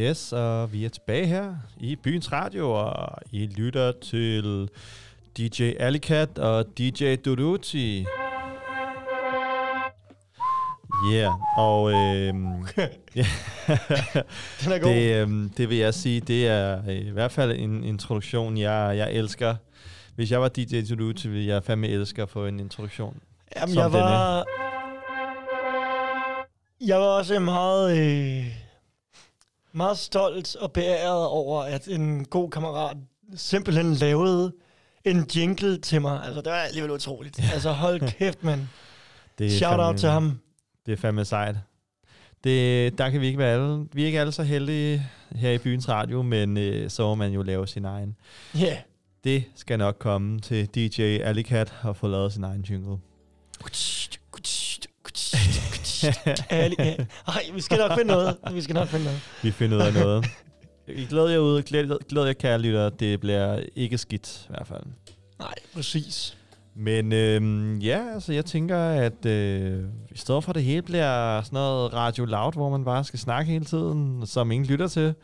[0.00, 4.68] Yes, og vi er tilbage her i Byens Radio, og I lytter til
[5.38, 8.06] DJ Alicat og DJ Duduti.
[11.12, 12.66] Yeah, og øhm,
[13.16, 13.26] ja,
[14.64, 14.90] Den er god.
[14.90, 18.94] det, øhm, det vil jeg sige, det er øh, i hvert fald en introduktion, jeg,
[18.96, 19.54] jeg elsker.
[20.14, 23.16] Hvis jeg var DJ Duduti, ville jeg fandme elske at få en introduktion.
[23.56, 24.04] Jamen, som jeg denne.
[24.04, 24.44] var...
[26.86, 28.59] Jeg var også meget, øh,
[29.72, 32.96] meget stolt og beæret over, at en god kammerat
[33.36, 34.52] simpelthen lavede
[35.04, 36.24] en jingle til mig.
[36.24, 37.40] Altså, det var alligevel utroligt.
[37.52, 38.60] altså, hold kæft, mand.
[39.38, 40.40] Det Shout out til ham.
[40.86, 41.56] Det er fandme sejt.
[42.44, 43.86] Det, der kan vi ikke være alle.
[43.92, 47.32] Vi er ikke alle så heldige her i byens radio, men øh, så må man
[47.32, 48.16] jo lave sin egen.
[48.58, 48.76] Ja.
[49.24, 52.98] Det skal nok komme til DJ Alicat og få lavet sin egen jingle.
[56.50, 56.96] Ja.
[57.28, 58.36] Ej, vi skal nok finde noget.
[58.52, 59.20] Vi skal nok finde noget.
[59.42, 60.26] Vi finder ud af noget.
[60.96, 61.62] Vi glæder jer ud.
[61.62, 62.90] Glæder, glæder jer, kære lytter.
[62.90, 64.82] Det bliver ikke skidt, i hvert fald.
[65.38, 66.36] Nej, præcis.
[66.74, 71.56] Men øhm, ja, altså jeg tænker, at øh, i stedet for det hele bliver sådan
[71.56, 75.14] noget radio loud, hvor man bare skal snakke hele tiden, som ingen lytter til,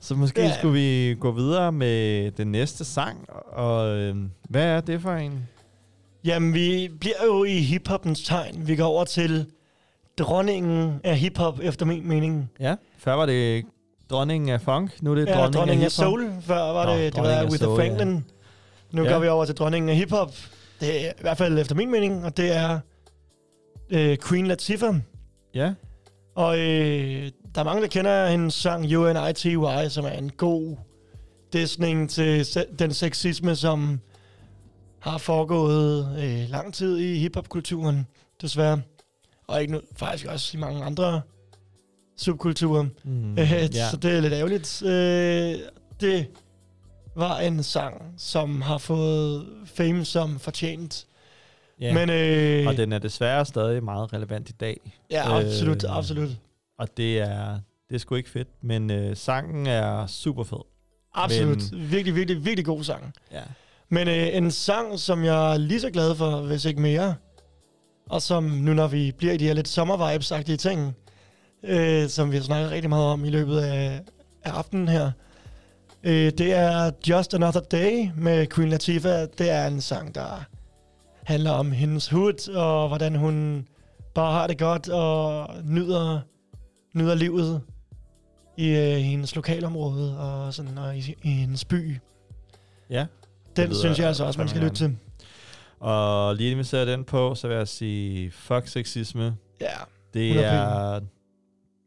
[0.00, 0.58] så måske ja.
[0.58, 3.28] skulle vi gå videre med den næste sang.
[3.52, 4.16] Og øh,
[4.48, 5.48] hvad er det for en?
[6.24, 8.66] Jamen, vi bliver jo i hiphopens tegn.
[8.66, 9.46] Vi går over til
[10.22, 12.50] dronningen af hiphop, efter min mening.
[12.60, 13.64] Ja, før var det
[14.10, 16.04] dronningen af funk, nu er det Ja, dronningen, dronningen af hiphop.
[16.04, 16.30] soul.
[16.42, 17.88] Før var Nå, det, det var af With soul, the ja.
[17.90, 18.24] Franklin.
[18.92, 19.12] Nu Ja.
[19.12, 20.32] går vi over til dronningen af hiphop.
[20.80, 22.78] Det er i hvert fald efter min mening, og det er
[23.90, 24.94] øh, Queen Latifah.
[25.54, 25.72] Ja.
[26.34, 29.56] Og øh, der er mange, der kender hendes sang UNITY,
[29.88, 30.76] som er en god
[31.52, 34.00] dæsning til se- den sexisme, som
[35.00, 38.06] har foregået øh, lang tid i hiphopkulturen,
[38.42, 38.80] desværre.
[39.48, 41.20] Og ikke nu, faktisk også i mange andre
[42.16, 42.86] subkulturer.
[43.04, 43.90] Mm, øh, ja.
[43.90, 44.82] Så det er lidt ærgerligt.
[44.82, 45.58] Øh,
[46.00, 46.26] det
[47.16, 51.06] var en sang, som har fået fame som fortjent.
[51.80, 51.94] Ja.
[51.94, 54.80] Men, øh, og den er desværre stadig meget relevant i dag.
[54.84, 56.30] Øh, Ja, absolut, absolut.
[56.78, 57.58] Og det er,
[57.88, 60.64] det er sgu ikke fedt, men øh, sangen er super fed.
[61.14, 61.72] Absolut.
[61.72, 63.12] Men, Virkelig, virkelig, virkelig god sang.
[63.32, 63.42] Ja.
[63.88, 67.14] Men øh, en sang, som jeg er lige så glad for, hvis ikke mere,
[68.12, 70.96] og som nu, når vi bliver i de her lidt sommervibes-agtige ting,
[71.62, 74.00] øh, som vi har snakket rigtig meget om i løbet af,
[74.44, 75.10] af aftenen her,
[76.02, 79.26] øh, det er Just Another Day med Queen Latifah.
[79.38, 80.44] Det er en sang, der
[81.24, 83.66] handler om hendes hud, og hvordan hun
[84.14, 86.20] bare har det godt og nyder,
[86.94, 87.62] nyder livet
[88.56, 91.98] i øh, hendes lokalområde og, sådan, og i, i hendes by.
[92.90, 93.06] Ja.
[93.56, 94.96] Den lyder synes jeg altså også, man skal lytte til.
[95.82, 99.36] Og lige inden vi sætter den på, så vil jeg sige, fuck sexisme.
[99.60, 99.76] Ja,
[100.14, 101.00] Det 100 er,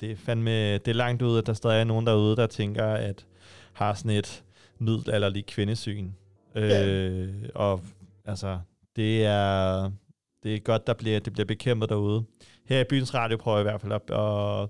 [0.02, 2.86] det er fandme, det er langt ude, at der stadig er nogen derude, der tænker,
[2.86, 3.26] at
[3.74, 4.44] har sådan et
[4.80, 6.10] middelalderligt kvindesyn.
[6.56, 6.88] Ja.
[6.88, 7.82] Øh, og
[8.26, 8.60] altså,
[8.96, 9.92] det er,
[10.44, 12.24] det er godt, der bliver, det bliver bekæmpet derude.
[12.66, 14.70] Her i Byens Radio prøver jeg i hvert fald at, at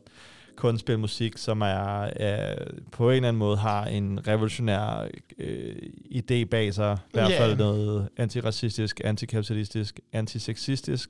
[0.56, 2.56] kun spille musik, som er, er
[2.92, 5.08] på en eller anden måde har en revolutionær
[5.38, 5.76] øh,
[6.12, 6.98] idé bag sig.
[7.08, 7.42] I hvert Ja.
[7.42, 11.10] fald noget antiracistisk, antikapitalistisk, antiseksistisk,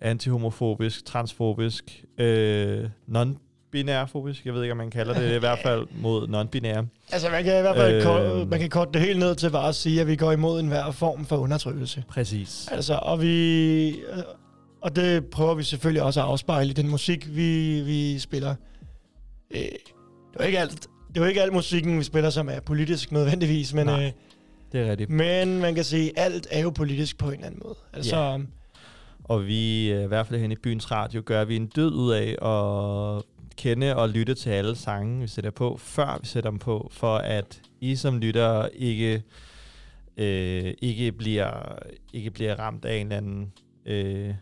[0.00, 4.42] antihomofobisk, transfobisk, øh, non-binærfobisk.
[4.44, 6.86] Jeg ved ikke, om man kalder det i hvert fald mod non-binære.
[7.12, 9.50] Altså, man kan i hvert fald Øh, øh, man kan korte det helt ned til
[9.50, 12.04] bare at sige, at vi går imod enhver form for undertrykkelse.
[12.08, 12.68] Præcis.
[12.72, 13.96] Altså, og vi...
[14.82, 18.54] Og det prøver vi selvfølgelig også at afspejle i den musik, vi, vi spiller.
[19.50, 22.60] Øh, det er ikke alt, det er jo ikke alt musikken, vi spiller, som er
[22.60, 24.12] politisk nødvendigvis, men, Nej, øh,
[24.72, 25.10] det er rigtigt.
[25.10, 27.74] men man kan sige, at alt er jo politisk på en eller anden måde.
[27.92, 28.38] Altså, Ja.
[29.24, 32.12] Og vi, øh, i hvert fald hen i byens radio, gør vi en død ud
[32.12, 33.22] af at
[33.56, 37.16] kende og lytte til alle sange, vi sætter på, før vi sætter dem på, for
[37.16, 39.22] at I som lytter ikke,
[40.16, 41.78] øh, ikke, bliver,
[42.12, 43.52] ikke bliver ramt af en eller anden...
[43.86, 44.34] Øh,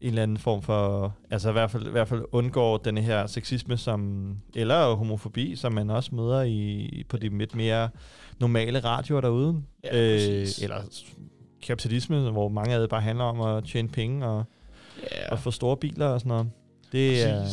[0.00, 3.26] en eller anden form for, altså i hvert fald, i hvert fald undgår den her
[3.26, 7.88] sexisme, som, eller homofobi, som man også møder i, på de lidt mere
[8.40, 9.62] normale radioer derude.
[9.84, 10.58] Ja, præcis.
[10.58, 10.82] eller
[11.62, 14.44] kapitalisme, hvor mange af det bare handler om at tjene penge og,
[15.12, 15.32] Ja.
[15.32, 16.50] og få store biler og sådan noget.
[16.92, 17.44] Det, er,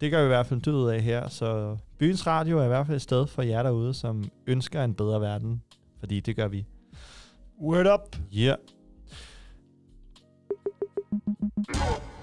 [0.00, 2.86] det gør vi i hvert fald død af her, så byens radio er i hvert
[2.86, 5.62] fald et sted for jer derude, som ønsker en bedre verden,
[5.98, 6.64] fordi det gør vi.
[7.62, 8.16] Word up.
[8.32, 8.38] Ja.
[8.46, 8.56] Yeah.
[11.56, 12.15] We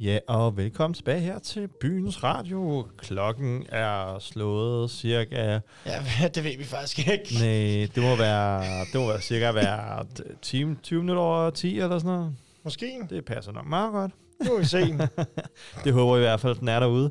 [0.00, 2.86] Ja, og velkommen tilbage her til Byens Radio.
[2.96, 5.60] Klokken er slået cirka...
[5.86, 6.02] Ja,
[6.34, 7.34] det ved vi faktisk ikke.
[7.34, 10.06] Nej, det må være, det må være cirka være
[10.42, 12.34] 10, 20 minutter over 10 eller sådan noget.
[12.64, 12.92] Måske.
[13.10, 14.12] Det passer nok meget godt.
[14.44, 14.78] Nu må vi se.
[15.84, 17.10] det håber jeg i hvert fald, den er derude.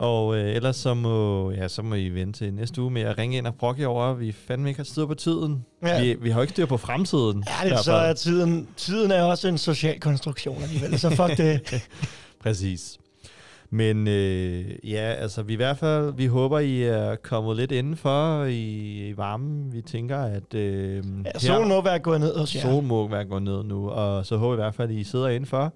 [0.00, 3.18] Og øh, ellers så må, ja, så må I vente til næste uge med at
[3.18, 5.64] ringe ind og brokke over, vi fandme ikke har styr på tiden.
[5.82, 6.02] Ja.
[6.02, 7.44] Vi, vi har jo ikke styr på fremtiden.
[7.64, 11.82] Ja, det, så er tiden, tiden er også en social konstruktion alligevel, så fuck det.
[12.42, 12.98] Præcis.
[13.70, 18.44] Men øh, ja, altså vi i hvert fald, vi håber, I er kommet lidt indenfor
[18.44, 18.58] i,
[19.08, 19.72] i varmen.
[19.72, 20.54] Vi tænker, at...
[20.54, 22.60] Øh, Ja, solen må være gået ned hos jer.
[22.60, 25.04] Solen må være gået ned nu, og så håber vi i hvert fald, at I
[25.04, 25.72] sidder indenfor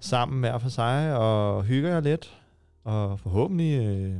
[0.00, 2.30] sammen hver for sig og hygger jer lidt.
[2.88, 4.14] Og forhåbentlig, øh,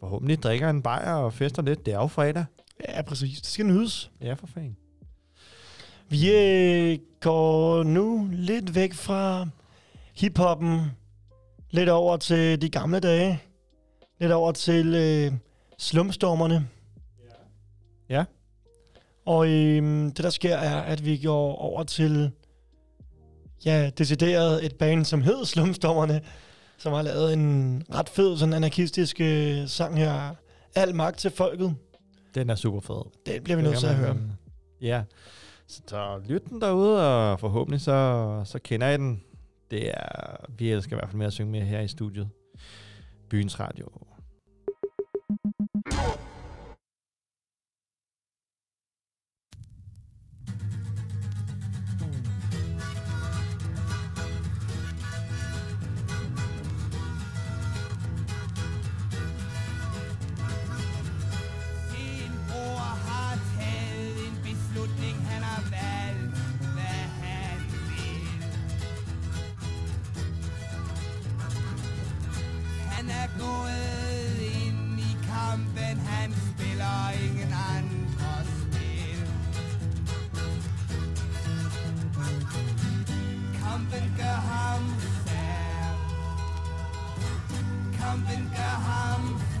[0.00, 1.86] forhåbentlig drikker en bajer og fester lidt.
[1.86, 2.44] Det er jo fredag.
[2.88, 3.40] Ja, præcis.
[3.40, 4.10] Det skal nydes.
[4.20, 4.76] Ja, for fanden.
[6.08, 9.48] Vi øh, går nu lidt væk fra
[10.14, 10.80] hiphoppen,
[11.70, 13.42] lidt over til de gamle dage,
[14.20, 15.32] lidt over til øh,
[15.78, 16.68] slumstormerne.
[18.08, 18.24] Ja.
[19.26, 22.30] Og øh, det, der sker, er, at vi går over til,
[23.64, 26.20] ja, decideret et band, som hed Slumstormerne,
[26.80, 30.34] som har lavet en ret fed, sådan anarkistisk øh, sang her,
[30.74, 31.76] Al magt til folket.
[32.34, 33.10] Den er super fed.
[33.26, 34.16] Den bliver vi nødt til at høre.
[34.80, 35.02] Ja.
[35.66, 39.22] Så, så lyt den derude, og forhåbentlig så, så kender I den.
[39.70, 42.28] Det er, vi elsker i hvert fald med at synge med her i studiet.
[43.28, 43.88] Byens Radio.
[88.10, 89.59] haben, Winker haben.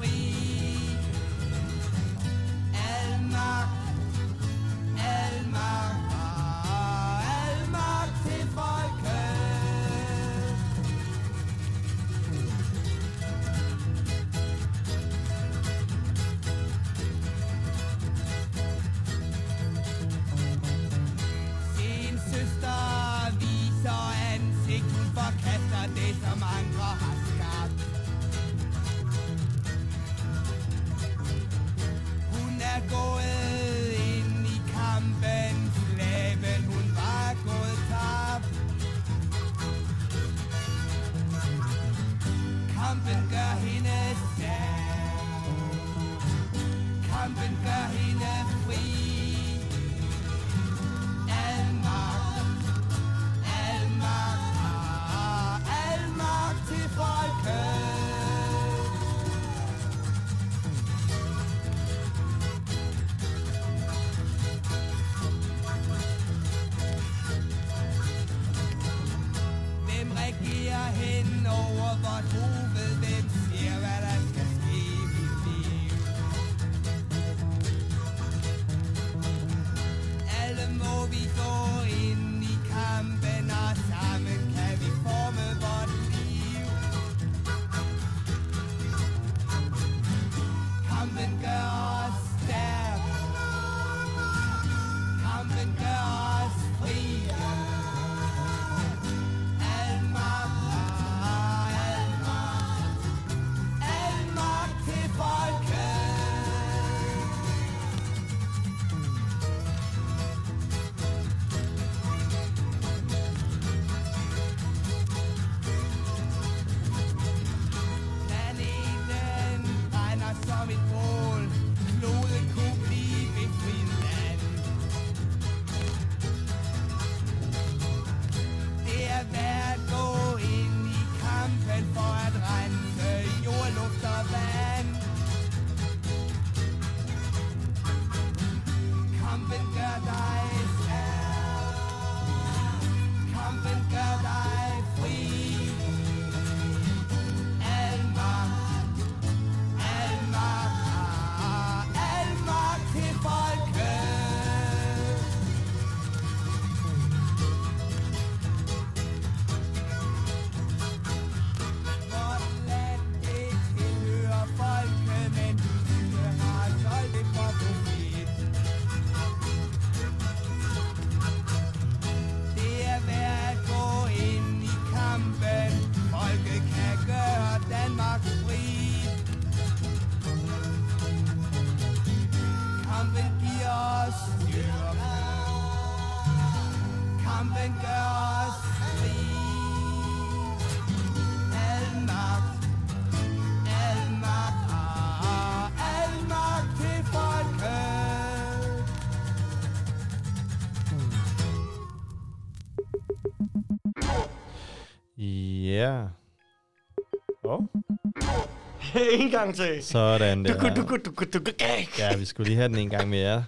[209.20, 209.82] en gang til.
[209.82, 210.74] Sådan der.
[210.74, 211.50] Du, du, du, du, du,
[211.98, 213.44] Ja, vi skulle lige have den en gang mere.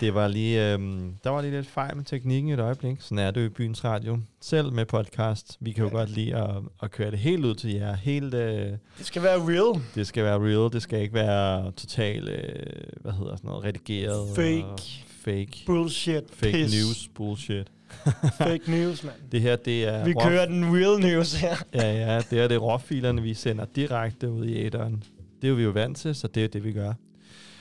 [0.00, 2.96] Det var lige, øhm, der var lige lidt fejl med teknikken i et øjeblik.
[3.00, 4.18] Sådan er det jo i byens radio.
[4.40, 5.56] Selv med podcast.
[5.60, 6.50] Vi kan jo godt lide at,
[6.82, 7.96] at køre det helt ud til jer.
[7.96, 8.66] Helt, øh,
[8.98, 9.82] Det skal være real.
[9.94, 10.72] det skal være real.
[10.72, 14.28] Det skal ikke være total, øh, hvad hedder sådan noget, redigeret.
[14.36, 15.04] Fake.
[15.24, 15.62] Fake.
[15.66, 16.24] Bullshit.
[16.32, 16.74] Fake Pis.
[16.84, 17.08] news.
[17.14, 17.66] Bullshit.
[18.38, 19.14] Fake news, mand.
[19.32, 20.04] Det her, det er...
[20.04, 21.56] Vi råf- kører den real news her.
[21.74, 25.02] Ja, ja, det er det råfilerne, vi sender direkte ud i æderen.
[25.42, 26.92] Det er vi jo vant til, så det er det, vi gør.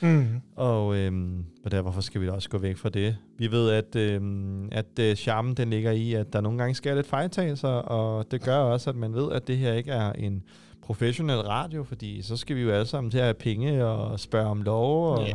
[0.01, 0.41] Mhm.
[0.55, 3.17] Og, øhm, og der, hvorfor skal vi da også gå væk fra det?
[3.37, 6.95] Vi ved, at, øhm, at øh, charmen den ligger i, at der nogle gange sker
[6.95, 10.43] lidt fejltagelser, og det gør også, at man ved, at det her ikke er en
[10.81, 14.47] professionel radio, fordi så skal vi jo alle sammen til at have penge og spørge
[14.47, 15.33] om lov, og Ja.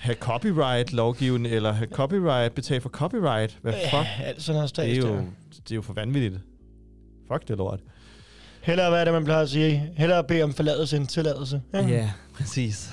[0.00, 3.58] Have copyright-lovgivning, eller have copyright, betale for copyright.
[3.62, 4.08] Hvad Ja, fuck?
[4.24, 5.16] alt sådan noget det er, jo,
[5.64, 6.40] det er jo for vanvittigt.
[7.32, 7.80] Fuck det lort.
[8.62, 9.92] Hellere, hvad er det, man plejer at sige?
[9.96, 11.62] Hellere bede om forladelse end tilladelse.
[11.78, 11.88] ikke?
[11.90, 12.90] Ja, præcis.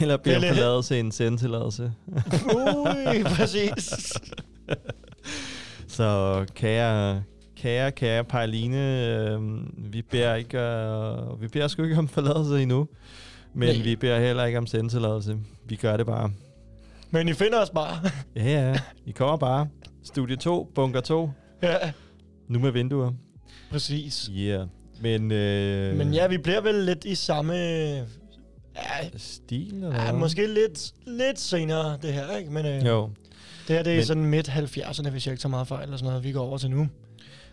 [0.00, 1.92] Eller bede om Eller- forladelse end sendtilladelse.
[2.56, 4.12] Ui, præcis.
[5.88, 7.22] Så kære,
[7.56, 9.40] kære, kære Pejline, øh,
[9.92, 12.88] vi beder ikke, øh, vi beder sgu ikke om forladelse endnu,
[13.56, 13.84] men Nej.
[13.84, 15.36] vi beder heller ikke om sendtilladelse.
[15.68, 16.30] Vi gør det bare.
[17.10, 17.96] Men I finder os bare.
[18.36, 19.68] Ja, ja, I kommer bare.
[20.04, 21.30] Studie 2, bunker 2.
[21.62, 21.76] Ja,
[22.48, 23.12] Nu med vinduer.
[23.70, 24.30] præcis.
[24.38, 24.66] Yeah.
[25.00, 27.54] Men, øh, Men ja, vi bliver vel lidt i samme...
[27.54, 32.50] Ja, stil, eller ja måske lidt, lidt senere, det her, ikke?
[32.50, 33.10] Men øh, Jo.
[33.68, 35.96] det her, det er Men- sådan midt 70'erne, hvis jeg ikke tager meget fejl, eller
[35.96, 36.88] sådan noget, vi går over til nu.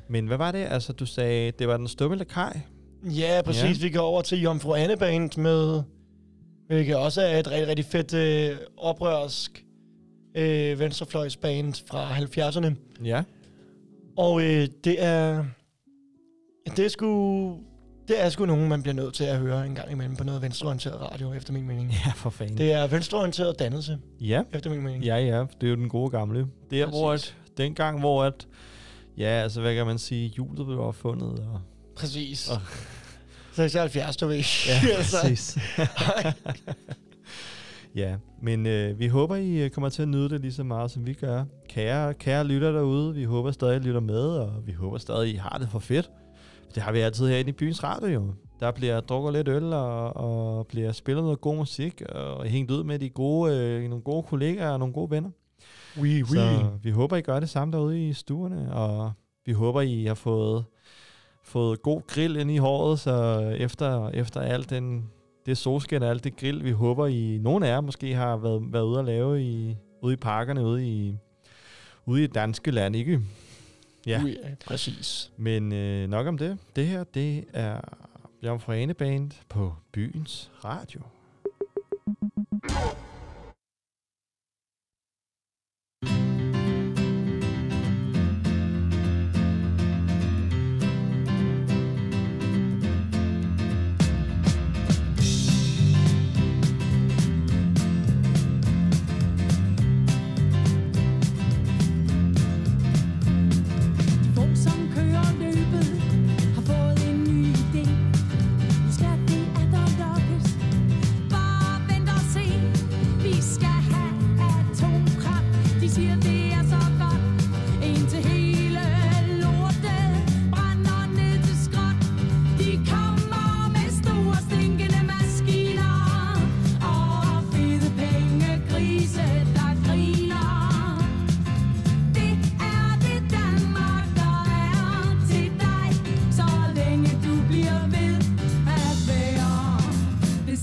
[0.08, 0.68] Men hvad var det?
[0.70, 2.60] Altså, du sagde, det var den stumme lakaj?
[3.06, 3.80] Ja, præcis.
[3.80, 3.86] Ja.
[3.88, 4.96] Vi går over til Jomfru Anne
[5.38, 5.84] med,
[6.68, 9.66] hvilket også er et rigtig, rigtig fedt øh, oprørsk
[10.36, 12.74] øh, venstrefløjsband fra 70'erne.
[13.06, 13.24] Ja.
[14.18, 15.46] Og øh, det er...
[16.78, 17.58] Det er sgu...
[18.08, 20.42] Det er sgu nogen, man bliver nødt til at høre en gang imellem på noget
[20.42, 21.92] venstreorienteret radio, efter min mening.
[22.06, 22.58] Ja, for fanden.
[22.58, 24.44] Det er venstreorienteret dannelse, Ja.
[24.54, 25.04] efter min mening.
[25.04, 26.48] Ja, ja, det er jo den gode gamle.
[26.70, 28.48] Det er, hvor at, dengang, hvor at,
[29.18, 31.62] ja, altså, hvad kan man sige, hjulet blev opfundet, og...
[31.96, 32.50] Præcis.
[32.50, 32.58] Og,
[33.54, 34.44] 76, du ved.
[34.68, 35.58] ja, Altså, præcis.
[37.96, 40.92] Ja, men øh, vi håber, I øh, kommer til at nyde det lige så meget,
[40.92, 41.44] som vi gør.
[41.70, 45.36] Kære, kære lytter derude, vi håber stadig, I lytter med, og vi håber stadig, I
[45.36, 46.12] har det for fedt.
[46.76, 48.34] Det har vi altid herinde i byens radio jo.
[48.60, 52.84] Der bliver drukket lidt øl, og, og bliver spillet noget god musik, og hængt ud
[52.84, 55.30] med de gode, øh, nogle gode kollegaer og nogle gode venner.
[55.98, 56.28] Oui, oui.
[56.28, 59.12] Så vi håber, I gør det samme derude i stuerne, og
[59.46, 60.66] vi håber, I har fået,
[61.54, 65.10] fået god grill ind i håret, så efter, efter alt den,
[65.46, 68.74] det solskin og alt det grill, vi håber, I nogle af jer måske har været,
[68.74, 71.16] været ude at lave i, ude i parkerne, ude i,
[72.06, 73.20] ude i danske land, ikke?
[74.08, 74.22] Ja.
[74.24, 75.32] Ui, ja, præcis.
[75.38, 76.58] Men øh, nok om det.
[76.76, 77.82] Det her, det er
[78.42, 81.02] Bjørn Frane Band på Byens Radio.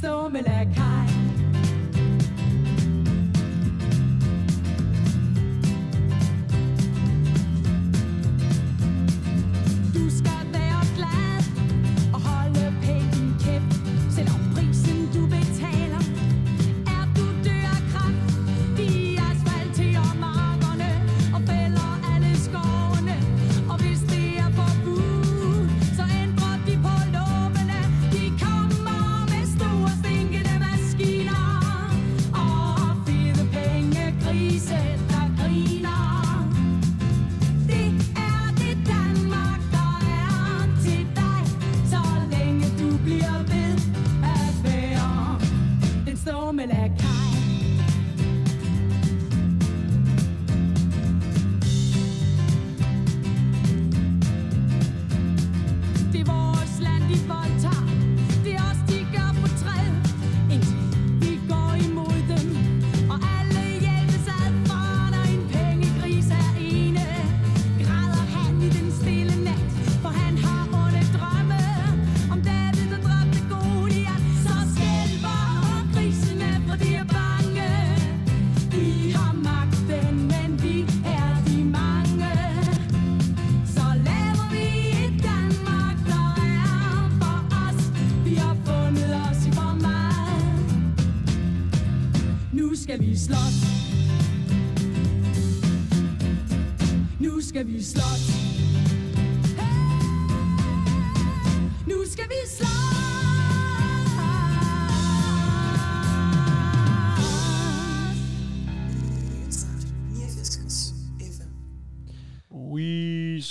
[0.01, 0.75] Det stumme lakaj.
[0.75, 0.90] Du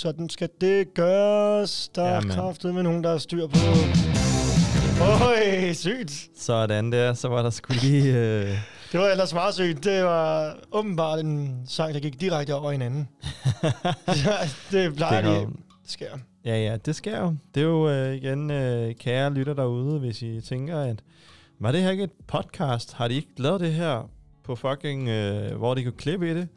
[0.00, 1.88] sådan skal det gøres.
[1.94, 2.30] Der er Jamen.
[2.30, 3.58] kraftet med nogen, der er styr på.
[5.24, 6.28] Øj, sygt.
[6.36, 8.16] Sådan der, så var der skulle lige...
[8.16, 8.48] Øh,
[8.92, 9.84] Det var ellers meget sygt.
[9.84, 13.08] Det var åbenbart en sang, der gik direkte over hinanden.
[14.72, 15.48] det plejer Det er det
[15.86, 16.06] sker.
[16.44, 17.36] Ja, ja, det sker jo.
[17.54, 21.02] Det er jo øh, igen, øh, kære lytter derude, hvis I tænker, at
[21.58, 22.92] var det her ikke et podcast?
[22.92, 24.10] Har de ikke lavet det her
[24.44, 26.48] på fucking, øh, hvor de kunne klippe i det?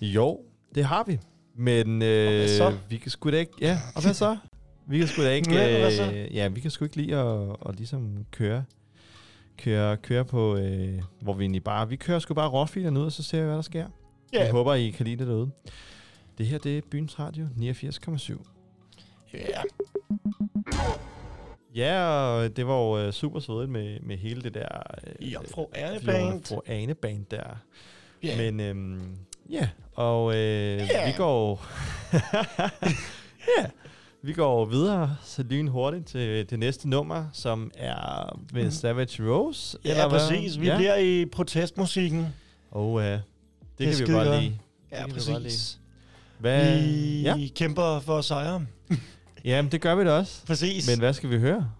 [0.00, 0.38] Jo,
[0.74, 1.18] det har vi.
[1.56, 2.76] Men øh, så?
[2.88, 3.52] vi kan sgu da ikke...
[3.60, 4.36] Ja, og hvad så?
[4.86, 5.54] Vi kan sgu da ikke...
[5.54, 6.12] Ja?
[6.12, 8.64] Øh, ja, vi kan sgu ikke lide at, at ligesom køre,
[9.58, 11.88] køre, køre på, øh, hvor vi egentlig bare...
[11.88, 13.86] Vi kører sgu bare råfilerne ud, og så ser vi, hvad der sker.
[14.32, 14.42] Ja.
[14.42, 15.50] Jeg håber, I kan lide det derude.
[16.38, 18.44] Det her, det er Byens Radio 89,7.
[19.34, 19.62] Ja.
[21.74, 24.68] Ja, og det var jo øh, super svedigt med, med hele det der...
[25.20, 26.44] Øh, Ane Fru- Band.
[26.44, 27.56] Fru Ane Band der.
[28.22, 28.36] Ja.
[28.50, 29.00] Men øhm,
[29.50, 31.06] ja, og øh, Ja.
[31.06, 31.66] vi går...
[33.58, 33.66] ja,
[34.22, 39.78] vi går videre så lynhurtigt til det næste nummer, som er med Savage Rose.
[39.84, 39.88] Mm.
[39.90, 40.18] Ja, hvad?
[40.20, 40.60] præcis.
[40.60, 42.26] Vi bliver i protestmusikken.
[42.70, 43.20] Og øh, det,
[43.78, 44.58] det kan vi jo godt lide.
[44.92, 45.28] Ja, Det kan vi præcis.
[45.38, 45.80] lide.
[46.38, 46.80] Hvad?
[46.82, 47.36] Vi Ja.
[47.56, 48.66] kæmper for sejre.
[49.44, 50.46] Jamen, det gør vi da også.
[50.46, 50.90] Præcis.
[50.90, 51.70] Men hvad skal vi høre?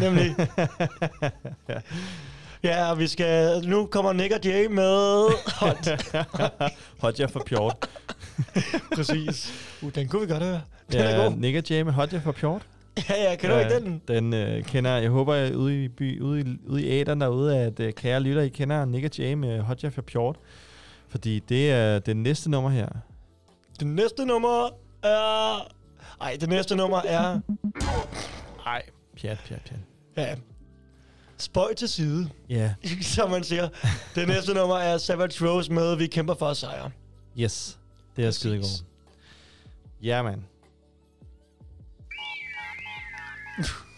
[0.00, 0.34] Nemlig.
[1.68, 1.78] ja.
[2.64, 3.62] Ja, og vi skal...
[3.68, 5.28] Nu kommer Nick og Jay med...
[5.60, 5.88] Hot.
[7.02, 7.88] Hotja for pjort.
[8.96, 9.52] Præcis.
[9.82, 10.60] Uh, den kunne vi godt høre.
[10.92, 11.36] Den ja, er god.
[11.36, 12.62] Nick og Jay med Hotja for pjort.
[13.08, 14.02] Ja, ja, kan du ikke den?
[14.08, 15.10] Den øh, kender jeg.
[15.10, 18.42] håber, at ude i, by, ude i, ude i æderen derude, at øh, kære lytter,
[18.42, 20.36] I kender Nick og Jay med Hotja for pjort.
[21.08, 22.88] Fordi det er det næste nummer her.
[23.80, 24.68] Det næste nummer
[25.02, 25.68] er...
[26.20, 27.40] Ej, det næste nummer er...
[28.66, 28.82] Ej,
[29.20, 29.80] pjat, pjat, pjat.
[30.16, 30.34] Ja.
[31.38, 32.30] Spøj til side.
[32.48, 32.74] Ja.
[33.14, 33.68] Som man siger.
[34.14, 36.90] Det næste nummer er Savage Rose med Vi kæmper for at sejre.
[37.38, 37.78] Yes,
[38.16, 38.84] det er skide godt.
[40.02, 40.32] Ja.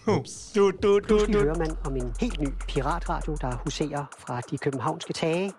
[0.08, 0.52] Ups.
[0.54, 1.38] Du, du, du, du.
[1.38, 5.52] hører man om en helt ny piratradio, der huserer fra de københavnske tage.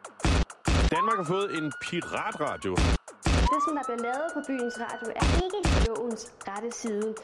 [0.65, 2.75] Danmark har fået en piratradio.
[2.75, 7.15] Det, som der bliver lavet på byens radio, er ikke lovens rette side.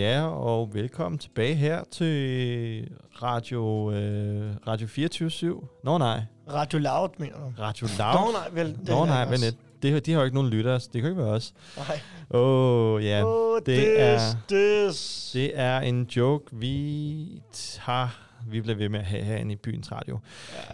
[0.00, 2.88] Ja, og velkommen tilbage her til
[3.22, 6.20] Radio, øh, Radio 24 Nå nej,
[6.52, 7.62] Radio Loud, mener du?
[7.62, 8.14] Radio Loud.
[8.14, 8.76] Nå nej, vel.
[8.80, 9.38] det Nå er nej, men
[9.82, 11.54] det, de, har jo ikke nogen lyttere, så det kan ikke være os.
[11.76, 12.00] Nej.
[12.30, 13.24] Åh, oh, ja.
[13.24, 15.30] Åh, det, this, er, this.
[15.32, 17.42] det er en joke, vi
[17.78, 20.18] har vi bliver ved med at have herinde i byens radio.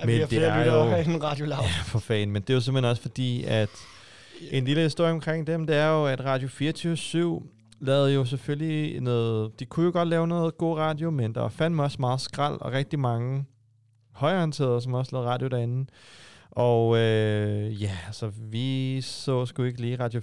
[0.00, 1.62] Ja, vi har flere lyttere herinde end Radio Loud.
[1.62, 2.30] Ja, for fanden.
[2.30, 3.70] Men det er jo simpelthen også fordi, at
[4.50, 6.96] en lille historie omkring dem, det er jo, at Radio 24
[7.80, 9.60] lavede jo selvfølgelig noget...
[9.60, 12.60] De kunne jo godt lave noget god radio, men der var fandme også meget skrald,
[12.60, 13.44] og rigtig mange
[14.12, 15.86] højorienterede, som også lavede radio derinde.
[16.50, 20.20] Og øh, ja, så vi så sgu ikke lige Radio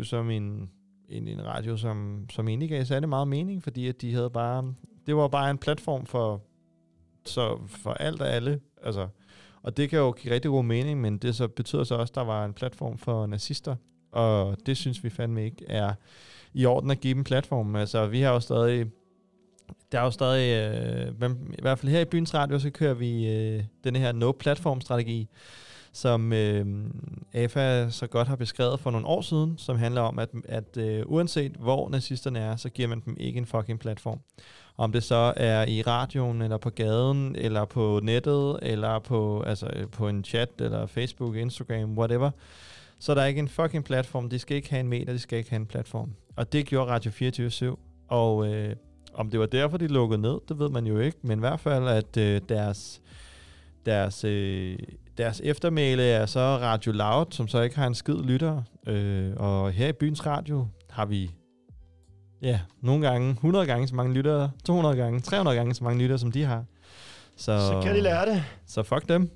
[0.00, 0.70] 24-7 som en,
[1.08, 4.74] en, en radio, som, som egentlig gav særlig meget mening, fordi at de havde bare...
[5.06, 6.42] Det var bare en platform for,
[7.24, 8.60] så for alt og alle.
[8.82, 9.08] Altså,
[9.62, 12.14] og det kan jo give rigtig god mening, men det så betyder så også, at
[12.14, 13.76] der var en platform for nazister
[14.12, 15.94] Og det synes vi fandme ikke er
[16.54, 17.76] i orden at give dem platform.
[17.76, 18.86] Altså, vi har jo stadig...
[19.92, 20.72] Der er jo stadig...
[20.72, 25.28] Øh, I hvert fald her i Byens Radio, så kører vi øh, den her no-platform-strategi,
[25.92, 26.66] som øh,
[27.32, 31.02] AFA så godt har beskrevet for nogle år siden, som handler om, at, at øh,
[31.06, 34.20] uanset hvor nazisterne er, så giver man dem ikke en fucking platform.
[34.76, 39.66] Om det så er i radioen, eller på gaden, eller på nettet, eller på, altså,
[39.76, 42.30] øh, på en chat, eller Facebook, Instagram, whatever.
[42.98, 44.28] Så der er ikke en fucking platform.
[44.28, 46.14] De skal ikke have en meter, de skal ikke have en platform.
[46.36, 47.76] Og det gjorde Radio 24
[48.08, 48.76] Og øh,
[49.14, 51.18] om det var derfor, de lukkede ned, det ved man jo ikke.
[51.22, 53.00] Men i hvert fald, at øh, deres,
[53.86, 54.78] deres, øh,
[55.18, 58.62] deres eftermæle er så Radio Loud, som så ikke har en skid lytter.
[58.86, 61.30] Øh, og her i Byens Radio har vi
[62.42, 66.18] ja, nogle gange 100 gange så mange lyttere, 200 gange, 300 gange så mange lyttere,
[66.18, 66.64] som de har.
[67.36, 68.44] Så, Så kan de lære det.
[68.66, 69.30] Så fuck dem.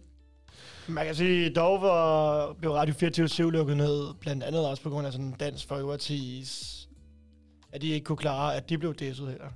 [0.88, 5.06] Man kan sige, dog var, blev Radio 24 lukket ned, blandt andet også på grund
[5.06, 6.75] af sådan Dansk Folkeparti's,
[7.76, 9.48] at de ikke kunne klare, at de blev disset heller.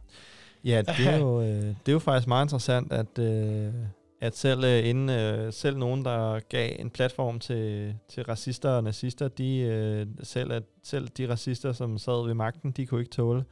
[0.65, 3.73] Ja, det er jo, øh, det er jo faktisk meget interessant, at, øh,
[4.21, 8.85] at selv, øh, inden, øh, selv nogen, der gav en platform til, til racister og
[8.85, 13.11] nazister, de, øh, selv, at, selv de racister, som sad ved magten, de kunne ikke
[13.11, 13.45] tåle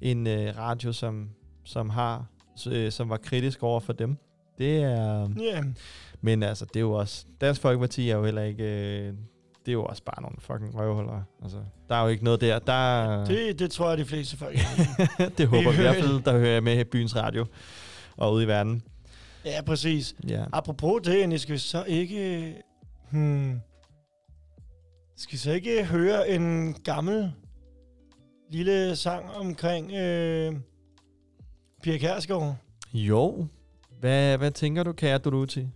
[0.00, 1.30] en øh, radio, som,
[1.64, 2.26] som, har,
[2.70, 4.16] øh, som var kritisk over for dem.
[4.58, 5.28] Det er...
[5.40, 5.62] Ja.
[6.20, 7.26] Men altså, det er jo også...
[7.40, 8.64] Dansk Folkeparti er jo heller ikke...
[8.64, 9.14] Øh,
[9.66, 11.22] det er jo også bare nogle fucking røvhuller.
[11.42, 12.58] Altså, der er jo ikke noget der.
[12.58, 14.56] der Det, det tror jeg, de fleste folk
[15.38, 17.46] det håber vi i hvert fald, der hører jeg med i byens radio
[18.16, 18.82] og ude i verden.
[19.44, 20.14] Ja, præcis.
[20.28, 20.44] Ja.
[20.52, 22.54] Apropos det, Annie, skal vi så ikke...
[23.10, 23.60] Hmm,
[25.16, 27.32] skal vi så ikke høre en gammel
[28.50, 30.54] lille sang omkring øh,
[31.82, 32.56] Pia Kærsgaard?
[32.94, 33.46] Jo.
[34.00, 35.66] Hvad, hvad tænker du, kære Duluti?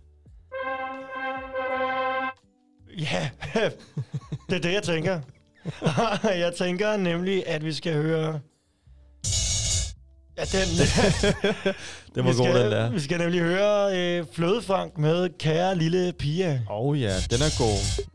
[2.99, 3.29] Ja,
[4.49, 5.19] det er det, jeg tænker.
[6.45, 8.39] jeg tænker nemlig, at vi skal høre...
[10.37, 10.67] Ja, den...
[12.15, 12.91] Det var god, den der.
[12.91, 16.61] Vi skal nemlig høre øh, Flødefrank med Kære Lille Pia.
[16.69, 18.05] Åh oh, ja, den er god.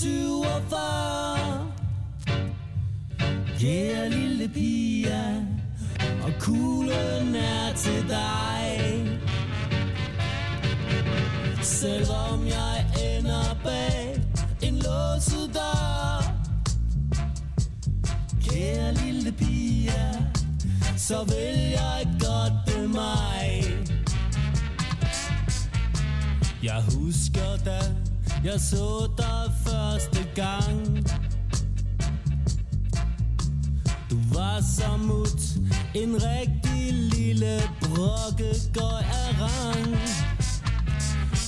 [0.00, 1.72] 47
[3.58, 5.46] Kære lille pige
[6.22, 9.20] Og kuglen er til dig.
[11.62, 12.86] Selvom jeg
[13.16, 14.22] ender bag
[14.62, 16.34] en låset dør.
[18.42, 19.92] Kære lille pige
[20.96, 23.64] Så vil jeg godt det mig.
[26.62, 27.99] Jeg husker dig
[28.44, 31.06] jeg så dig første gang.
[34.10, 35.40] Du var så mut.
[35.94, 39.96] En rigtig lille brokkegøj af rang.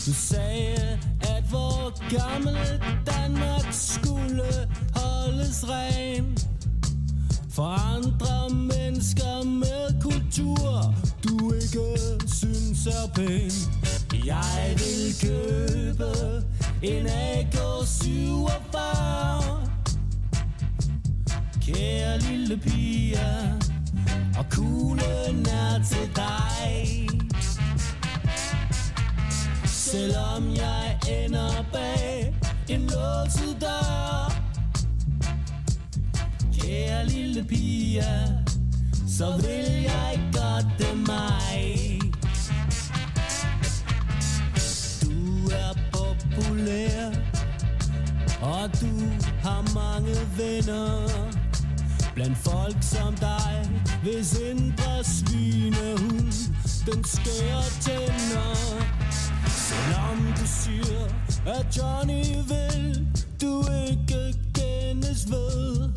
[0.06, 4.44] Du sagde at vor gamle Danmark skulle
[4.94, 6.36] holdes ren.
[7.50, 10.94] For andre mennesker med kultur
[11.24, 13.50] Du ikke synes er pæn.
[14.26, 16.42] Jeg vil købe
[16.82, 18.78] en AK-47
[21.60, 23.58] Kære lille piger
[24.38, 27.08] Og kuglen er til dig.
[29.66, 32.34] Selvom jeg ender bag
[32.68, 34.32] en låset dør.
[36.60, 38.26] Kære lille piger
[39.08, 41.91] Så vil jeg godt det mig
[46.62, 47.10] populær
[48.42, 48.86] Og du
[49.42, 51.08] har mange venner.
[52.14, 53.70] Blandt folk som dig
[54.02, 56.32] Hvis indre svinehund
[56.86, 58.54] Den skærer tænder.
[59.48, 61.04] Selvom du siger
[61.46, 63.06] At Johnny vil
[63.40, 65.90] Du ikke kendes ved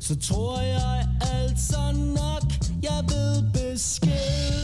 [0.00, 2.52] Så tror jeg altså nok
[2.82, 4.58] Jeg ved besked.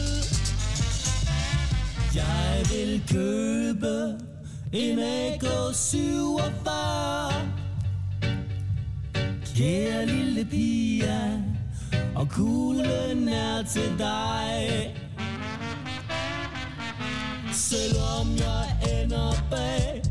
[2.15, 4.25] Jeg vil købe
[4.73, 6.69] en AK-47
[9.55, 11.43] Kære lille pige
[12.15, 14.95] Og kuglen er til dig.
[17.51, 18.65] Selvom jeg
[19.01, 20.01] ender bag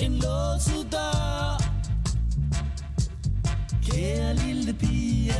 [0.00, 1.62] en låset dør.
[3.90, 5.34] Kære lille pige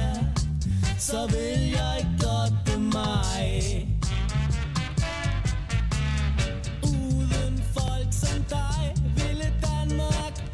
[0.99, 3.94] Så vil jeg godt det mig.
[8.25, 8.95] som dig.
[9.17, 9.49] Ville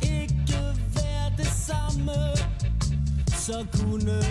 [0.02, 0.34] ikke
[0.94, 1.30] være
[3.47, 4.22] Så kunne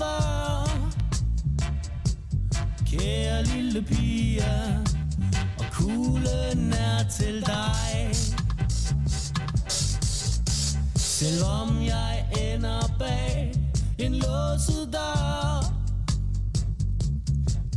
[0.00, 0.68] for
[2.86, 4.42] Kære lille pige
[5.58, 8.10] Og kuglen er til dig
[10.96, 13.54] Selvom jeg ender bag
[13.98, 15.64] en låset dør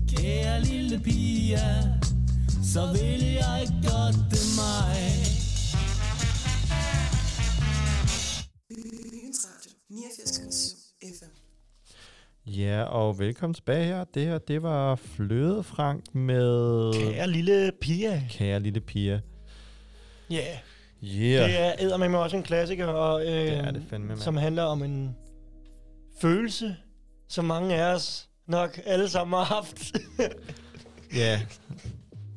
[0.07, 1.59] Kære lille pige
[2.63, 4.97] Så vil jeg godt det mig
[9.91, 10.82] 89,7
[12.48, 14.03] Ja, og velkommen tilbage her.
[14.03, 16.94] Det her, det var Fløde Frank med...
[16.94, 18.24] Kære lille Pia.
[18.30, 19.22] Kære lille Pia.
[20.30, 20.36] Ja.
[21.03, 21.18] Yeah.
[21.22, 21.49] Yeah.
[21.49, 24.84] Det er eddermame også en klassiker, og, øh, Det er det fandme, som handler om
[24.84, 25.15] en
[26.22, 26.76] følelse,
[27.30, 29.91] som mange af os nok alle sammen har haft.
[31.15, 31.41] Ja,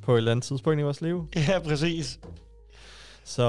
[0.03, 1.29] på et eller andet tidspunkt i vores liv.
[1.49, 2.21] ja, præcis.
[3.25, 3.43] Så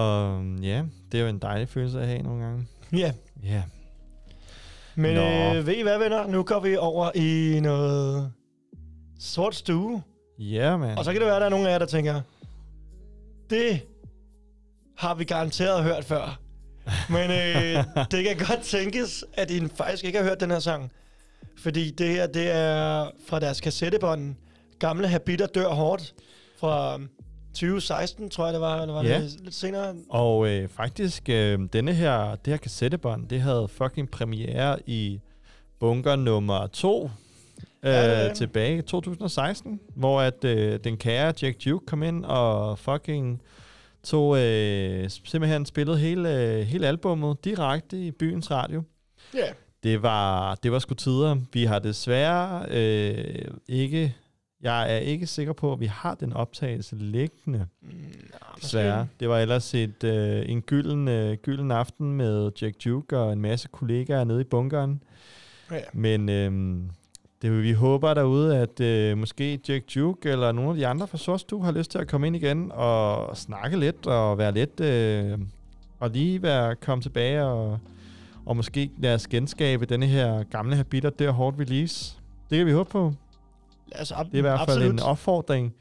[0.62, 2.68] ja, det er jo en dejlig følelse at have nogle gange.
[2.94, 3.12] Ja.
[3.44, 3.64] Ja.
[4.98, 5.56] Men Nå.
[5.56, 6.28] øh, ved I hvad, venner?
[6.28, 8.32] Nu går vi over i noget
[9.20, 10.04] sort stue.
[10.40, 10.98] Ja, mand.
[10.98, 12.22] Og så kan det være, at der er nogle af jer, der tænker,
[13.50, 13.82] det
[14.98, 16.40] har vi garanteret hørt før.
[17.10, 20.92] Men øh, det kan godt tænkes, at I faktisk ikke har hørt den her sang.
[21.58, 24.36] Fordi det her, det er fra deres kassettebånd.
[24.80, 26.14] Gamle Habiter dør hårdt.
[26.60, 27.00] Fra
[27.60, 28.82] 2016, tror jeg det var.
[28.82, 29.22] Eller var Ja.
[29.22, 29.96] det lidt senere?
[30.10, 35.20] Og øh, faktisk, øh, denne her, det her kassettebånd, det havde fucking premiere i
[35.80, 37.10] bunker nummer 2 øh,
[37.84, 43.42] Ja, tilbage i 2016, hvor at øh, den kære Jack Duke kom ind og fucking
[44.04, 48.84] tog øh, simpelthen spillede hele, øh, hele albummet direkte i byens radio.
[49.36, 49.48] Ja.
[49.84, 51.36] Det var, det var sgu tider.
[51.54, 54.16] Vi har desværre øh, ikke...
[54.62, 57.68] Jeg er ikke sikker på, at vi har den optagelse liggende.
[57.82, 57.90] Mm,
[58.62, 59.08] Desværre.
[59.20, 63.42] Det var ellers et, øh, en gylden, øh, gylden aften med Jack Duke og en
[63.42, 65.04] masse kollegaer nede i bunkeren.
[65.72, 65.80] Ja.
[65.94, 66.80] Men øh,
[67.42, 71.18] det, vi håber derude, at øh, måske Jack Duke eller nogle af de andre fra
[71.18, 74.80] Sorstue har lyst til at komme ind igen og snakke lidt og være lidt...
[74.80, 75.40] Øh,
[76.00, 77.80] og lige være komme tilbage og,
[78.46, 82.18] og måske lade os genskabe denne her gamle habiter der hårdt release.
[82.50, 83.14] Det kan vi håbe på.
[83.96, 84.94] Os ab- Det er i hvert fald absolut.
[84.94, 85.74] en opfordring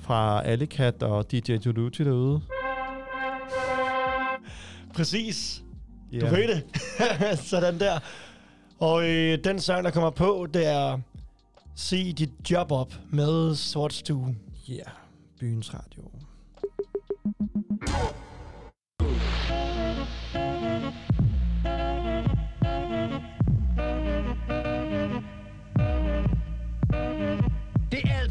[0.00, 2.40] fra Alicat og DJ Duduti derude.
[4.94, 5.62] Præcis.
[6.12, 6.18] Ja.
[6.20, 6.64] Du ved det.
[7.50, 7.98] Sådan der.
[8.78, 10.98] Og øh, den sang, der kommer på, det er
[11.74, 14.36] Se dit job op med Sort Stue.
[14.68, 14.86] Ja, yeah.
[15.40, 16.02] byens radio.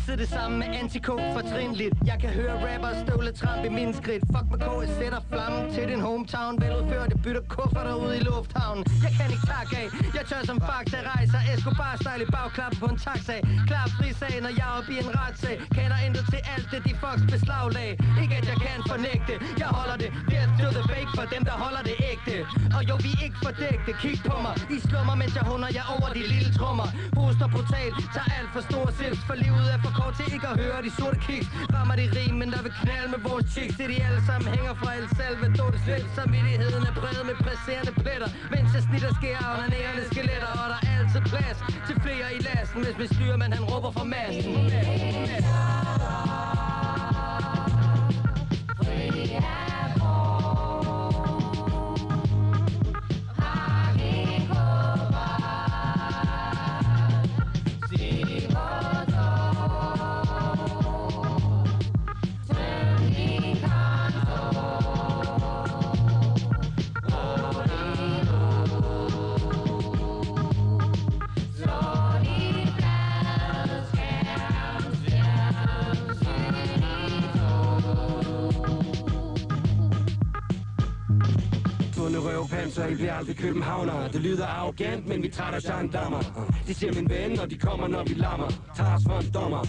[0.09, 1.95] Altid det samme med anti-K fortrinligt.
[2.05, 4.23] Jeg kan høre rapper støvle tramp i min skridt.
[4.33, 6.53] Fuck med K, jeg sætter flammen til din hometown.
[6.61, 8.83] Veludført, det bytter kufferter ud i lufthavnen.
[9.05, 11.41] Jeg kan ikke takke af, jeg tør som fakta Rejser.
[11.53, 13.35] Escobar style i bagklappen på en taxa.
[13.69, 16.93] Klar frisag, når jeg er oppe i en retssag Kender intet til alt det, de
[17.01, 17.89] fucks beslaglag
[18.21, 20.09] Ikke at jeg kan fornægte, jeg holder det.
[20.31, 22.33] Death to the fake for dem, der holder det ægte.
[22.77, 24.55] Og jo, vi er ikke fordægte, kig på mig.
[24.75, 26.87] I slummer, mens jeg hunder jer over de lille trommer.
[27.19, 30.57] Hoster brutalt, tager alt for store sips For livet er for Går til ikke at
[30.63, 31.47] høre de sorte kiks.
[31.75, 33.75] Rammer de rim, men der vil knalde med vores chicks.
[33.79, 35.69] Det de alle sammen hænger fra El Salvador.
[35.73, 38.29] Det slet samvittigheden er præget med presserende pletter.
[38.53, 42.39] Mens jeg snitter sker under nærende skeletter Og der er altid plads til flere i
[42.47, 45.76] lasten Hvis min styrmand han råber fra massen.
[82.67, 86.21] Røvpanser, I bliver aldrig københavnere Det lyder arrogant, men vi trætter gendarmer.
[86.67, 88.49] De siger min ven, og de kommer, når vi lammer.
[88.75, 89.63] Tager os for en dommer.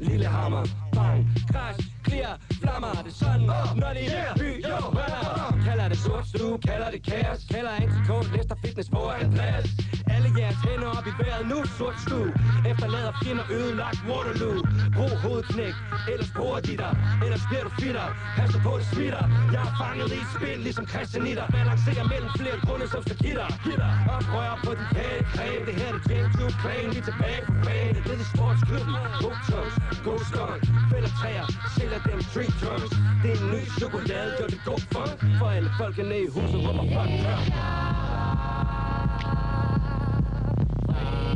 [0.00, 2.92] Lille hammer, bang, crash, clear, flammer.
[3.04, 3.40] Det er sådan,
[3.82, 7.40] når det er by, jo, brænder Kalder det sort stue, kalder det kaos.
[7.50, 12.32] Kalder antikon, Lester Fitness for Andreas alle jeres hænder op i vejret nu, sort stue
[12.70, 14.58] Efterlader fjender ødelagt Waterloo.
[14.96, 15.74] Brug hovedknæk,
[16.12, 16.92] ellers bruger de dig.
[17.24, 19.24] Ellers bliver du fitter, pas på det smitter.
[19.52, 21.46] Jeg er fanget i spil, ligesom Christianitter.
[21.56, 25.88] Balancerer mellem flere grunde som skal give stakitter Oprør på din kage creme Det her
[25.88, 28.02] er det James Duke Claim Vi er tilbage på banen.
[28.04, 29.74] Det er det sportsklubben God tongues,
[30.08, 30.60] god skunk
[30.92, 32.90] Fælder træer, sælger dem street drums
[33.22, 36.74] Det er en ny chokolade, gør det god funk For alle folkene i huset, hvor
[36.78, 38.53] man fucking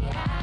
[0.00, 0.37] gør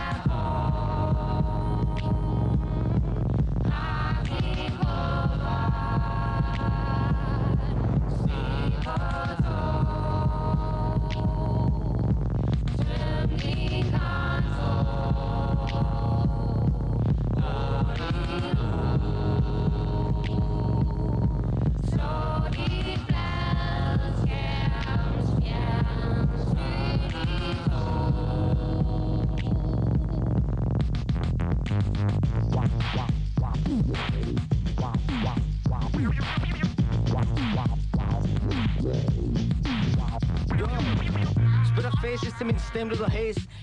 [42.76, 43.55] faces til min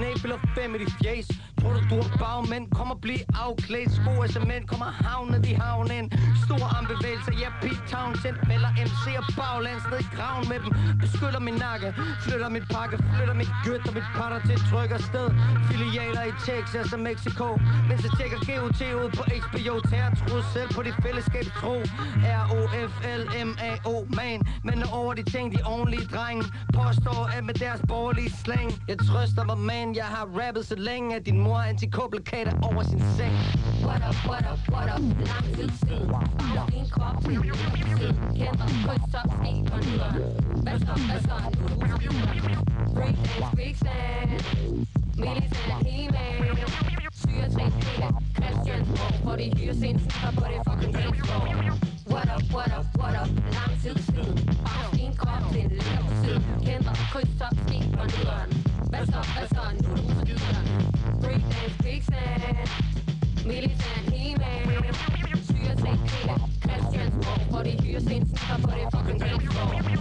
[0.00, 1.28] stemme og fem i dit fjes.
[1.60, 2.70] Tror du, du er bagmænd?
[2.76, 3.90] Kom og bliv afklædt.
[3.98, 6.04] Sko af cement, kommer havnet i havnen
[6.44, 10.70] Store armbevægelser, ja, Pete Townsend Melder MC og baglands ned i graven med dem.
[11.04, 11.88] Beskytter min nakke,
[12.24, 15.26] flytter mit pakke Flytter mit gødt og mit patter til et trykker sted.
[15.68, 17.46] Filialer i Texas og Mexico.
[17.88, 21.76] Mens jeg tjekker GOT ud på HBO Terror selv på dit fællesskab tro.
[22.40, 24.38] R-O-F-L-M-A-O, man.
[24.64, 28.70] Men over de ting, de ordentlige drenge Påstår, at med deres borgerlige slang.
[28.88, 32.82] Jeg trøster mig, man, jeg har rappet så længe At din mor er antikoplakater over
[32.82, 33.34] sin seng.
[33.86, 36.08] What up, what up, what up, lang tid siden.
[36.40, 40.14] Fejler din krop til min tid Kæmper, kryds op, ski på nyderen
[40.64, 41.36] Hvad så, hvad så,
[41.68, 42.30] nu er du ude
[42.94, 44.30] Breakdance, quicksand
[45.22, 46.56] Militær he-man.
[47.20, 52.28] Syre Peter, Christian Hvor For de hyrer sin sikker på det fucking dance floor What
[52.36, 54.38] up, what up, what up, lang tid siden.
[54.64, 56.36] Fejler din krop til en lækker tid.
[56.66, 58.04] Kæmper, kryds op, ski på
[58.90, 62.68] nyderen Hvad så, hvad så, nu er du ude Breakdance, quicksand
[63.46, 64.94] Militær he-man.
[65.44, 70.00] Syre til hele Christiansborg For de hyrer sin sikker på det fucking dance floor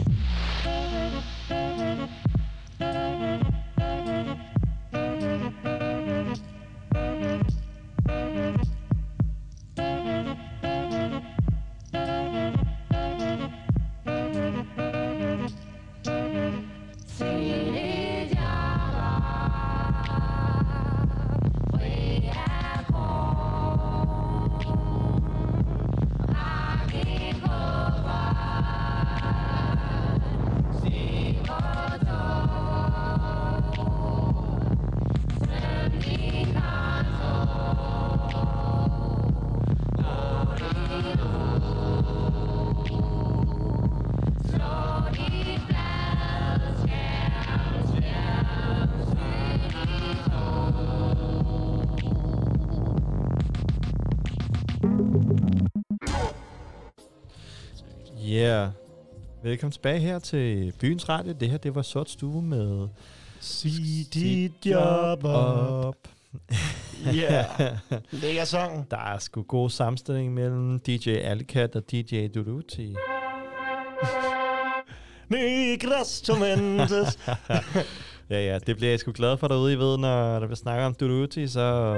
[58.32, 58.68] Yeah.
[59.44, 61.34] Velkommen tilbage her til Byens Radio.
[61.40, 62.88] Det her, det var Sort Stue med...
[63.40, 63.72] Sig
[64.14, 65.96] dit job op.
[67.14, 67.46] Ja,
[68.12, 68.92] lækker sang.
[68.92, 72.90] Der er sgu god samstilling mellem DJ Alicat og DJ Duduti.
[75.30, 77.20] Negras Tormentes.
[78.30, 80.86] ja, ja, det bliver jeg sgu glad for derude, I ved, når der bliver snakket
[80.86, 81.98] om Duduti, så,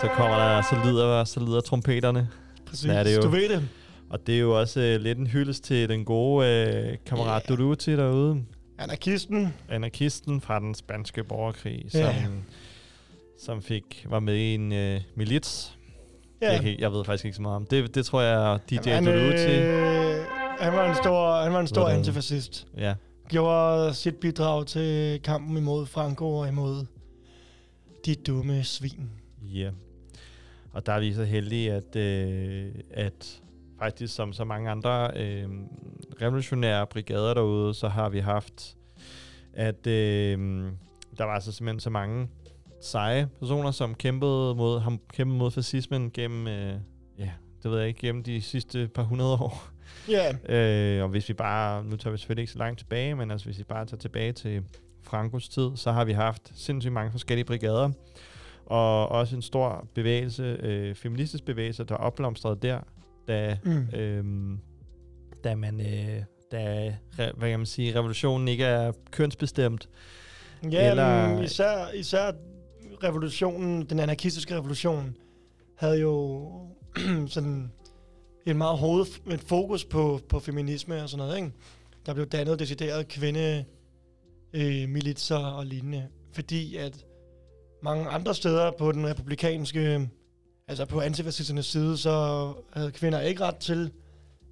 [0.00, 2.28] så kommer der, så lyder, så lyder trompeterne.
[2.66, 3.68] Præcis, du ved det.
[4.10, 7.58] Og det er jo også øh, lidt en hyldest til den gode øh, kammerat yeah.
[7.58, 8.42] Duduti derude.
[8.78, 9.54] Anarkisten.
[9.68, 12.14] Anarkisten fra den spanske borgerkrig, som,
[13.40, 15.78] som fik var med i en øh, milits.
[16.42, 16.52] Ja.
[16.52, 17.94] Jeg, kan- jeg ved faktisk ikke så meget om det.
[17.94, 19.52] Det tror jeg, DJ han, Duduti...
[19.58, 20.24] øh,
[20.60, 22.66] han var en stor, han var en stor antifascist.
[22.76, 22.94] Ja.
[23.28, 26.86] Gjorde sit bidrag til kampen imod Franco og imod
[28.06, 29.10] de dumme svin.
[29.42, 29.70] Ja.
[30.72, 33.40] Og der er vi så heldige, at, øh, at
[33.78, 35.48] faktisk som så mange andre øh,
[36.22, 38.76] revolutionære brigader derude, så har vi haft,
[39.52, 40.38] at øh,
[41.18, 42.28] der var altså simpelthen så mange
[42.80, 46.74] seje personer, som kæmpede mod, ham, kæmpede mod fascismen gennem, øh,
[47.18, 47.30] ja,
[47.62, 49.68] det ved jeg ikke, gennem de sidste par hundrede år.
[50.08, 50.32] Ja.
[50.48, 53.46] Øh, og hvis vi bare, nu tager vi selvfølgelig ikke så langt tilbage, men altså
[53.46, 54.62] hvis vi bare tager tilbage til
[55.02, 57.90] Frankos tid, så har vi haft sindssygt mange forskellige brigader,
[58.66, 62.80] og også en stor bevægelse, øh, feministisk bevægelse, der opblomstrede der,
[63.28, 63.86] da, Mm.
[63.94, 64.58] øhm,
[65.44, 66.22] da man, øh,
[66.52, 69.88] da, hvad kan man sige, revolutionen ikke er kønsbestemt,
[70.72, 71.42] Ja, Eller- Eller...
[71.42, 72.32] især, især
[73.04, 75.16] revolutionen, den anarkistiske revolution,
[75.78, 76.50] havde jo
[77.26, 77.72] sådan
[78.46, 81.52] en meget hoved, et fokus på, på feminisme og sådan noget, ikke?
[82.06, 83.64] Der blev dannet decideret kvinde
[84.52, 87.04] øh, militser og lignende, fordi at
[87.82, 90.08] mange andre steder på den republikanske,
[90.68, 93.90] altså på antifascisternes side, så havde kvinder ikke ret til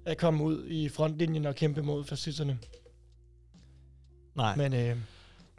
[0.05, 2.59] at komme ud i frontlinjen og kæmpe mod fascisterne.
[4.35, 4.55] Nej.
[4.55, 4.97] Men øh,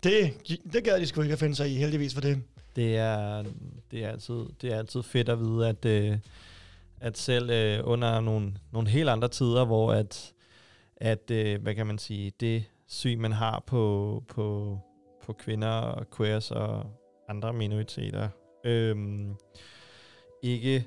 [0.03, 0.35] det,
[0.73, 2.43] det gad de sgu ikke at finde sig i, heldigvis for det.
[2.77, 3.45] Det er,
[3.91, 6.19] det er, altid, det er altid fedt at vide, at, øh,
[7.01, 10.33] at selv øh, under nogle, nogle helt andre tider, hvor at,
[10.97, 14.79] at øh, hvad kan man sige, det syn, man har på, på,
[15.25, 16.87] på kvinder og queers og
[17.29, 18.29] andre minoriteter,
[18.65, 18.97] øh,
[20.47, 20.87] ikke,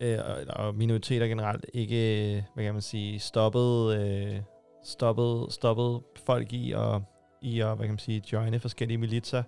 [0.00, 4.40] øh, og- og minoriteter generelt, ikke, hvad kan man sige, stoppet, øh,
[4.84, 7.00] stoppet, stoppet folk i at,
[7.42, 9.42] i at, hvad kan man sige, joine forskellige militser,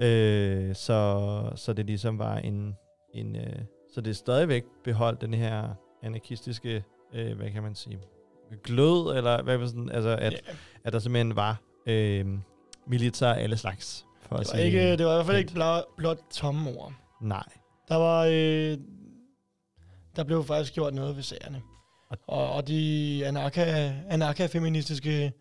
[0.00, 2.76] Øh, så, så det ligesom var en,
[3.14, 3.56] en øh,
[3.94, 5.68] så det er stadigvæk beholdt den her
[6.02, 7.98] anarkistiske, øh, hvad kan man sige,
[8.64, 10.38] glød, eller hvad var sådan, altså at, Ja.
[10.84, 11.56] at der simpelthen var
[11.86, 12.26] øh,
[12.86, 14.06] militær alle slags.
[14.22, 16.70] For at Det var, sige ikke, det var i hvert fald ikke blot, blot tomme
[16.70, 16.92] ord.
[17.20, 17.44] Nej.
[17.88, 18.78] Der var, øh,
[20.16, 21.62] der blev faktisk gjort noget ved sagerne.
[22.26, 25.32] Og, og de anarka, anarka-feministiske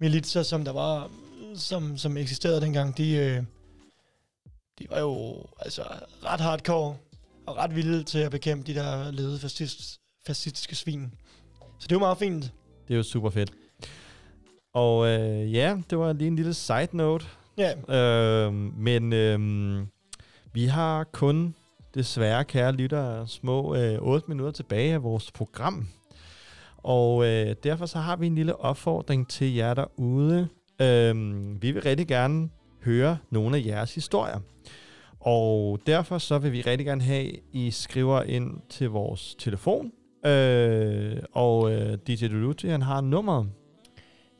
[0.00, 1.10] militser, som der var,
[1.54, 3.42] som, som eksisterede dengang, de, øh,
[4.78, 5.82] de var jo altså
[6.24, 6.96] ret hardcore
[7.46, 11.14] og ret vilde til at bekæmpe de der ledede fascist, fascistiske svin.
[11.78, 12.52] Så det var meget fint.
[12.88, 13.52] Det er jo super fedt.
[14.72, 17.26] Og øh, ja, det var lige en lille side note.
[17.58, 17.96] Ja.
[17.96, 19.40] Øh, men øh,
[20.52, 21.54] vi har kun,
[21.98, 25.88] desværre kære lytter, små øh, 8 minutter tilbage af vores program.
[26.76, 30.48] Og øh, derfor så har vi en lille opfordring til jer derude.
[30.80, 32.48] Øhm, vi vil rigtig gerne
[32.84, 34.40] høre nogle af jeres historier.
[35.20, 39.92] Og derfor så vil vi rigtig gerne have, at I skriver ind til vores telefon.
[40.26, 43.48] Øh, og øh, DJ Duluti, han har nummeret.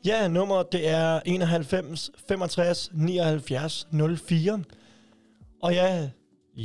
[0.05, 3.87] Ja, nummeret det er 91 65 79
[4.29, 4.63] 04.
[5.61, 6.09] Og ja,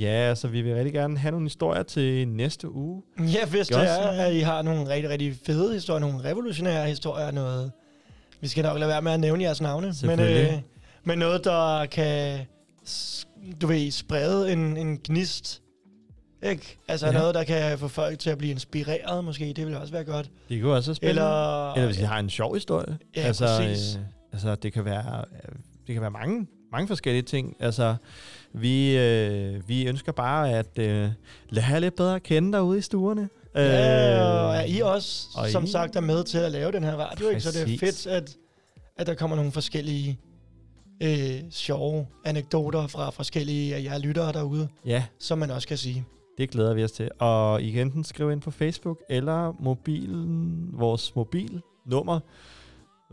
[0.00, 3.02] Ja, så vi vil rigtig gerne have nogle historier til næste uge.
[3.18, 7.30] Ja, hvis det er, at I har nogle rigtig, rigtig fede historier, nogle revolutionære historier,
[7.30, 7.72] noget...
[8.40, 10.52] Vi skal nok lade være med at nævne jeres navne, men, øh,
[11.04, 12.38] men noget, der kan,
[13.62, 15.62] du ved, sprede en, en gnist,
[16.42, 16.78] ikke?
[16.88, 17.12] Altså Ja.
[17.12, 20.30] noget, der kan få folk til at blive inspireret, måske, det vil også være godt.
[20.48, 21.20] Det kunne også være spændende.
[21.22, 22.98] Eller- Eller hvis I har en sjov historie.
[23.16, 23.96] Ja, altså, præcis.
[23.96, 25.54] Øh, altså, det kan være, øh,
[25.86, 27.56] det kan være mange, mange forskellige ting.
[27.60, 27.96] Altså,
[28.54, 31.08] vi, øh, vi ønsker bare at øh,
[31.50, 33.28] lade have lidt bedre at kende derude i stuerne.
[33.56, 36.84] Ja, og er I også, og som I- sagt, er med til at lave den
[36.84, 37.40] her radio, ikke?
[37.40, 38.36] Så det er fedt, at,
[38.96, 40.18] at der kommer nogle forskellige
[41.02, 45.04] øh, sjove anekdoter fra forskellige af jer lyttere derude, Ja.
[45.18, 46.04] som man også kan sige.
[46.38, 47.10] Det glæder vi os til.
[47.18, 52.20] Og I kan enten skrive ind på Facebook, eller mobilen, vores mobilnummer.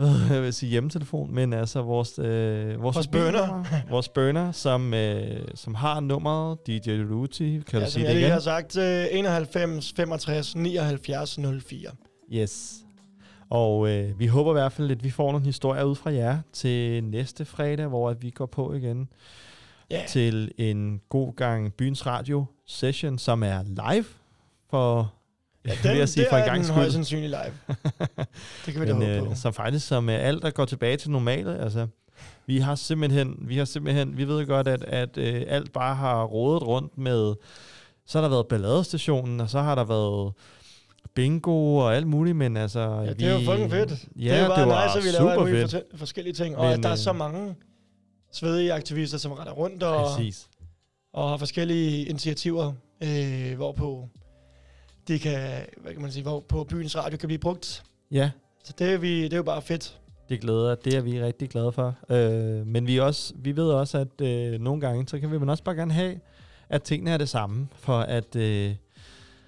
[0.34, 3.64] Jeg vil sige hjemmetelefon, men altså vores, øh, vores, Vores burner.
[3.90, 7.62] vores burner, som, øh, som har nummeret DJ Luti.
[7.68, 8.32] Kan ja, du sige jeg det igen?
[8.32, 11.90] har sagt, øh, 91 65 79 04.
[12.34, 12.74] Yes.
[13.50, 16.38] Og øh, vi håber i hvert fald, at vi får nogle historier ud fra jer
[16.54, 19.10] til næste fredag, hvor at vi går på igen
[19.92, 20.04] Ja.
[20.08, 24.06] til en god gang Byens Radio session, som er live
[24.70, 25.14] for,
[25.66, 26.76] Ja, vil den, jeg sige, det for en er gang den skyld.
[26.76, 27.76] højst sandsynligt live.
[28.66, 29.30] det kan vi da håbe på.
[29.32, 31.60] øh, som faktisk som øh, alt, der går tilbage til normale.
[31.60, 31.88] Altså,
[32.46, 36.24] vi har simpelthen, vi har simpelthen, vi ved godt, at, at øh, alt bare har
[36.24, 37.34] rådet rundt med,
[38.06, 40.34] så har der været balladestationen, og så har der været
[41.16, 42.80] bingo og alt muligt, men altså...
[42.80, 43.92] Ja, det er jo fucking fedt.
[44.16, 45.84] Ja, det er bare det var nice, at vi laver super mulige fedt.
[46.00, 46.58] forskellige ting.
[46.58, 47.56] Og Men, at der er så mange
[48.34, 50.48] svedige aktivister, som render rundt og, Præcis.
[51.14, 52.74] og har forskellige initiativer,
[53.04, 54.10] øh, hvorpå
[55.08, 57.84] de kan, hvad kan man sige, hvorpå byens radio kan blive brugt.
[58.12, 58.32] Ja.
[58.64, 59.98] Så det er, vi, det er jo bare fedt.
[60.30, 61.96] Det glæder, det er vi rigtig glade for.
[62.10, 65.50] Øh, men vi, også, vi ved også, at øh, nogle gange, så kan vi men
[65.50, 66.20] også bare gerne have,
[66.70, 68.76] at tingene er det samme, for at, øh,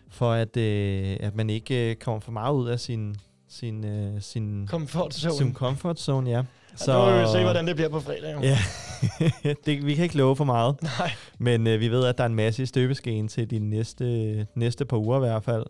[0.09, 3.15] for at, øh, at man ikke øh, kommer for meget ud af sin,
[3.49, 5.35] sin, øh, sin Comfort zone.
[5.35, 6.43] Sin comfort zone, ja.
[6.87, 8.41] Ja, nu må vi se, hvordan det bliver på fredag, jo.
[8.41, 8.57] Ja,
[9.65, 10.81] det, vi kan ikke love for meget.
[10.81, 11.11] Nej.
[11.37, 14.85] Men øh, vi ved, at der er en masse i støbeskeen til de næste, næste
[14.85, 15.65] par uger i hvert fald.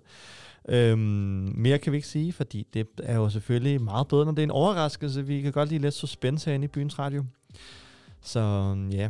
[0.70, 4.40] Øhm, mere kan vi ikke sige, fordi det er jo selvfølgelig meget bedre, når det
[4.40, 5.26] er en overraskelse.
[5.26, 7.24] Vi kan godt lide lidt suspense herinde i byens radio.
[8.22, 9.10] Så ja,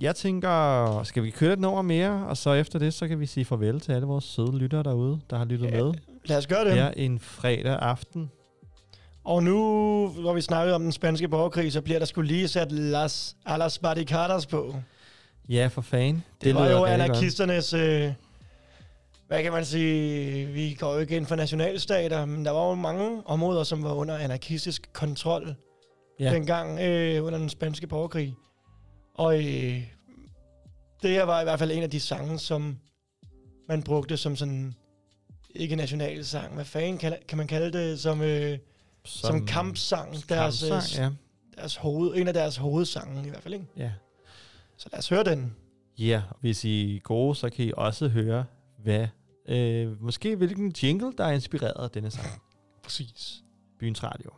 [0.00, 3.26] jeg tænker, skal vi køre et nummer mere, og så efter det, så kan vi
[3.26, 5.92] sige farvel til alle vores søde lyttere derude, der har lyttet med.
[6.24, 6.74] Lad os gøre det.
[6.74, 8.30] Her en fredag aften.
[9.30, 9.58] Og nu,
[10.08, 13.78] hvor vi snakkede om den spanske borgerkrig, så bliver der skulle lige sat Las Alas
[13.78, 14.74] Barricadas på.
[15.48, 16.24] Ja, for fanden.
[16.40, 17.72] Det, det var jo anarkisternes...
[17.72, 18.12] Øh,
[19.28, 20.46] hvad kan man sige?
[20.46, 23.94] Vi går jo ikke ind for nationalstater, men der var jo mange områder, som var
[23.94, 25.54] under anarkistisk kontrol
[26.20, 26.32] ja.
[26.32, 28.34] dengang øh, under den spanske borgerkrig.
[29.14, 29.82] Og øh,
[31.02, 32.78] det her var i hvert fald en af de sange, som
[33.68, 34.74] man brugte som sådan
[35.54, 36.54] ikke nationalsang.
[36.54, 38.00] Hvad fanden kan, kan man kalde det?
[38.00, 38.58] Som, øh,
[39.04, 40.28] som, som kampsang.
[40.28, 41.16] Deres, kampsang, øh,
[41.56, 43.66] deres hoved, en af deres hovedsange i hvert fald, ikke?
[43.76, 43.92] Ja.
[44.76, 45.56] Så lad os høre den.
[45.98, 48.44] Ja, hvis I er gode, så kan I også høre,
[48.78, 49.08] hvad,
[49.48, 52.42] øh, måske hvilken jingle, der er inspireret af denne sang.
[52.82, 53.42] Præcis.
[53.78, 54.30] Byens Radio.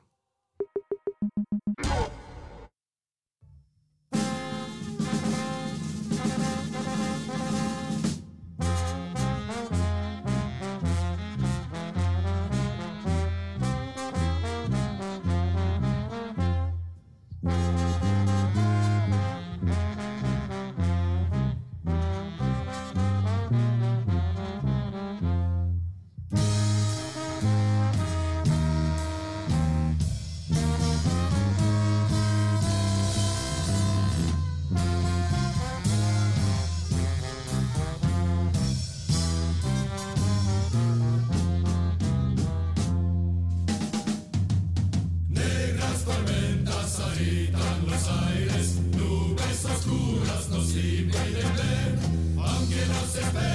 [53.15, 53.52] Mississippi.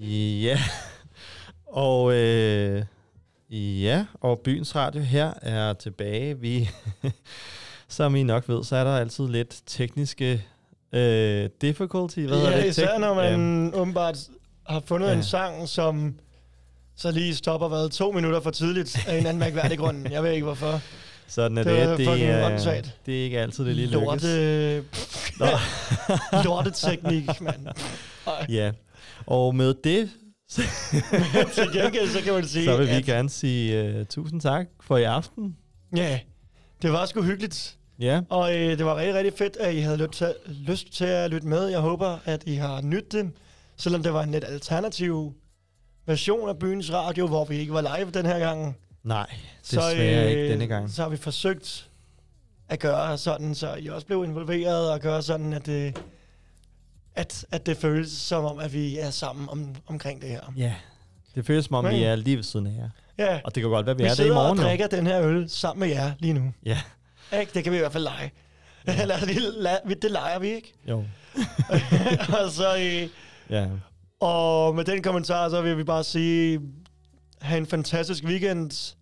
[0.00, 0.58] Ja,
[1.66, 2.82] og øh,
[3.82, 6.38] ja, og Byens Radio her er tilbage.
[6.40, 6.70] Vi,
[7.88, 10.44] som I nok ved, så er der altid lidt tekniske
[10.92, 12.18] øh, difficulty.
[12.20, 12.66] Hvad ja, det?
[12.66, 13.78] især når man ja.
[13.80, 14.18] åbenbart
[14.66, 15.12] har fundet Ja.
[15.14, 16.14] en sang, som
[16.96, 20.10] så lige stopper hvad, to minutter for tidligt af en anden mærkværdig grund.
[20.10, 20.80] Jeg ved ikke hvorfor.
[21.28, 21.82] Sådan er Det det.
[21.82, 22.98] er Det, fucking er, åndssvagt.
[23.06, 24.90] det er ikke altid, det lige Lorte- lykkes.
[26.44, 27.66] Lorteteknik, mand.
[28.48, 28.72] ja,
[29.26, 30.10] og med det,
[31.54, 34.66] Til gengæld, så kan man sige, så vil vi at- gerne sige uh, tusind tak
[34.80, 35.56] for i aften.
[35.96, 36.20] Ja,
[36.82, 37.76] det var sgu hyggeligt.
[37.98, 38.20] Ja.
[38.28, 41.30] Og øh, det var rigtig, rigtig fedt, at I havde lyst til, lyst til at
[41.30, 41.66] lytte med.
[41.66, 43.30] Jeg håber, at I har nydt det,
[43.76, 45.32] selvom det var en lidt alternativ
[46.06, 48.76] version af byens radio, hvor vi ikke var live den her gang.
[49.04, 49.26] Nej,
[49.62, 50.90] desværre ikke denne gang.
[50.90, 51.88] Så har vi forsøgt
[52.68, 56.00] at gøre sådan, så I også blev involveret og gøre sådan, at det,
[57.14, 60.40] at, at det føles som om, at vi er sammen om, omkring det her.
[60.56, 60.74] Ja,
[61.34, 62.88] det føles som om, vi Men- er lige ved siden af jer.
[63.18, 63.40] Ja.
[63.44, 64.50] Og det kan godt være, vi, vi er det i sidder morgen.
[64.58, 64.68] og jo.
[64.68, 66.52] drikker den her øl sammen med jer lige nu.
[66.64, 66.78] Ja.
[67.40, 67.50] Ikke?
[67.54, 68.32] Det kan vi i hvert fald lege.
[68.86, 70.72] Eller vi, la- vi- det leger vi, ikke?
[70.88, 71.04] Jo.
[72.42, 73.08] og så, øh,
[73.50, 73.66] Ja.
[74.20, 76.60] og med den kommentar, så vil vi bare sige,
[77.40, 78.94] have en fantastisk weekend.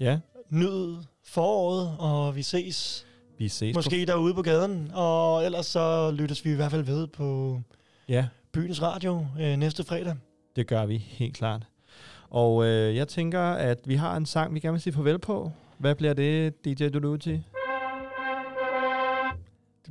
[0.00, 0.18] Ja.
[0.50, 3.06] Nyd foråret, og vi ses.
[3.44, 3.74] Vi ses.
[3.74, 7.60] Måske derude på gaden, og ellers så lyttes vi i hvert fald ved på
[8.08, 8.26] Ja.
[8.52, 10.14] Byens Radio øh, næste fredag.
[10.56, 11.62] Det gør vi helt klart.
[12.30, 15.52] Og øh, jeg tænker, at vi har en sang, vi gerne vil sige farvel på.
[15.78, 17.40] Hvad bliver det, DJ Duluti?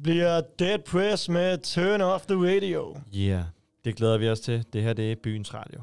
[0.04, 2.98] bliver Dead Press med Turn Off the Radio.
[3.14, 3.44] Ja, yeah,
[3.86, 4.66] det glæder vi os til.
[4.74, 5.82] Det her det er Byens Radio.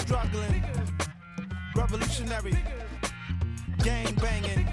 [0.00, 0.64] Struggling,
[1.74, 2.56] revolutionary,
[3.82, 4.68] gang banging,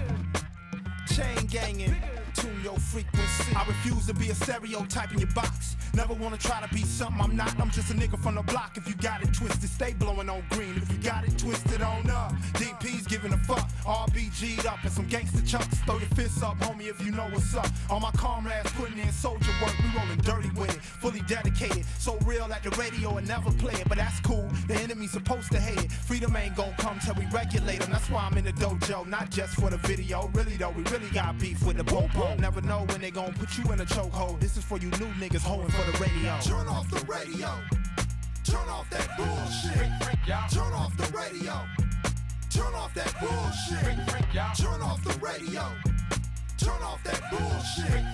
[1.08, 1.96] chain ganging.
[2.36, 3.54] Tune your frequency.
[3.56, 5.76] I refuse to be a stereotype in your box.
[5.94, 7.58] Never wanna try to be something I'm not.
[7.58, 8.76] I'm just a nigga from the block.
[8.76, 10.76] If you got it twisted, stay blowing on green.
[10.76, 13.66] If you got it twisted on up, DP's giving a fuck.
[13.84, 15.78] RBG'd up and some gangster chunks.
[15.86, 17.68] Throw your fists up, homie, if you know what's up.
[17.88, 19.74] All my comrades putting in soldier work.
[19.78, 21.86] We rolling dirty with it, fully dedicated.
[21.98, 24.48] So real at the radio and never play it, but that's cool.
[24.68, 25.90] The enemy's supposed to hate it.
[25.92, 27.92] Freedom ain't gon' come till we regulate them.
[27.92, 30.28] That's why I'm in the dojo, not just for the video.
[30.34, 32.25] Really though, we really got beef with the popo.
[32.38, 34.40] Never know when they gon' put you in a chokehold.
[34.40, 36.36] This is for you new niggas holding for the radio.
[36.42, 37.50] Turn off the radio.
[38.44, 39.90] Turn off that bullshit.
[40.52, 41.60] Turn off the radio.
[42.50, 43.96] Turn off that bullshit.
[44.56, 45.64] Turn off the radio.
[46.58, 48.04] Turn off that bullshit.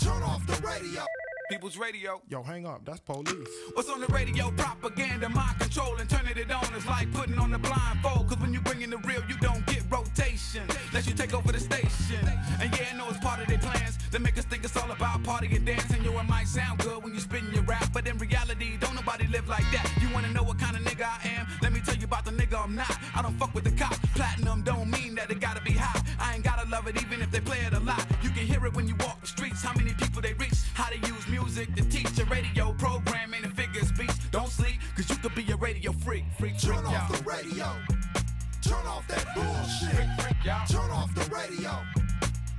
[0.00, 1.04] Turn off the radio.
[1.50, 2.20] People's radio.
[2.28, 2.84] Yo, hang up.
[2.84, 3.48] That's police.
[3.74, 4.50] What's on the radio?
[4.52, 8.28] Propaganda, mind control, and turning it on is like putting on the blindfold.
[8.28, 10.64] Cause when you bring in the real, you don't get rotation.
[10.92, 12.24] Let you take over the station.
[12.60, 13.98] And yeah, I know it's part of their plans.
[14.10, 16.02] They make us think it's all about party and dancing.
[16.02, 19.26] Yo, it might sound good when you spin your rap, but in reality, don't nobody
[19.28, 19.86] live like that.
[20.00, 21.46] You wanna know what kind of nigga I am?
[21.60, 22.96] Let me tell you about the nigga I'm not.
[23.14, 23.98] I don't fuck with the cops.
[24.14, 26.00] Platinum don't mean that it gotta be high.
[26.18, 28.04] I ain't gotta love it even if they play it a lot.
[28.22, 29.62] You can hear it when you walk the streets.
[29.62, 30.58] How many people they reach?
[30.74, 34.16] How they use music to teach a radio programming and figure speech.
[34.30, 36.24] Don't sleep, cause you could be a radio freak.
[36.38, 38.01] Freak, freak, Turn off the radio.
[38.72, 40.08] Turn off that bullshit.
[40.70, 41.76] Turn off the radio.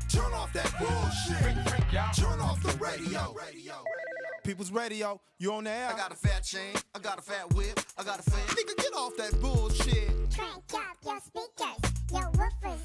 [0.10, 1.56] Turn off that bullshit.
[2.16, 3.34] Turn off the radio.
[4.44, 5.90] People's radio, you on the air?
[5.92, 6.76] I got a fat chain.
[6.94, 7.80] I got a fat whip.
[7.98, 8.48] I got a fat.
[8.50, 10.12] Nigga, get off that bullshit.
[10.36, 12.83] Crank up your speakers, your woofers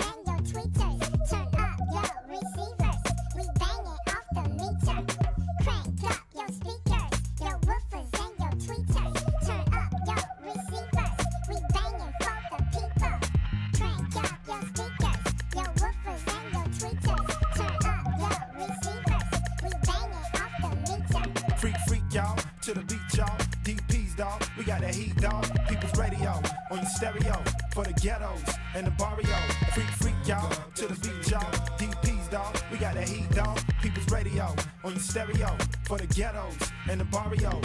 [22.69, 23.39] To the beat, y'all.
[23.65, 24.45] DP's, dog.
[24.59, 25.47] We got that heat, dog.
[25.71, 26.39] People's radio
[26.71, 28.43] on your stereo for the ghettos
[28.75, 29.39] and the barrio.
[29.73, 30.51] Freak, freak, y'all.
[30.75, 31.51] To the beat, y'all.
[31.79, 32.55] DP's, dog.
[32.71, 33.59] We got that heat, dog.
[33.81, 35.57] People's radio on your stereo
[35.87, 37.59] for the ghettos and the barrio.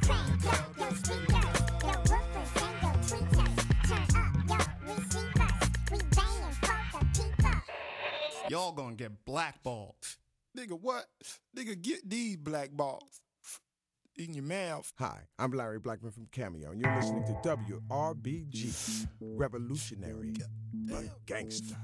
[0.00, 1.28] Crank up your speakers,
[1.84, 4.08] your woofers and your tweeters.
[4.08, 5.68] Turn up your receivers.
[5.92, 8.48] We banging for the people.
[8.48, 9.96] Y'all gonna get blackballed.
[10.56, 11.04] Nigga, what?
[11.54, 13.20] Nigga, get these black balls
[14.18, 14.92] in your mouth.
[14.98, 17.32] Hi, I'm Larry Blackman from Cameo, and you're listening to
[17.88, 20.34] WRBG, Revolutionary,
[20.88, 21.76] but Gangsta.